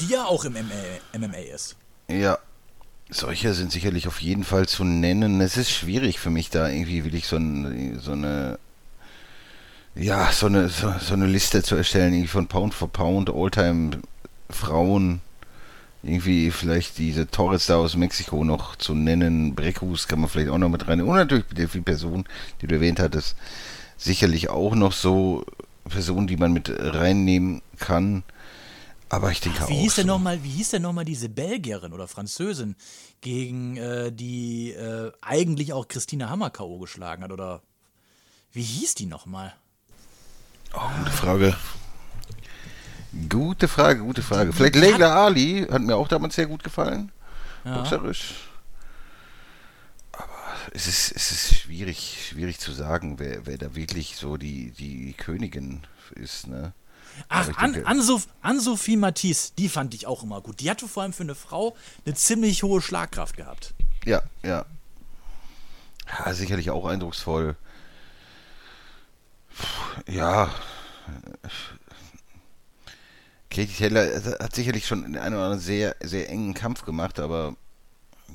Die 0.01 0.07
ja 0.07 0.25
auch 0.25 0.45
im 0.45 0.53
MMA, 0.53 1.17
MMA 1.17 1.53
ist. 1.53 1.75
Ja, 2.07 2.37
solche 3.09 3.53
sind 3.53 3.71
sicherlich 3.71 4.07
auf 4.07 4.21
jeden 4.21 4.43
Fall 4.43 4.67
zu 4.67 4.83
nennen. 4.83 5.41
Es 5.41 5.57
ist 5.57 5.71
schwierig 5.71 6.19
für 6.19 6.29
mich 6.29 6.49
da 6.49 6.69
irgendwie 6.69 7.03
will 7.03 7.15
ich 7.15 7.27
so, 7.27 7.37
ein, 7.37 7.99
so 7.99 8.11
eine 8.11 8.59
ja, 9.95 10.31
so 10.31 10.45
eine 10.45 10.69
so, 10.69 10.93
so 10.99 11.13
eine 11.13 11.25
Liste 11.25 11.63
zu 11.63 11.75
erstellen, 11.75 12.13
irgendwie 12.13 12.29
von 12.29 12.47
Pound 12.47 12.73
for 12.73 12.87
Pound, 12.87 13.29
Alltime 13.29 13.99
Frauen, 14.49 15.21
irgendwie 16.03 16.51
vielleicht 16.51 16.97
diese 16.97 17.27
Torres 17.27 17.65
da 17.65 17.77
aus 17.77 17.95
Mexiko 17.95 18.43
noch 18.43 18.75
zu 18.77 18.93
nennen, 18.93 19.55
Breckhus 19.55 20.07
kann 20.07 20.21
man 20.21 20.29
vielleicht 20.29 20.49
auch 20.49 20.57
noch 20.57 20.69
mit 20.69 20.87
rein. 20.87 21.01
Und 21.01 21.15
natürlich 21.15 21.45
die 21.51 21.55
Delfin 21.55 21.83
Person, 21.83 22.25
die 22.61 22.67
du 22.67 22.75
erwähnt 22.75 22.99
hattest, 22.99 23.35
sicherlich 23.97 24.49
auch 24.49 24.75
noch 24.75 24.93
so 24.93 25.45
Personen, 25.89 26.27
die 26.27 26.37
man 26.37 26.53
mit 26.53 26.71
reinnehmen 26.77 27.61
kann. 27.79 28.23
Aber 29.09 29.31
ich 29.31 29.41
denke 29.41 29.59
Wie 29.59 29.63
auch. 29.63 29.67
hieß 29.67 29.95
denn 29.95 30.07
so. 30.07 30.13
noch 30.13 30.19
mal, 30.19 30.43
wie 30.43 30.49
hieß 30.49 30.69
denn 30.69 30.83
nochmal 30.83 31.05
diese 31.05 31.29
Belgierin 31.29 31.93
oder 31.93 32.07
Französin, 32.07 32.75
gegen 33.21 33.75
äh, 33.77 34.11
die 34.11 34.71
äh, 34.71 35.11
eigentlich 35.21 35.73
auch 35.73 35.87
Christine 35.87 36.29
Hammer 36.29 36.51
K.O. 36.51 36.77
geschlagen 36.77 37.23
hat? 37.23 37.31
Oder 37.31 37.63
wie 38.51 38.61
hieß 38.61 38.95
die 38.95 39.07
nochmal? 39.07 39.55
Oh, 40.73 40.81
gute 40.99 41.11
Frage. 41.11 41.55
Gute 43.27 43.67
Frage, 43.67 44.01
gute 44.01 44.21
Frage. 44.21 44.53
Vielleicht 44.53 44.75
Leila 44.75 45.25
Ali 45.25 45.65
hat 45.69 45.81
mir 45.81 45.95
auch 45.95 46.07
damals 46.07 46.35
sehr 46.35 46.45
gut 46.45 46.63
gefallen. 46.63 47.11
Boxerisch. 47.63 48.35
Aber 50.11 50.29
es 50.73 50.85
ist, 50.85 51.11
es 51.15 51.31
ist 51.31 51.55
schwierig, 51.55 52.27
schwierig 52.29 52.59
zu 52.59 52.71
sagen, 52.71 53.17
wer, 53.17 53.47
wer 53.47 53.57
da 53.57 53.75
wirklich 53.75 54.15
so 54.15 54.37
die, 54.37 54.71
die 54.71 55.13
Königin 55.13 55.81
ist, 56.11 56.45
ne? 56.47 56.73
Ach, 57.27 57.49
An, 57.57 57.83
Ansof, 57.85 58.27
Ann-Sophie 58.41 58.97
Matisse, 58.97 59.51
die 59.57 59.69
fand 59.69 59.93
ich 59.93 60.07
auch 60.07 60.23
immer 60.23 60.41
gut. 60.41 60.59
Die 60.59 60.69
hatte 60.69 60.87
vor 60.87 61.03
allem 61.03 61.13
für 61.13 61.23
eine 61.23 61.35
Frau 61.35 61.75
eine 62.05 62.15
ziemlich 62.15 62.63
hohe 62.63 62.81
Schlagkraft 62.81 63.35
gehabt. 63.35 63.73
Ja, 64.05 64.21
ja. 64.43 64.65
Ja, 66.07 66.33
sicherlich 66.33 66.71
auch 66.71 66.85
eindrucksvoll. 66.85 67.55
Ja. 70.07 70.49
Katie 73.49 73.73
Taylor 73.73 74.05
hat 74.39 74.55
sicherlich 74.55 74.87
schon 74.87 75.03
in 75.03 75.17
einem 75.17 75.35
oder 75.35 75.45
anderen 75.45 75.59
sehr, 75.59 75.95
sehr 76.01 76.29
engen 76.29 76.53
Kampf 76.53 76.85
gemacht, 76.85 77.19
aber 77.19 77.55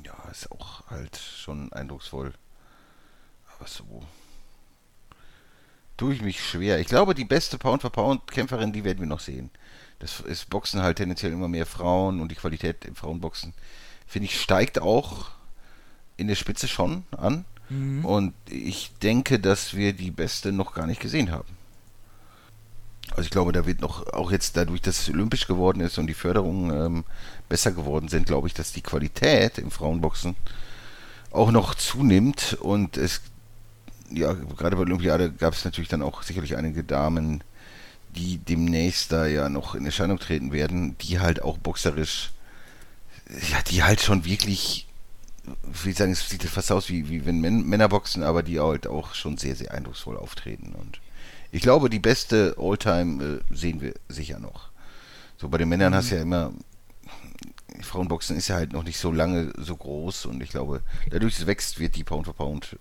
ja, 0.03 0.13
ist 0.29 0.51
auch 0.51 0.87
halt 0.87 1.17
schon 1.17 1.71
eindrucksvoll. 1.73 2.33
Aber 3.57 3.67
so 3.67 4.03
tue 5.97 6.13
ich 6.13 6.21
mich 6.21 6.43
schwer. 6.43 6.79
Ich 6.79 6.87
glaube, 6.87 7.15
die 7.15 7.25
beste 7.25 7.57
Pound-for-Pound-Kämpferin, 7.57 8.73
die 8.73 8.83
werden 8.83 8.99
wir 8.99 9.07
noch 9.07 9.19
sehen. 9.19 9.49
Das 9.99 10.19
ist 10.19 10.49
Boxen 10.49 10.81
halt 10.81 10.97
tendenziell 10.97 11.31
immer 11.31 11.47
mehr 11.47 11.65
Frauen 11.65 12.19
und 12.19 12.29
die 12.29 12.35
Qualität 12.35 12.85
im 12.85 12.95
Frauenboxen, 12.95 13.53
finde 14.05 14.27
ich, 14.27 14.39
steigt 14.39 14.79
auch 14.79 15.29
in 16.17 16.27
der 16.27 16.35
Spitze 16.35 16.67
schon 16.67 17.03
an. 17.11 17.45
Und 18.03 18.33
ich 18.49 18.91
denke, 19.01 19.39
dass 19.39 19.73
wir 19.73 19.93
die 19.93 20.11
beste 20.11 20.51
noch 20.51 20.73
gar 20.73 20.85
nicht 20.85 21.01
gesehen 21.01 21.31
haben. 21.31 21.57
Also 23.11 23.23
ich 23.23 23.29
glaube, 23.29 23.51
da 23.51 23.65
wird 23.65 23.81
noch, 23.81 24.07
auch 24.13 24.31
jetzt 24.31 24.57
dadurch, 24.57 24.81
dass 24.81 24.99
es 24.99 25.09
olympisch 25.09 25.47
geworden 25.47 25.79
ist 25.79 25.97
und 25.97 26.07
die 26.07 26.13
Förderungen 26.13 26.69
ähm, 26.71 27.03
besser 27.49 27.71
geworden 27.71 28.07
sind, 28.07 28.25
glaube 28.25 28.47
ich, 28.47 28.53
dass 28.53 28.71
die 28.71 28.81
Qualität 28.81 29.57
im 29.57 29.71
Frauenboxen 29.71 30.35
auch 31.31 31.51
noch 31.51 31.75
zunimmt 31.75 32.57
und 32.59 32.97
es, 32.97 33.21
ja, 34.11 34.33
gerade 34.33 34.75
bei 34.75 34.83
Olympiade 34.83 35.31
gab 35.31 35.53
es 35.53 35.65
natürlich 35.65 35.89
dann 35.89 36.01
auch 36.01 36.23
sicherlich 36.23 36.57
einige 36.57 36.83
Damen, 36.83 37.43
die 38.15 38.37
demnächst 38.37 39.11
da 39.11 39.25
ja 39.25 39.49
noch 39.49 39.75
in 39.75 39.85
Erscheinung 39.85 40.19
treten 40.19 40.51
werden, 40.51 40.97
die 40.99 41.19
halt 41.19 41.41
auch 41.41 41.57
boxerisch, 41.57 42.31
ja, 43.51 43.61
die 43.69 43.83
halt 43.83 44.01
schon 44.01 44.25
wirklich, 44.25 44.87
ich 45.73 45.85
will 45.85 45.95
sagen, 45.95 46.11
es 46.11 46.29
sieht 46.29 46.43
fast 46.43 46.71
aus 46.71 46.89
wie, 46.89 47.09
wie 47.09 47.25
wenn 47.25 47.41
Män 47.41 47.65
Männer 47.65 47.89
boxen, 47.89 48.23
aber 48.23 48.43
die 48.43 48.59
halt 48.59 48.87
auch 48.87 49.13
schon 49.13 49.37
sehr, 49.37 49.55
sehr 49.55 49.73
eindrucksvoll 49.73 50.17
auftreten 50.17 50.73
und 50.73 51.01
ich 51.51 51.61
glaube, 51.61 51.89
die 51.89 51.99
beste 51.99 52.55
Alltime 52.57 53.23
äh, 53.23 53.53
sehen 53.53 53.79
wir 53.79 53.93
sicher 54.09 54.39
noch. 54.39 54.71
So 55.37 55.47
bei 55.47 55.57
den 55.57 55.69
Männern 55.69 55.95
hast 55.95 56.11
du 56.11 56.15
ja 56.15 56.21
immer, 56.21 56.51
Frauenboxen 57.81 58.35
ist 58.35 58.47
ja 58.47 58.55
halt 58.55 58.73
noch 58.73 58.83
nicht 58.83 58.97
so 58.97 59.11
lange 59.11 59.53
so 59.57 59.75
groß 59.75 60.25
und 60.25 60.41
ich 60.41 60.49
glaube, 60.49 60.81
dadurch 61.11 61.39
es 61.39 61.47
wächst, 61.47 61.79
wird 61.79 61.95
die 61.95 62.03
Pound 62.03 62.25
for 62.25 62.35
Pound 62.35 62.77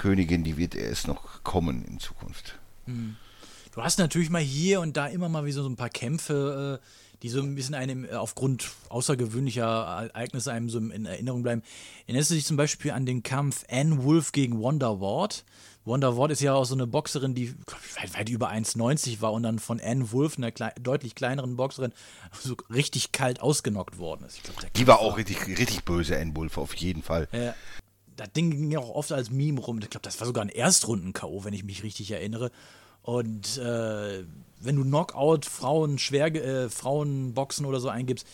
Königin, 0.00 0.44
die 0.44 0.56
wird 0.56 0.74
erst 0.74 1.08
noch 1.08 1.44
kommen 1.44 1.84
in 1.84 2.00
Zukunft. 2.00 2.58
Du 2.86 3.82
hast 3.82 3.98
natürlich 3.98 4.30
mal 4.30 4.40
hier 4.40 4.80
und 4.80 4.96
da 4.96 5.06
immer 5.06 5.28
mal 5.28 5.44
wie 5.44 5.52
so 5.52 5.66
ein 5.68 5.76
paar 5.76 5.90
Kämpfe, 5.90 6.80
äh, 6.80 6.86
die 7.22 7.28
so 7.28 7.42
ein 7.42 7.54
bisschen 7.54 7.74
einem 7.74 8.06
äh, 8.06 8.14
aufgrund 8.14 8.70
außergewöhnlicher 8.88 10.10
Ereignisse 10.14 10.52
einem 10.52 10.70
so 10.70 10.78
in 10.78 11.04
Erinnerung 11.04 11.42
bleiben. 11.42 11.62
Erinnerst 12.06 12.30
du 12.30 12.34
dich 12.34 12.46
zum 12.46 12.56
Beispiel 12.56 12.92
an 12.92 13.04
den 13.04 13.22
Kampf 13.22 13.64
Anne 13.70 14.02
Wolf 14.02 14.32
gegen 14.32 14.62
Wanda 14.62 15.00
Ward? 15.00 15.44
Wanda 15.84 16.16
Ward 16.16 16.30
ist 16.30 16.40
ja 16.40 16.54
auch 16.54 16.64
so 16.64 16.74
eine 16.74 16.86
Boxerin, 16.86 17.34
die 17.34 17.54
weit, 18.00 18.14
weit 18.14 18.28
über 18.30 18.50
1,90 18.50 19.20
war 19.20 19.32
und 19.34 19.42
dann 19.42 19.58
von 19.58 19.80
Anne 19.80 20.12
Wolf, 20.12 20.38
einer 20.38 20.50
klei 20.50 20.72
deutlich 20.80 21.14
kleineren 21.14 21.56
Boxerin, 21.56 21.92
so 22.38 22.56
richtig 22.70 23.12
kalt 23.12 23.40
ausgenockt 23.40 23.98
worden 23.98 24.24
ist. 24.24 24.42
Glaub, 24.44 24.72
Die 24.72 24.86
war 24.86 25.00
auch 25.00 25.18
richtig, 25.18 25.46
richtig 25.46 25.84
böse, 25.84 26.18
Anne 26.18 26.34
Wolf, 26.36 26.56
auf 26.56 26.74
jeden 26.74 27.02
Fall. 27.02 27.28
äh, 27.32 27.52
das 28.20 28.32
Ding 28.32 28.50
ging 28.50 28.70
ja 28.70 28.80
auch 28.80 28.94
oft 28.94 29.12
als 29.12 29.30
Meme 29.30 29.60
rum. 29.60 29.78
Ich 29.78 29.88
glaube, 29.88 30.04
das 30.04 30.20
war 30.20 30.26
sogar 30.26 30.44
ein 30.44 30.50
Erstrunden-K.O., 30.50 31.44
wenn 31.44 31.54
ich 31.54 31.64
mich 31.64 31.82
richtig 31.82 32.10
erinnere. 32.10 32.50
Und 33.02 33.56
äh, 33.56 34.24
wenn 34.60 34.76
du 34.76 34.84
Knockout, 34.84 35.46
Frauen, 35.46 35.98
schwer, 35.98 36.26
äh, 36.34 36.68
Frauenboxen 36.68 37.64
oder 37.64 37.80
so 37.80 37.88
eingibst, 37.88 38.26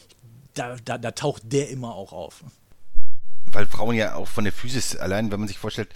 da, 0.55 0.75
da, 0.85 0.99
da 0.99 1.13
taucht 1.13 1.53
der 1.53 1.71
immer 1.71 1.95
auch 1.95 2.13
auf. 2.13 2.43
Weil 3.47 3.67
Frauen 3.67 3.95
ja 3.95 4.17
auch 4.17 4.27
von 4.27 4.43
der 4.43 4.53
Physis, 4.53 4.97
allein 4.97 5.31
wenn 5.31 5.39
man 5.39 5.49
sich 5.49 5.59
vorstellt, 5.59 5.91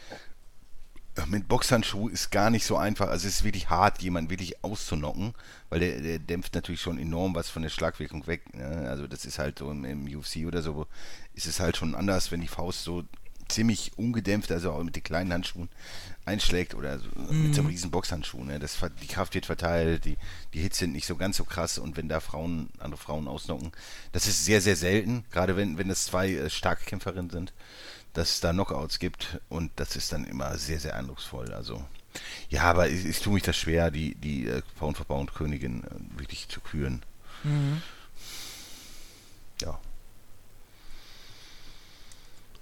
äh, 1.16 1.26
mit 1.26 1.49
Boxhandschuh 1.49 2.09
ist 2.09 2.30
gar 2.30 2.51
nicht 2.51 2.64
so 2.64 2.76
einfach. 2.76 3.09
Also 3.09 3.26
es 3.26 3.38
ist 3.38 3.45
wirklich 3.45 3.70
hart, 3.70 4.03
jemanden 4.03 4.30
wirklich 4.30 4.62
auszunocken, 4.62 5.34
weil 5.68 5.80
der, 5.80 6.01
der 6.01 6.18
dämpft 6.20 6.55
natürlich 6.55 6.80
schon 6.80 6.97
enorm 6.97 7.34
was 7.34 7.51
von 7.51 7.62
der 7.62 7.70
Schlagwirkung 7.70 8.28
weg. 8.28 8.55
Ne? 8.55 8.88
Also 8.88 9.09
das 9.09 9.24
ist 9.24 9.41
halt 9.41 9.59
so 9.59 9.68
im, 9.68 9.84
im 9.84 10.07
UFC 10.07 10.47
oder 10.47 10.62
so, 10.62 10.86
ist 11.34 11.47
es 11.47 11.59
halt 11.59 11.76
schon 11.76 11.97
anders, 11.97 12.30
wenn 12.30 12.41
die 12.41 12.47
Faust 12.47 12.84
so 12.84 13.03
ziemlich 13.51 13.92
ungedämpft, 13.96 14.51
also 14.53 14.72
auch 14.72 14.82
mit 14.82 14.96
den 14.96 15.03
kleinen 15.03 15.32
Handschuhen 15.32 15.68
einschlägt 16.24 16.74
oder 16.74 16.98
so, 16.98 17.09
mit 17.30 17.55
so 17.55 17.61
einem 17.61 17.70
riesen 17.70 17.90
Boxhandschuh. 17.90 18.44
Ne? 18.44 18.59
Das, 18.59 18.78
die 19.03 19.07
Kraft 19.07 19.34
wird 19.34 19.46
verteilt, 19.46 20.05
die, 20.05 20.16
die 20.55 20.61
Hits 20.61 20.78
sind 20.78 20.92
nicht 20.92 21.07
so 21.07 21.16
ganz 21.16 21.36
so 21.36 21.44
krass 21.44 21.78
und 21.78 21.96
wenn 21.96 22.09
da 22.09 22.20
Frauen, 22.20 22.70
andere 22.78 23.01
Frauen 23.01 23.28
ausnocken, 23.28 23.72
das 24.12 24.26
ist 24.26 24.44
sehr, 24.44 24.61
sehr 24.61 24.76
selten, 24.76 25.24
gerade 25.30 25.57
wenn, 25.57 25.78
wenn 25.78 25.88
das 25.88 26.05
zwei 26.05 26.30
äh, 26.30 26.51
starke 26.51 26.84
Kämpferinnen 26.84 27.30
sind, 27.30 27.53
dass 28.12 28.30
es 28.30 28.40
da 28.40 28.53
Knockouts 28.53 28.98
gibt 28.98 29.40
und 29.48 29.70
das 29.76 29.96
ist 29.96 30.12
dann 30.12 30.24
immer 30.24 30.57
sehr, 30.59 30.80
sehr 30.80 30.96
eindrucksvoll. 30.96 31.53
Also 31.53 31.84
ja, 32.48 32.62
aber 32.62 32.88
ich, 32.88 33.05
ich 33.05 33.20
tue 33.20 33.34
mich 33.34 33.42
das 33.42 33.57
schwer, 33.57 33.90
die, 33.90 34.14
die 34.14 34.46
äh, 34.46 34.62
Pound 34.78 34.96
for 34.96 35.07
Pound 35.07 35.34
Königin 35.34 35.84
äh, 35.84 36.18
wirklich 36.18 36.48
zu 36.48 36.61
küren. 36.61 37.03
Ja. 39.61 39.78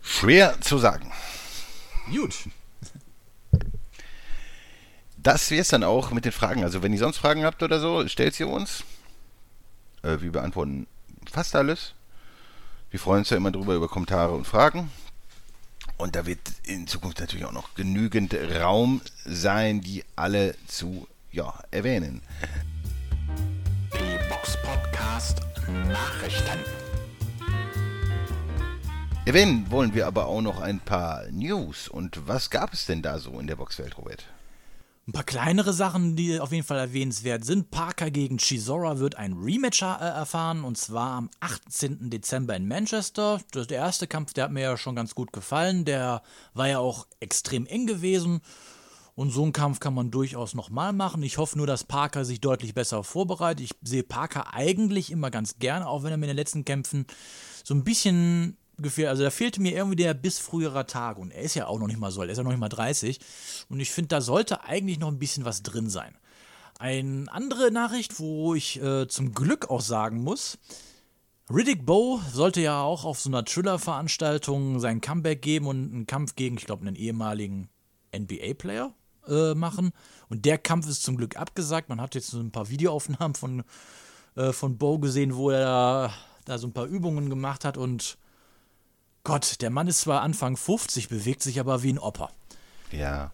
Schwer 0.08 0.58
zu 0.60 0.78
sagen. 0.78 1.12
Gut. 2.10 2.34
Das 5.18 5.50
wäre 5.50 5.60
es 5.60 5.68
dann 5.68 5.84
auch 5.84 6.10
mit 6.12 6.24
den 6.24 6.32
Fragen. 6.32 6.64
Also 6.64 6.82
wenn 6.82 6.92
ihr 6.92 6.98
sonst 6.98 7.18
Fragen 7.18 7.44
habt 7.44 7.62
oder 7.62 7.78
so, 7.78 8.08
stellt 8.08 8.34
sie 8.34 8.44
uns. 8.44 8.84
Äh, 10.02 10.20
wir 10.20 10.32
beantworten 10.32 10.86
fast 11.30 11.54
alles. 11.54 11.92
Wir 12.90 12.98
freuen 12.98 13.20
uns 13.20 13.30
ja 13.30 13.36
immer 13.36 13.50
drüber 13.50 13.74
über 13.74 13.88
Kommentare 13.88 14.34
und 14.34 14.46
Fragen. 14.46 14.90
Und 15.98 16.16
da 16.16 16.24
wird 16.24 16.40
in 16.64 16.86
Zukunft 16.86 17.20
natürlich 17.20 17.44
auch 17.44 17.52
noch 17.52 17.74
genügend 17.74 18.34
Raum 18.34 19.02
sein, 19.26 19.82
die 19.82 20.04
alle 20.16 20.54
zu 20.66 21.06
ja, 21.30 21.52
erwähnen. 21.70 22.22
Die 23.92 24.28
Box 24.30 24.56
Podcast 24.62 25.40
Nachrichten. 25.86 26.87
Erwähnen 29.28 29.70
wollen 29.70 29.92
wir 29.92 30.06
aber 30.06 30.24
auch 30.24 30.40
noch 30.40 30.58
ein 30.58 30.80
paar 30.80 31.26
News. 31.30 31.86
Und 31.86 32.26
was 32.26 32.48
gab 32.48 32.72
es 32.72 32.86
denn 32.86 33.02
da 33.02 33.18
so 33.18 33.38
in 33.38 33.46
der 33.46 33.56
Boxwelt, 33.56 33.98
Robert? 33.98 34.24
Ein 35.06 35.12
paar 35.12 35.22
kleinere 35.22 35.74
Sachen, 35.74 36.16
die 36.16 36.40
auf 36.40 36.50
jeden 36.50 36.64
Fall 36.64 36.78
erwähnenswert 36.78 37.44
sind. 37.44 37.70
Parker 37.70 38.10
gegen 38.10 38.38
Chisora 38.38 39.00
wird 39.00 39.16
ein 39.16 39.34
Rematch 39.34 39.82
äh, 39.82 39.84
erfahren 39.84 40.64
und 40.64 40.78
zwar 40.78 41.10
am 41.10 41.30
18. 41.40 42.08
Dezember 42.08 42.56
in 42.56 42.66
Manchester. 42.66 43.42
Das, 43.50 43.66
der 43.66 43.76
erste 43.76 44.06
Kampf, 44.06 44.32
der 44.32 44.44
hat 44.44 44.50
mir 44.50 44.62
ja 44.62 44.78
schon 44.78 44.96
ganz 44.96 45.14
gut 45.14 45.30
gefallen. 45.30 45.84
Der 45.84 46.22
war 46.54 46.68
ja 46.68 46.78
auch 46.78 47.06
extrem 47.20 47.66
eng 47.66 47.86
gewesen. 47.86 48.40
Und 49.14 49.30
so 49.30 49.42
einen 49.42 49.52
Kampf 49.52 49.78
kann 49.78 49.92
man 49.92 50.10
durchaus 50.10 50.54
nochmal 50.54 50.94
machen. 50.94 51.22
Ich 51.22 51.36
hoffe 51.36 51.58
nur, 51.58 51.66
dass 51.66 51.84
Parker 51.84 52.24
sich 52.24 52.40
deutlich 52.40 52.72
besser 52.72 53.04
vorbereitet. 53.04 53.62
Ich 53.62 53.72
sehe 53.82 54.04
Parker 54.04 54.54
eigentlich 54.54 55.10
immer 55.10 55.30
ganz 55.30 55.58
gerne, 55.58 55.86
auch 55.86 56.02
wenn 56.02 56.12
er 56.12 56.16
mir 56.16 56.24
in 56.24 56.30
den 56.30 56.36
letzten 56.36 56.64
Kämpfen 56.64 57.06
so 57.62 57.74
ein 57.74 57.84
bisschen 57.84 58.56
gefehlt. 58.82 59.08
Also 59.08 59.22
da 59.22 59.30
fehlte 59.30 59.60
mir 59.60 59.72
irgendwie 59.72 59.96
der 59.96 60.14
bis 60.14 60.38
früherer 60.38 60.86
Tag. 60.86 61.18
Und 61.18 61.30
er 61.30 61.42
ist 61.42 61.54
ja 61.54 61.66
auch 61.66 61.78
noch 61.78 61.86
nicht 61.86 61.98
mal 61.98 62.10
so 62.10 62.22
er 62.22 62.28
ist 62.28 62.38
ja 62.38 62.44
noch 62.44 62.50
nicht 62.50 62.60
mal 62.60 62.68
30. 62.68 63.18
Und 63.68 63.80
ich 63.80 63.90
finde, 63.90 64.08
da 64.08 64.20
sollte 64.20 64.64
eigentlich 64.64 64.98
noch 64.98 65.08
ein 65.08 65.18
bisschen 65.18 65.44
was 65.44 65.62
drin 65.62 65.88
sein. 65.88 66.14
Eine 66.78 67.26
andere 67.28 67.70
Nachricht, 67.72 68.20
wo 68.20 68.54
ich 68.54 68.80
äh, 68.80 69.08
zum 69.08 69.34
Glück 69.34 69.68
auch 69.68 69.80
sagen 69.80 70.22
muss, 70.22 70.58
Riddick 71.50 71.86
Bowe 71.86 72.20
sollte 72.30 72.60
ja 72.60 72.82
auch 72.82 73.04
auf 73.04 73.18
so 73.18 73.30
einer 73.30 73.44
Thriller-Veranstaltung 73.44 74.80
sein 74.80 75.00
Comeback 75.00 75.40
geben 75.40 75.66
und 75.66 75.92
einen 75.92 76.06
Kampf 76.06 76.36
gegen, 76.36 76.58
ich 76.58 76.66
glaube, 76.66 76.86
einen 76.86 76.94
ehemaligen 76.94 77.70
NBA-Player 78.14 78.92
äh, 79.26 79.54
machen. 79.54 79.92
Und 80.28 80.44
der 80.44 80.58
Kampf 80.58 80.86
ist 80.86 81.02
zum 81.02 81.16
Glück 81.16 81.36
abgesagt. 81.36 81.88
Man 81.88 82.02
hat 82.02 82.14
jetzt 82.14 82.28
so 82.28 82.38
ein 82.38 82.52
paar 82.52 82.68
Videoaufnahmen 82.68 83.34
von, 83.34 83.64
äh, 84.36 84.52
von 84.52 84.76
Bowe 84.76 85.00
gesehen, 85.00 85.36
wo 85.36 85.50
er 85.50 85.60
da, 85.60 86.12
da 86.44 86.58
so 86.58 86.66
ein 86.66 86.74
paar 86.74 86.86
Übungen 86.86 87.30
gemacht 87.30 87.64
hat. 87.64 87.78
Und 87.78 88.18
Gott, 89.28 89.60
der 89.60 89.68
Mann 89.68 89.88
ist 89.88 90.00
zwar 90.00 90.22
Anfang 90.22 90.56
50, 90.56 91.10
bewegt 91.10 91.42
sich 91.42 91.60
aber 91.60 91.82
wie 91.82 91.92
ein 91.92 91.98
Opa. 91.98 92.30
Ja. 92.90 93.30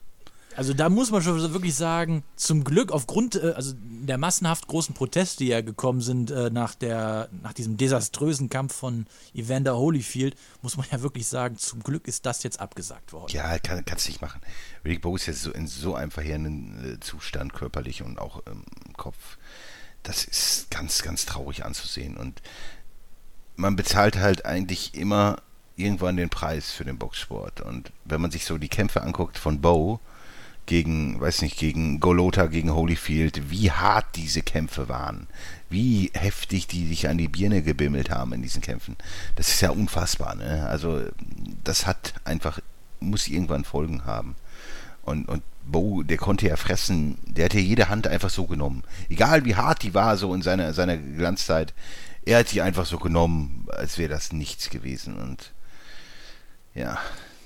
Also 0.56 0.74
da 0.74 0.88
muss 0.88 1.12
man 1.12 1.22
schon 1.22 1.40
wirklich 1.52 1.76
sagen, 1.76 2.24
zum 2.34 2.64
Glück 2.64 2.90
aufgrund 2.90 3.36
äh, 3.36 3.52
also 3.54 3.74
der 3.78 4.18
massenhaft 4.18 4.66
großen 4.66 4.92
Proteste, 4.96 5.44
die 5.44 5.50
ja 5.50 5.60
gekommen 5.60 6.00
sind 6.00 6.32
äh, 6.32 6.50
nach, 6.50 6.74
der, 6.74 7.28
nach 7.42 7.52
diesem 7.52 7.76
desaströsen 7.76 8.48
Kampf 8.48 8.74
von 8.74 9.06
Evander 9.34 9.76
Holyfield, 9.76 10.34
muss 10.62 10.76
man 10.76 10.84
ja 10.90 11.00
wirklich 11.00 11.28
sagen, 11.28 11.58
zum 11.58 11.80
Glück 11.84 12.08
ist 12.08 12.26
das 12.26 12.42
jetzt 12.42 12.58
abgesagt 12.58 13.12
worden. 13.12 13.30
Ja, 13.32 13.56
kann, 13.60 13.84
kannst 13.84 14.08
nicht 14.08 14.20
machen. 14.20 14.40
Rick 14.84 15.00
Bowe 15.00 15.14
ist 15.14 15.26
jetzt 15.26 15.42
so 15.42 15.52
in 15.52 15.68
so 15.68 15.94
einem 15.94 16.10
verheerenden 16.10 16.94
äh, 16.94 16.98
Zustand 16.98 17.52
körperlich 17.52 18.02
und 18.02 18.18
auch 18.18 18.42
im 18.46 18.64
Kopf. 18.96 19.38
Das 20.02 20.24
ist 20.24 20.72
ganz, 20.72 21.02
ganz 21.02 21.24
traurig 21.24 21.64
anzusehen. 21.64 22.16
Und 22.16 22.42
man 23.54 23.76
bezahlt 23.76 24.16
halt 24.16 24.44
eigentlich 24.44 24.96
immer 24.96 25.36
irgendwann 25.76 26.16
den 26.16 26.28
Preis 26.28 26.70
für 26.70 26.84
den 26.84 26.98
Boxsport. 26.98 27.60
Und 27.60 27.92
wenn 28.04 28.20
man 28.20 28.30
sich 28.30 28.44
so 28.44 28.58
die 28.58 28.68
Kämpfe 28.68 29.02
anguckt 29.02 29.38
von 29.38 29.60
Bowe, 29.60 30.00
gegen, 30.66 31.20
weiß 31.20 31.42
nicht, 31.42 31.58
gegen 31.58 32.00
Golota, 32.00 32.46
gegen 32.46 32.74
Holyfield, 32.74 33.50
wie 33.50 33.70
hart 33.70 34.06
diese 34.14 34.42
Kämpfe 34.42 34.88
waren, 34.88 35.26
wie 35.68 36.10
heftig 36.14 36.66
die 36.66 36.86
sich 36.86 37.08
an 37.08 37.18
die 37.18 37.28
Birne 37.28 37.62
gebimmelt 37.62 38.10
haben 38.10 38.32
in 38.32 38.42
diesen 38.42 38.62
Kämpfen. 38.62 38.96
Das 39.36 39.48
ist 39.48 39.60
ja 39.60 39.70
unfassbar, 39.70 40.34
ne? 40.34 40.66
Also, 40.66 41.02
das 41.64 41.86
hat 41.86 42.14
einfach, 42.24 42.60
muss 43.00 43.28
irgendwann 43.28 43.64
Folgen 43.64 44.06
haben. 44.06 44.36
Und, 45.02 45.28
und 45.28 45.42
Bo, 45.66 46.02
der 46.02 46.16
konnte 46.16 46.48
ja 46.48 46.56
fressen, 46.56 47.18
der 47.26 47.46
hat 47.46 47.54
ja 47.54 47.60
jede 47.60 47.88
Hand 47.88 48.06
einfach 48.06 48.30
so 48.30 48.46
genommen. 48.46 48.84
Egal 49.10 49.44
wie 49.44 49.56
hart 49.56 49.82
die 49.82 49.94
war, 49.94 50.16
so 50.16 50.34
in 50.34 50.42
seiner, 50.42 50.72
seiner 50.72 50.96
Glanzzeit, 50.96 51.74
er 52.24 52.38
hat 52.38 52.48
sie 52.48 52.62
einfach 52.62 52.86
so 52.86 52.98
genommen, 52.98 53.66
als 53.70 53.98
wäre 53.98 54.08
das 54.08 54.32
nichts 54.32 54.70
gewesen. 54.70 55.16
Und 55.16 55.52
ja, 56.74 56.98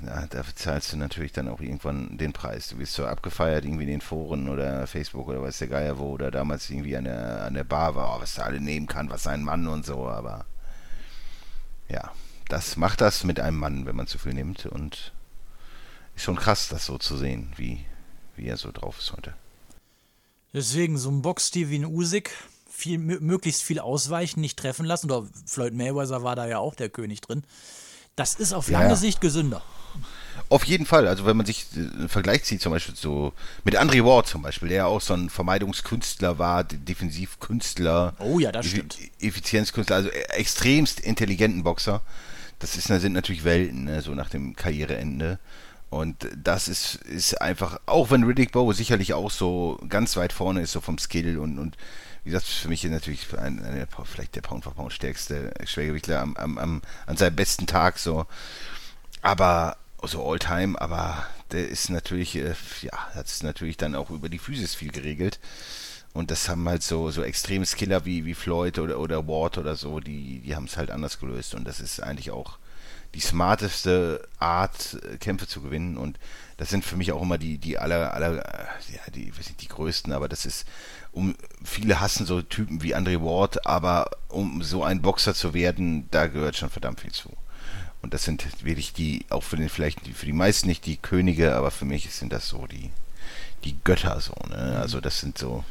ja, 0.05 0.27
da 0.27 0.43
zahlst 0.55 0.93
du 0.93 0.97
natürlich 0.97 1.33
dann 1.33 1.49
auch 1.49 1.61
irgendwann 1.61 2.19
den 2.19 2.33
Preis. 2.33 2.69
Du 2.69 2.79
wirst 2.79 2.95
so 2.95 3.07
abgefeiert 3.07 3.65
irgendwie 3.65 3.85
in 3.85 3.91
den 3.91 4.01
Foren 4.01 4.49
oder 4.49 4.87
Facebook 4.87 5.29
oder 5.29 5.43
weiß 5.43 5.59
der 5.59 5.69
Geier 5.69 5.99
wo 5.99 6.13
oder 6.13 6.31
damals 6.31 6.71
irgendwie 6.71 6.97
an 6.97 7.05
der, 7.05 7.45
an 7.45 7.55
der 7.55 7.65
Bar 7.65 7.95
war, 7.95 8.17
oh, 8.17 8.23
was 8.23 8.35
da 8.35 8.43
alle 8.43 8.61
nehmen 8.61 8.87
kann, 8.87 9.11
was 9.11 9.25
sein 9.25 9.43
Mann 9.43 9.67
und 9.67 9.85
so, 9.85 10.09
aber 10.09 10.47
ja, 11.89 12.13
das 12.49 12.77
macht 12.77 13.01
das 13.01 13.25
mit 13.25 13.41
einem 13.41 13.59
Mann, 13.59 13.87
wenn 13.87 13.97
man 13.97 14.07
zu 14.07 14.19
viel 14.19 14.35
nimmt 14.35 14.67
und 14.67 15.13
ist 16.15 16.25
schon 16.25 16.37
krass, 16.37 16.69
das 16.69 16.87
so 16.87 16.99
zu 16.99 17.17
sehen, 17.17 17.53
wie, 17.57 17.85
wie 18.37 18.47
er 18.47 18.57
so 18.57 18.71
drauf 18.73 18.99
ist 18.99 19.13
heute. 19.13 19.35
Deswegen 20.53 20.97
so 20.97 21.11
ein 21.11 21.23
Box-Stil 21.23 21.71
wie 21.71 21.79
ein 21.79 21.85
Usyk, 21.85 22.31
viel, 22.71 22.99
möglichst 22.99 23.63
viel 23.63 23.81
ausweichen, 23.81 24.41
nicht 24.41 24.59
treffen 24.59 24.87
lassen. 24.87 25.11
Oder 25.11 25.29
Floyd 25.47 25.75
Mayweather 25.75 26.23
war 26.23 26.37
da 26.37 26.47
ja 26.47 26.59
auch 26.59 26.75
der 26.75 26.89
König 26.89 27.21
drin. 27.21 27.43
Das 28.19 28.35
ist 28.35 28.53
auf 28.53 28.69
lange 28.69 28.91
ja. 28.91 28.97
Sicht 28.97 29.21
gesünder. 29.21 29.63
Auf 30.49 30.65
jeden 30.65 30.87
Fall. 30.87 31.07
Also 31.07 31.25
wenn 31.25 31.37
man 31.37 31.47
sich 31.47 31.67
äh, 31.77 31.81
einen 31.81 32.09
Vergleich 32.09 32.43
zieht, 32.43 32.61
zum 32.61 32.73
Beispiel 32.73 32.97
so 32.97 33.33
mit 33.65 33.77
Andre 33.77 34.05
Ward 34.05 34.27
zum 34.27 34.43
Beispiel, 34.43 34.69
der 34.69 34.77
ja 34.79 34.87
auch 34.87 35.01
so 35.01 35.15
ein 35.15 35.31
Vermeidungskünstler 35.31 36.39
war, 36.39 36.65
Defensivkünstler. 36.65 38.15
Oh 38.19 38.41
ja, 38.41 38.51
das 38.51 38.67
stimmt. 38.67 38.99
Effizienzkünstler, 39.21 39.95
also 39.95 40.09
e-, 40.09 40.23
extremst 40.31 40.99
intelligenten 40.99 41.63
Boxer. 41.63 42.01
Das 42.59 42.77
ist, 42.77 42.89
sind 42.89 43.13
natürlich 43.13 43.45
Welten, 43.45 43.85
ne, 43.85 44.03
so 44.03 44.13
nach 44.17 44.31
dem 44.31 44.57
Karriereende. 44.57 45.39
Und 45.91 46.29
das 46.37 46.67
ist, 46.67 46.97
ist 46.97 47.41
einfach, 47.41 47.79
auch 47.87 48.11
wenn 48.11 48.25
Riddick 48.25 48.51
Bowe 48.51 48.75
sicherlich 48.75 49.15
auch 49.15 49.31
so 49.31 49.79
ganz 49.89 50.17
weit 50.17 50.33
vorne 50.33 50.63
ist, 50.63 50.73
so 50.73 50.81
vom 50.81 50.99
Skill 50.99 51.39
und, 51.39 51.59
und 51.59 51.77
wie 52.29 52.33
gesagt, 52.33 52.47
für 52.47 52.69
mich 52.69 52.85
natürlich 52.85 53.27
ein, 53.39 53.65
ein, 53.65 53.87
vielleicht 54.05 54.37
der 54.37 54.43
Pound 54.43 54.63
for 54.63 54.75
Pound 54.75 54.93
stärkste 54.93 55.51
Schwergewichtler 55.65 56.21
am, 56.21 56.37
am, 56.37 56.59
am, 56.59 56.83
an 57.07 57.17
seinem 57.17 57.37
besten 57.37 57.67
Tag 57.67 57.99
so. 57.99 58.27
Aber 59.23 59.79
so 60.03 60.31
Alltime, 60.31 60.79
aber 60.79 61.27
der 61.53 61.71
ist 61.71 61.89
natürlich, 61.89 62.37
äh, 62.37 62.55
ja, 62.83 63.15
hat 63.15 63.25
es 63.25 63.43
natürlich 63.43 63.79
dann 63.79 63.95
auch 63.95 64.11
über 64.11 64.29
die 64.29 64.39
Physis 64.39 64.75
viel 64.75 64.93
geregelt. 64.93 65.41
Und 66.13 66.31
das 66.31 66.51
haben 66.51 66.69
halt 66.69 66.83
so, 66.83 67.11
so 67.11 67.23
extreme 67.23 67.65
Skiller 67.65 68.05
wie, 68.05 68.27
wie 68.27 68.35
Floyd 68.35 68.79
oder, 68.79 68.99
oder 68.99 69.27
Ward 69.27 69.57
oder 69.57 69.75
so, 69.75 69.99
die, 69.99 70.41
die 70.41 70.55
haben 70.55 70.67
es 70.67 70.77
halt 70.77 70.91
anders 70.91 71.19
gelöst. 71.19 71.55
Und 71.55 71.65
das 71.65 71.81
ist 71.81 72.03
eigentlich 72.03 72.31
auch 72.31 72.59
die 73.15 73.21
smarteste 73.21 74.29
Art, 74.39 74.99
äh, 75.03 75.17
Kämpfe 75.17 75.47
zu 75.47 75.63
gewinnen. 75.63 75.97
Und 75.97 76.19
das 76.59 76.71
sind 76.71 76.85
für 76.85 76.97
mich 76.97 77.13
auch 77.13 77.23
immer 77.23 77.39
die, 77.39 77.57
die 77.57 77.79
aller, 77.79 78.13
aller, 78.13 78.45
äh, 78.45 78.93
ja, 78.93 79.01
die, 79.15 79.31
weiß 79.31 79.47
nicht, 79.47 79.63
die 79.63 79.69
größten, 79.69 80.13
aber 80.13 80.29
das 80.29 80.45
ist, 80.45 80.67
um, 81.13 81.37
viele 81.65 82.01
hassen 82.01 82.27
so 82.27 82.43
Typen 82.43 82.83
wie 82.83 82.95
Andre 82.95 83.23
Ward, 83.23 83.65
aber 83.65 84.11
um 84.29 84.63
so 84.63 84.83
ein 84.83 85.01
Boxer 85.01 85.35
zu 85.35 85.55
werden, 85.55 86.09
da 86.11 86.27
gehört 86.27 86.57
schon 86.57 86.69
verdammt 86.69 87.01
viel 87.01 87.13
zu. 87.13 87.31
Und 88.03 88.13
das 88.13 88.25
sind 88.25 88.65
wirklich 88.65 88.93
die, 88.93 89.25
auch 89.31 89.45
für 89.45 89.57
den 89.57 89.69
vielleicht 89.69 90.07
für 90.09 90.27
die 90.27 90.33
meisten 90.33 90.67
nicht 90.67 90.85
die 90.85 90.97
Könige, 90.97 91.55
aber 91.55 91.71
für 91.71 91.85
mich 91.85 92.11
sind 92.13 92.33
das 92.33 92.49
so 92.49 92.67
die, 92.67 92.91
die 93.65 93.77
Götter 93.85 94.21
so, 94.21 94.35
ne? 94.49 94.79
Also 94.81 95.01
das 95.01 95.21
sind 95.21 95.39
so, 95.39 95.65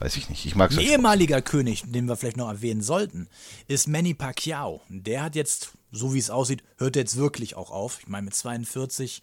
weiß 0.00 0.16
ich 0.16 0.28
nicht. 0.28 0.44
Ich 0.46 0.56
mag 0.56 0.72
Ein 0.72 0.80
ehemaliger 0.80 1.42
König, 1.42 1.84
den 1.86 2.06
wir 2.06 2.16
vielleicht 2.16 2.36
noch 2.36 2.48
erwähnen 2.48 2.82
sollten, 2.82 3.28
ist 3.68 3.86
Manny 3.86 4.14
Pacquiao. 4.14 4.80
Der 4.88 5.22
hat 5.22 5.36
jetzt, 5.36 5.72
so 5.92 6.14
wie 6.14 6.18
es 6.18 6.30
aussieht, 6.30 6.64
hört 6.78 6.96
jetzt 6.96 7.16
wirklich 7.16 7.54
auch 7.54 7.70
auf. 7.70 7.98
Ich 8.00 8.08
meine, 8.08 8.24
mit 8.24 8.34
42, 8.34 9.22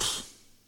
pff, 0.00 0.22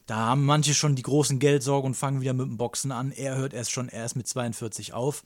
da 0.07 0.17
haben 0.17 0.45
manche 0.45 0.75
schon 0.75 0.97
die 0.97 1.03
großen 1.03 1.39
Geldsorgen 1.39 1.89
und 1.89 1.95
fangen 1.95 2.21
wieder 2.21 2.35
mit 2.35 2.47
dem 2.47 2.59
Boxen 2.59 2.93
an. 2.93 3.13
Er 3.13 3.37
hört 3.37 3.55
erst 3.55 3.71
schon 3.71 3.89
erst 3.89 4.17
mit 4.17 4.29
42 4.29 4.93
auf. 4.93 5.25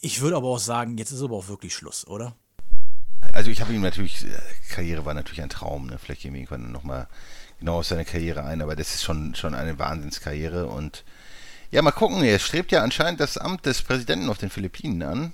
Ich 0.00 0.20
würde 0.20 0.36
aber 0.36 0.48
auch 0.48 0.58
sagen, 0.58 0.98
jetzt 0.98 1.10
ist 1.10 1.22
aber 1.22 1.36
auch 1.36 1.48
wirklich 1.48 1.74
Schluss, 1.74 2.06
oder? 2.06 2.36
also 3.32 3.50
ich 3.50 3.60
habe 3.60 3.72
ihm 3.74 3.82
natürlich, 3.82 4.24
äh, 4.24 4.38
Karriere 4.70 5.04
war 5.04 5.14
natürlich 5.14 5.42
ein 5.42 5.48
Traum, 5.48 5.86
ne? 5.86 5.98
vielleicht 5.98 6.22
gehen 6.22 6.32
wir 6.32 6.40
irgendwann 6.40 6.72
nochmal 6.72 7.06
genau 7.58 7.78
auf 7.78 7.86
seine 7.86 8.04
Karriere 8.04 8.44
ein, 8.44 8.62
aber 8.62 8.76
das 8.76 8.94
ist 8.94 9.04
schon, 9.04 9.34
schon 9.34 9.54
eine 9.54 9.78
Wahnsinnskarriere 9.78 10.66
und 10.68 11.04
ja, 11.76 11.82
mal 11.82 11.90
gucken, 11.90 12.24
er 12.24 12.38
strebt 12.38 12.72
ja 12.72 12.82
anscheinend 12.82 13.20
das 13.20 13.36
Amt 13.36 13.66
des 13.66 13.82
Präsidenten 13.82 14.30
auf 14.30 14.38
den 14.38 14.48
Philippinen 14.48 15.02
an. 15.02 15.32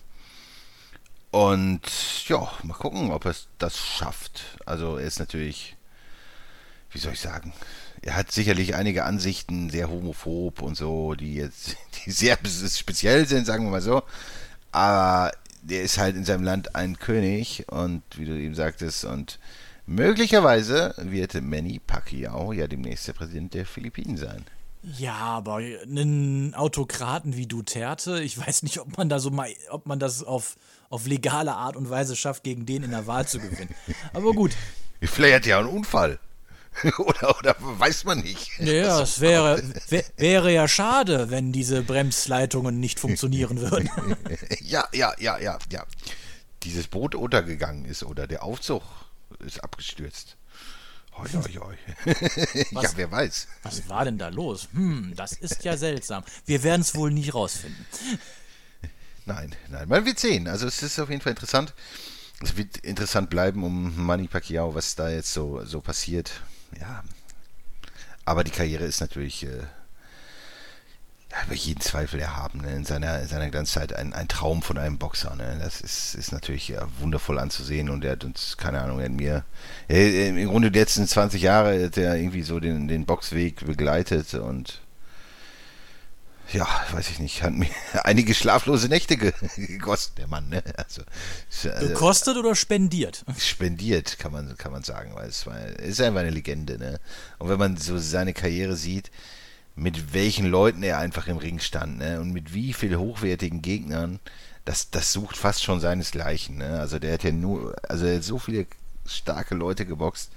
Und 1.31 1.83
ja, 2.27 2.51
mal 2.65 2.75
gucken, 2.75 3.13
ob 3.13 3.27
er 3.27 3.37
das 3.59 3.79
schafft. 3.79 4.59
Also 4.67 4.97
er 4.97 5.07
ist 5.07 5.21
natürlich, 5.21 5.77
wie 6.91 6.99
soll 6.99 7.13
ich 7.13 7.21
sagen, 7.21 7.53
er 8.03 8.17
hat 8.17 8.33
sicherlich 8.33 8.75
einige 8.75 9.05
Ansichten, 9.05 9.71
sehr 9.71 9.89
homophob 9.89 10.63
und 10.63 10.77
so, 10.77 11.15
die 11.15 11.37
jetzt 11.37 11.77
die 12.05 12.11
sehr 12.11 12.37
speziell 12.45 13.29
sind, 13.29 13.47
sagen 13.47 13.67
wir 13.67 13.71
mal 13.71 13.81
so. 13.81 14.03
Aber 14.73 15.31
der 15.63 15.83
ist 15.85 15.99
halt 15.99 16.17
in 16.17 16.25
seinem 16.25 16.43
Land 16.43 16.75
ein 16.75 16.99
König 16.99 17.67
und 17.69 18.03
wie 18.17 18.25
du 18.25 18.33
eben 18.33 18.57
sagtest, 18.57 19.05
und 19.05 19.39
möglicherweise 19.87 20.93
wird 20.99 21.41
Manny 21.41 21.79
Pacquiao 21.79 22.53
ja 22.53 22.67
demnächst 22.67 23.07
der 23.07 23.13
Präsident 23.13 23.55
der 23.55 23.65
Philippinen 23.65 24.17
sein. 24.17 24.45
Ja, 24.83 25.15
aber 25.15 25.57
einen 25.57 26.55
Autokraten 26.55 27.37
wie 27.37 27.47
Duterte, 27.47 28.21
ich 28.23 28.37
weiß 28.37 28.65
nicht, 28.65 28.81
ob 28.81 28.97
man 28.97 29.09
da 29.09 29.21
so 29.21 29.31
mal, 29.31 29.49
ob 29.71 29.87
man 29.87 30.01
das 30.01 30.25
auf, 30.25 30.57
auf 30.91 31.07
legale 31.07 31.55
Art 31.55 31.77
und 31.77 31.89
Weise 31.89 32.17
schafft, 32.17 32.43
gegen 32.43 32.67
den 32.67 32.83
in 32.83 32.91
der 32.91 33.07
Wahl 33.07 33.27
zu 33.27 33.39
gewinnen. 33.39 33.75
Aber 34.13 34.33
gut. 34.33 34.53
Vielleicht 35.01 35.35
hat 35.35 35.43
er 35.45 35.51
ja 35.51 35.59
einen 35.59 35.69
Unfall. 35.69 36.19
oder, 36.99 37.39
oder 37.39 37.57
weiß 37.59 38.05
man 38.05 38.21
nicht. 38.21 38.59
Ja, 38.59 39.01
es 39.03 39.21
wäre, 39.21 39.63
wäre 40.17 40.53
ja 40.53 40.67
schade, 40.67 41.31
wenn 41.31 41.53
diese 41.53 41.83
Bremsleitungen 41.83 42.81
nicht 42.81 42.99
funktionieren 42.99 43.61
würden. 43.61 43.91
ja, 44.61 44.89
ja, 44.93 45.13
ja, 45.19 45.39
ja, 45.39 45.59
ja. 45.71 45.87
Dieses 46.63 46.87
Boot 46.87 47.15
untergegangen 47.15 47.85
ist 47.85 48.03
oder 48.05 48.27
der 48.27 48.43
Aufzug 48.43 48.83
ist 49.45 49.63
abgestürzt. 49.63 50.37
Hoi, 51.17 51.29
hoi, 51.29 51.55
hoi. 51.61 51.77
ja, 52.83 52.91
wer 52.97 53.11
weiß. 53.11 53.47
Was 53.63 53.89
war 53.89 54.05
denn 54.05 54.19
da 54.19 54.29
los? 54.29 54.69
Hm, 54.73 55.13
das 55.15 55.33
ist 55.33 55.63
ja 55.65 55.77
seltsam. 55.77 56.25
Wir 56.47 56.63
werden 56.63 56.81
es 56.81 56.95
wohl 56.95 57.11
nie 57.11 57.29
rausfinden. 57.29 57.87
Nein, 59.25 59.55
nein, 59.69 59.89
man 59.89 60.05
wird 60.05 60.19
sehen. 60.19 60.49
Also 60.49 60.67
es 60.67 60.83
ist 60.83 60.99
auf 60.99 61.11
jeden 61.11 61.21
Fall 61.21 61.33
interessant. 61.33 61.75
Es 62.41 62.57
wird 62.57 62.79
interessant 62.79 63.31
bleiben 63.31 63.63
um 63.63 64.05
Manny 64.05 64.27
Pacquiao, 64.27 64.75
was 64.75 64.97
da 64.97 65.11
jetzt 65.11 65.33
so, 65.33 65.65
so 65.65 65.81
passiert 65.81 66.43
ja. 66.79 67.05
Aber 68.25 68.45
die 68.45 68.51
Karriere 68.51 68.85
ist 68.85 69.01
natürlich 69.01 69.45
äh, 69.45 69.63
über 71.47 71.55
jeden 71.55 71.81
Zweifel 71.81 72.21
erhaben. 72.21 72.61
Ne? 72.61 72.73
In 72.73 72.85
seiner, 72.85 73.21
in 73.21 73.29
seiner 73.29 73.51
Glanzzeit 73.51 73.93
ein, 73.95 74.13
ein 74.13 74.29
Traum 74.29 74.63
von 74.63 74.79
einem 74.79 74.99
Boxer. 74.99 75.35
Ne? 75.37 75.59
Das 75.61 75.81
ist, 75.81 76.15
ist 76.15 76.33
natürlich 76.33 76.69
ja, 76.69 76.87
wundervoll 76.99 77.39
anzusehen 77.39 77.91
und 77.91 78.05
er 78.05 78.13
hat 78.13 78.25
uns, 78.25 78.57
keine 78.57 78.81
Ahnung, 78.81 78.99
er 79.01 79.07
hat 79.07 79.13
mir 79.13 79.45
er, 79.89 80.29
im 80.29 80.49
Grunde 80.49 80.71
die 80.71 80.79
letzten 80.79 81.07
20 81.07 81.43
Jahre 81.43 81.85
hat 81.85 81.97
er 81.97 82.17
irgendwie 82.17 82.43
so 82.43 82.61
den, 82.61 82.89
den 82.89 83.07
Boxweg 83.07 83.65
begleitet 83.65 84.35
und 84.35 84.83
ja, 86.53 86.69
weiß 86.93 87.09
ich 87.11 87.19
nicht, 87.19 87.43
hat 87.43 87.55
mir 87.55 87.71
einige 88.05 88.35
schlaflose 88.35 88.89
Nächte 88.89 89.17
gekostet, 89.17 90.19
der 90.19 90.27
Mann. 90.27 90.49
Ne? 90.51 90.63
Also, 90.77 91.03
also, 91.49 91.89
Gekostet 91.89 92.37
oder 92.37 92.55
spendiert? 92.55 93.25
Spendiert, 93.39 94.19
kann 94.19 94.33
man, 94.33 94.57
kann 94.59 94.73
man 94.73 94.83
sagen, 94.83 95.15
weil 95.15 95.29
es 95.29 95.47
war, 95.47 95.59
ist 95.65 96.01
einfach 96.01 96.21
eine 96.21 96.31
Legende. 96.31 96.79
Ne? 96.79 97.01
Und 97.39 97.49
wenn 97.49 97.59
man 97.59 97.77
so 97.79 97.97
seine 97.99 98.35
Karriere 98.35 98.77
sieht, 98.77 99.11
mit 99.75 100.13
welchen 100.15 100.47
Leuten 100.47 100.83
er 100.83 100.99
einfach 100.99 101.27
im 101.27 101.39
Ring 101.39 101.59
stand 101.59 101.99
ne? 101.99 102.21
und 102.21 102.33
mit 102.33 102.53
wie 102.55 102.73
viel 102.73 102.97
hochwertigen 102.97 103.63
Gegnern, 103.63 104.21
das, 104.65 104.91
das 104.91 105.13
sucht 105.13 105.37
fast 105.37 105.63
schon 105.63 105.81
seinesgleichen. 105.81 106.59
Ne? 106.59 106.79
Also 106.79 106.99
der 106.99 107.15
hat 107.15 107.25
ja 107.25 107.33
nur, 107.33 107.75
also 107.89 108.07
er 108.07 108.17
hat 108.17 108.25
so 108.25 108.39
viele 108.39 108.67
starke 109.07 109.55
Leute 109.55 109.87
geboxt 109.87 110.31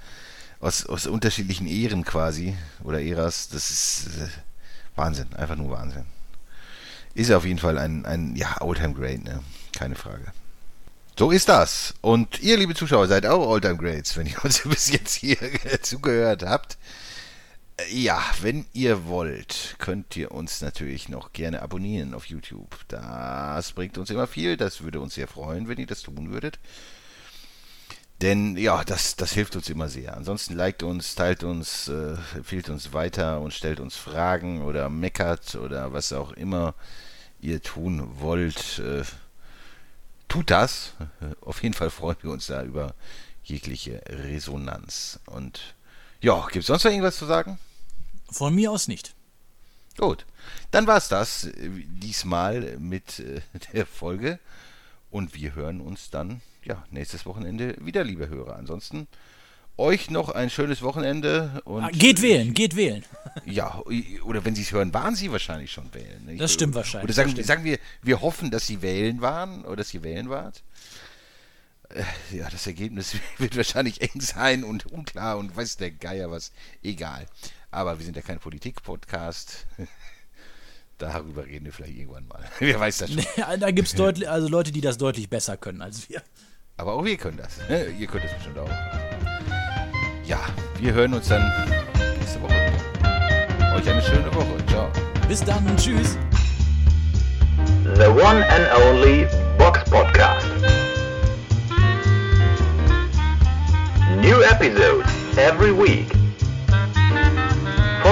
aus, 0.60 0.86
aus 0.86 1.06
unterschiedlichen 1.06 1.66
Ehren 1.66 2.04
quasi 2.04 2.56
oder 2.82 3.00
Äras. 3.00 3.48
Das 3.48 3.70
ist 3.70 4.06
äh, 4.18 4.28
Wahnsinn, 4.96 5.32
einfach 5.34 5.56
nur 5.56 5.70
Wahnsinn. 5.70 6.06
Ist 7.14 7.32
auf 7.32 7.44
jeden 7.44 7.58
Fall 7.58 7.78
ein, 7.78 8.04
ein 8.04 8.36
ja, 8.36 8.60
Oldtime 8.60 8.94
Great, 8.94 9.24
ne? 9.24 9.42
Keine 9.72 9.94
Frage. 9.94 10.32
So 11.18 11.30
ist 11.30 11.48
das. 11.48 11.94
Und 12.02 12.40
ihr, 12.42 12.58
liebe 12.58 12.74
Zuschauer, 12.74 13.08
seid 13.08 13.24
auch 13.24 13.46
Oldtime 13.46 13.76
Greats, 13.76 14.16
wenn 14.16 14.26
ihr 14.26 14.44
uns 14.44 14.62
bis 14.64 14.90
jetzt 14.90 15.14
hier 15.14 15.38
zugehört 15.82 16.42
habt. 16.42 16.76
Ja, 17.90 18.24
wenn 18.40 18.64
ihr 18.72 19.06
wollt, 19.06 19.76
könnt 19.78 20.16
ihr 20.16 20.32
uns 20.32 20.62
natürlich 20.62 21.10
noch 21.10 21.32
gerne 21.34 21.60
abonnieren 21.60 22.14
auf 22.14 22.24
YouTube. 22.26 22.74
Das 22.88 23.72
bringt 23.72 23.98
uns 23.98 24.08
immer 24.08 24.26
viel. 24.26 24.56
Das 24.56 24.82
würde 24.82 24.98
uns 24.98 25.14
sehr 25.14 25.28
freuen, 25.28 25.68
wenn 25.68 25.78
ihr 25.78 25.86
das 25.86 26.02
tun 26.02 26.30
würdet. 26.30 26.58
Denn 28.22 28.56
ja, 28.56 28.82
das, 28.82 29.16
das 29.16 29.32
hilft 29.32 29.56
uns 29.56 29.68
immer 29.68 29.88
sehr. 29.88 30.16
Ansonsten 30.16 30.54
liked 30.54 30.82
uns, 30.82 31.14
teilt 31.16 31.44
uns, 31.44 31.88
äh, 31.88 32.16
empfiehlt 32.34 32.70
uns 32.70 32.94
weiter 32.94 33.40
und 33.42 33.52
stellt 33.52 33.78
uns 33.78 33.94
Fragen 33.94 34.62
oder 34.62 34.88
meckert 34.88 35.54
oder 35.56 35.92
was 35.92 36.14
auch 36.14 36.32
immer 36.32 36.74
ihr 37.40 37.62
tun 37.62 38.20
wollt. 38.20 38.78
Äh, 38.78 39.04
tut 40.28 40.50
das. 40.50 40.94
Auf 41.42 41.62
jeden 41.62 41.74
Fall 41.74 41.90
freuen 41.90 42.16
wir 42.22 42.30
uns 42.30 42.46
da 42.46 42.62
über 42.62 42.94
jegliche 43.44 44.00
Resonanz. 44.08 45.20
Und 45.26 45.74
ja, 46.22 46.40
gibt 46.46 46.62
es 46.62 46.66
sonst 46.68 46.84
noch 46.84 46.90
irgendwas 46.90 47.18
zu 47.18 47.26
sagen? 47.26 47.58
Von 48.30 48.54
mir 48.54 48.70
aus 48.70 48.88
nicht. 48.88 49.14
Gut, 49.96 50.26
dann 50.70 50.86
war 50.86 50.98
es 50.98 51.08
das 51.08 51.44
äh, 51.44 51.70
diesmal 51.86 52.76
mit 52.78 53.20
äh, 53.20 53.40
der 53.72 53.86
Folge. 53.86 54.38
Und 55.10 55.34
wir 55.34 55.54
hören 55.54 55.80
uns 55.80 56.10
dann 56.10 56.42
ja, 56.64 56.84
nächstes 56.90 57.24
Wochenende 57.26 57.76
wieder, 57.80 58.04
liebe 58.04 58.28
Hörer. 58.28 58.56
Ansonsten 58.56 59.06
euch 59.78 60.10
noch 60.10 60.30
ein 60.30 60.50
schönes 60.50 60.82
Wochenende. 60.82 61.62
Und 61.64 61.84
ah, 61.84 61.90
geht 61.90 62.22
wählen, 62.22 62.54
geht 62.54 62.76
wählen. 62.76 63.04
Ja, 63.44 63.82
oder 64.24 64.44
wenn 64.44 64.54
Sie 64.54 64.62
es 64.62 64.72
hören, 64.72 64.92
waren 64.94 65.14
Sie 65.14 65.30
wahrscheinlich 65.30 65.70
schon 65.70 65.92
wählen. 65.92 66.24
Nicht? 66.24 66.40
Das 66.40 66.52
stimmt 66.52 66.74
wahrscheinlich. 66.74 67.04
Oder 67.04 67.12
sagen, 67.12 67.44
sagen 67.44 67.64
wir, 67.64 67.78
wir 68.02 68.22
hoffen, 68.22 68.50
dass 68.50 68.66
Sie 68.66 68.82
wählen 68.82 69.20
waren 69.20 69.64
oder 69.64 69.76
dass 69.76 69.90
Sie 69.90 70.02
wählen 70.02 70.30
wart. 70.30 70.62
Äh, 71.90 72.02
ja, 72.34 72.48
das 72.50 72.66
Ergebnis 72.66 73.16
wird 73.38 73.56
wahrscheinlich 73.56 74.00
eng 74.00 74.20
sein 74.20 74.64
und 74.64 74.86
unklar 74.86 75.38
und 75.38 75.54
weiß 75.54 75.76
der 75.76 75.90
Geier 75.90 76.30
was. 76.30 76.52
Egal. 76.82 77.26
Aber 77.76 77.98
wir 77.98 78.06
sind 78.06 78.16
ja 78.16 78.22
kein 78.22 78.38
Politik-Podcast. 78.38 79.66
Darüber 80.98 81.44
reden 81.44 81.66
wir 81.66 81.74
vielleicht 81.74 81.94
irgendwann 81.94 82.26
mal. 82.26 82.42
Wer 82.58 82.80
weiß 82.80 82.98
das 82.98 83.12
schon. 83.12 83.22
da 83.60 83.70
gibt 83.70 83.88
es 83.88 83.94
deutlich, 83.94 84.26
also 84.30 84.48
Leute, 84.48 84.72
die 84.72 84.80
das 84.80 84.96
deutlich 84.96 85.28
besser 85.28 85.58
können 85.58 85.82
als 85.82 86.08
wir. 86.08 86.22
Aber 86.78 86.94
auch 86.94 87.04
wir 87.04 87.18
können 87.18 87.36
das. 87.36 87.58
Ne? 87.68 87.88
Ihr 87.90 88.06
könnt 88.06 88.24
das 88.24 88.32
bestimmt 88.32 88.58
auch. 88.58 88.70
Ja, 90.24 90.40
wir 90.78 90.94
hören 90.94 91.12
uns 91.12 91.28
dann 91.28 91.42
nächste 92.18 92.40
Woche 92.40 92.54
wieder. 92.54 93.74
Euch 93.74 93.90
eine 93.90 94.00
schöne 94.00 94.34
Woche. 94.34 94.66
Ciao. 94.68 94.90
Bis 95.28 95.44
dann 95.44 95.66
und 95.68 95.78
tschüss. 95.78 96.16
The 97.96 98.06
one 98.06 98.42
and 98.48 98.72
only 98.86 99.26
Box 99.58 99.84
Podcast. 99.90 100.46
New 104.22 104.40
episodes 104.40 105.06
every 105.36 105.76
week. 105.76 106.25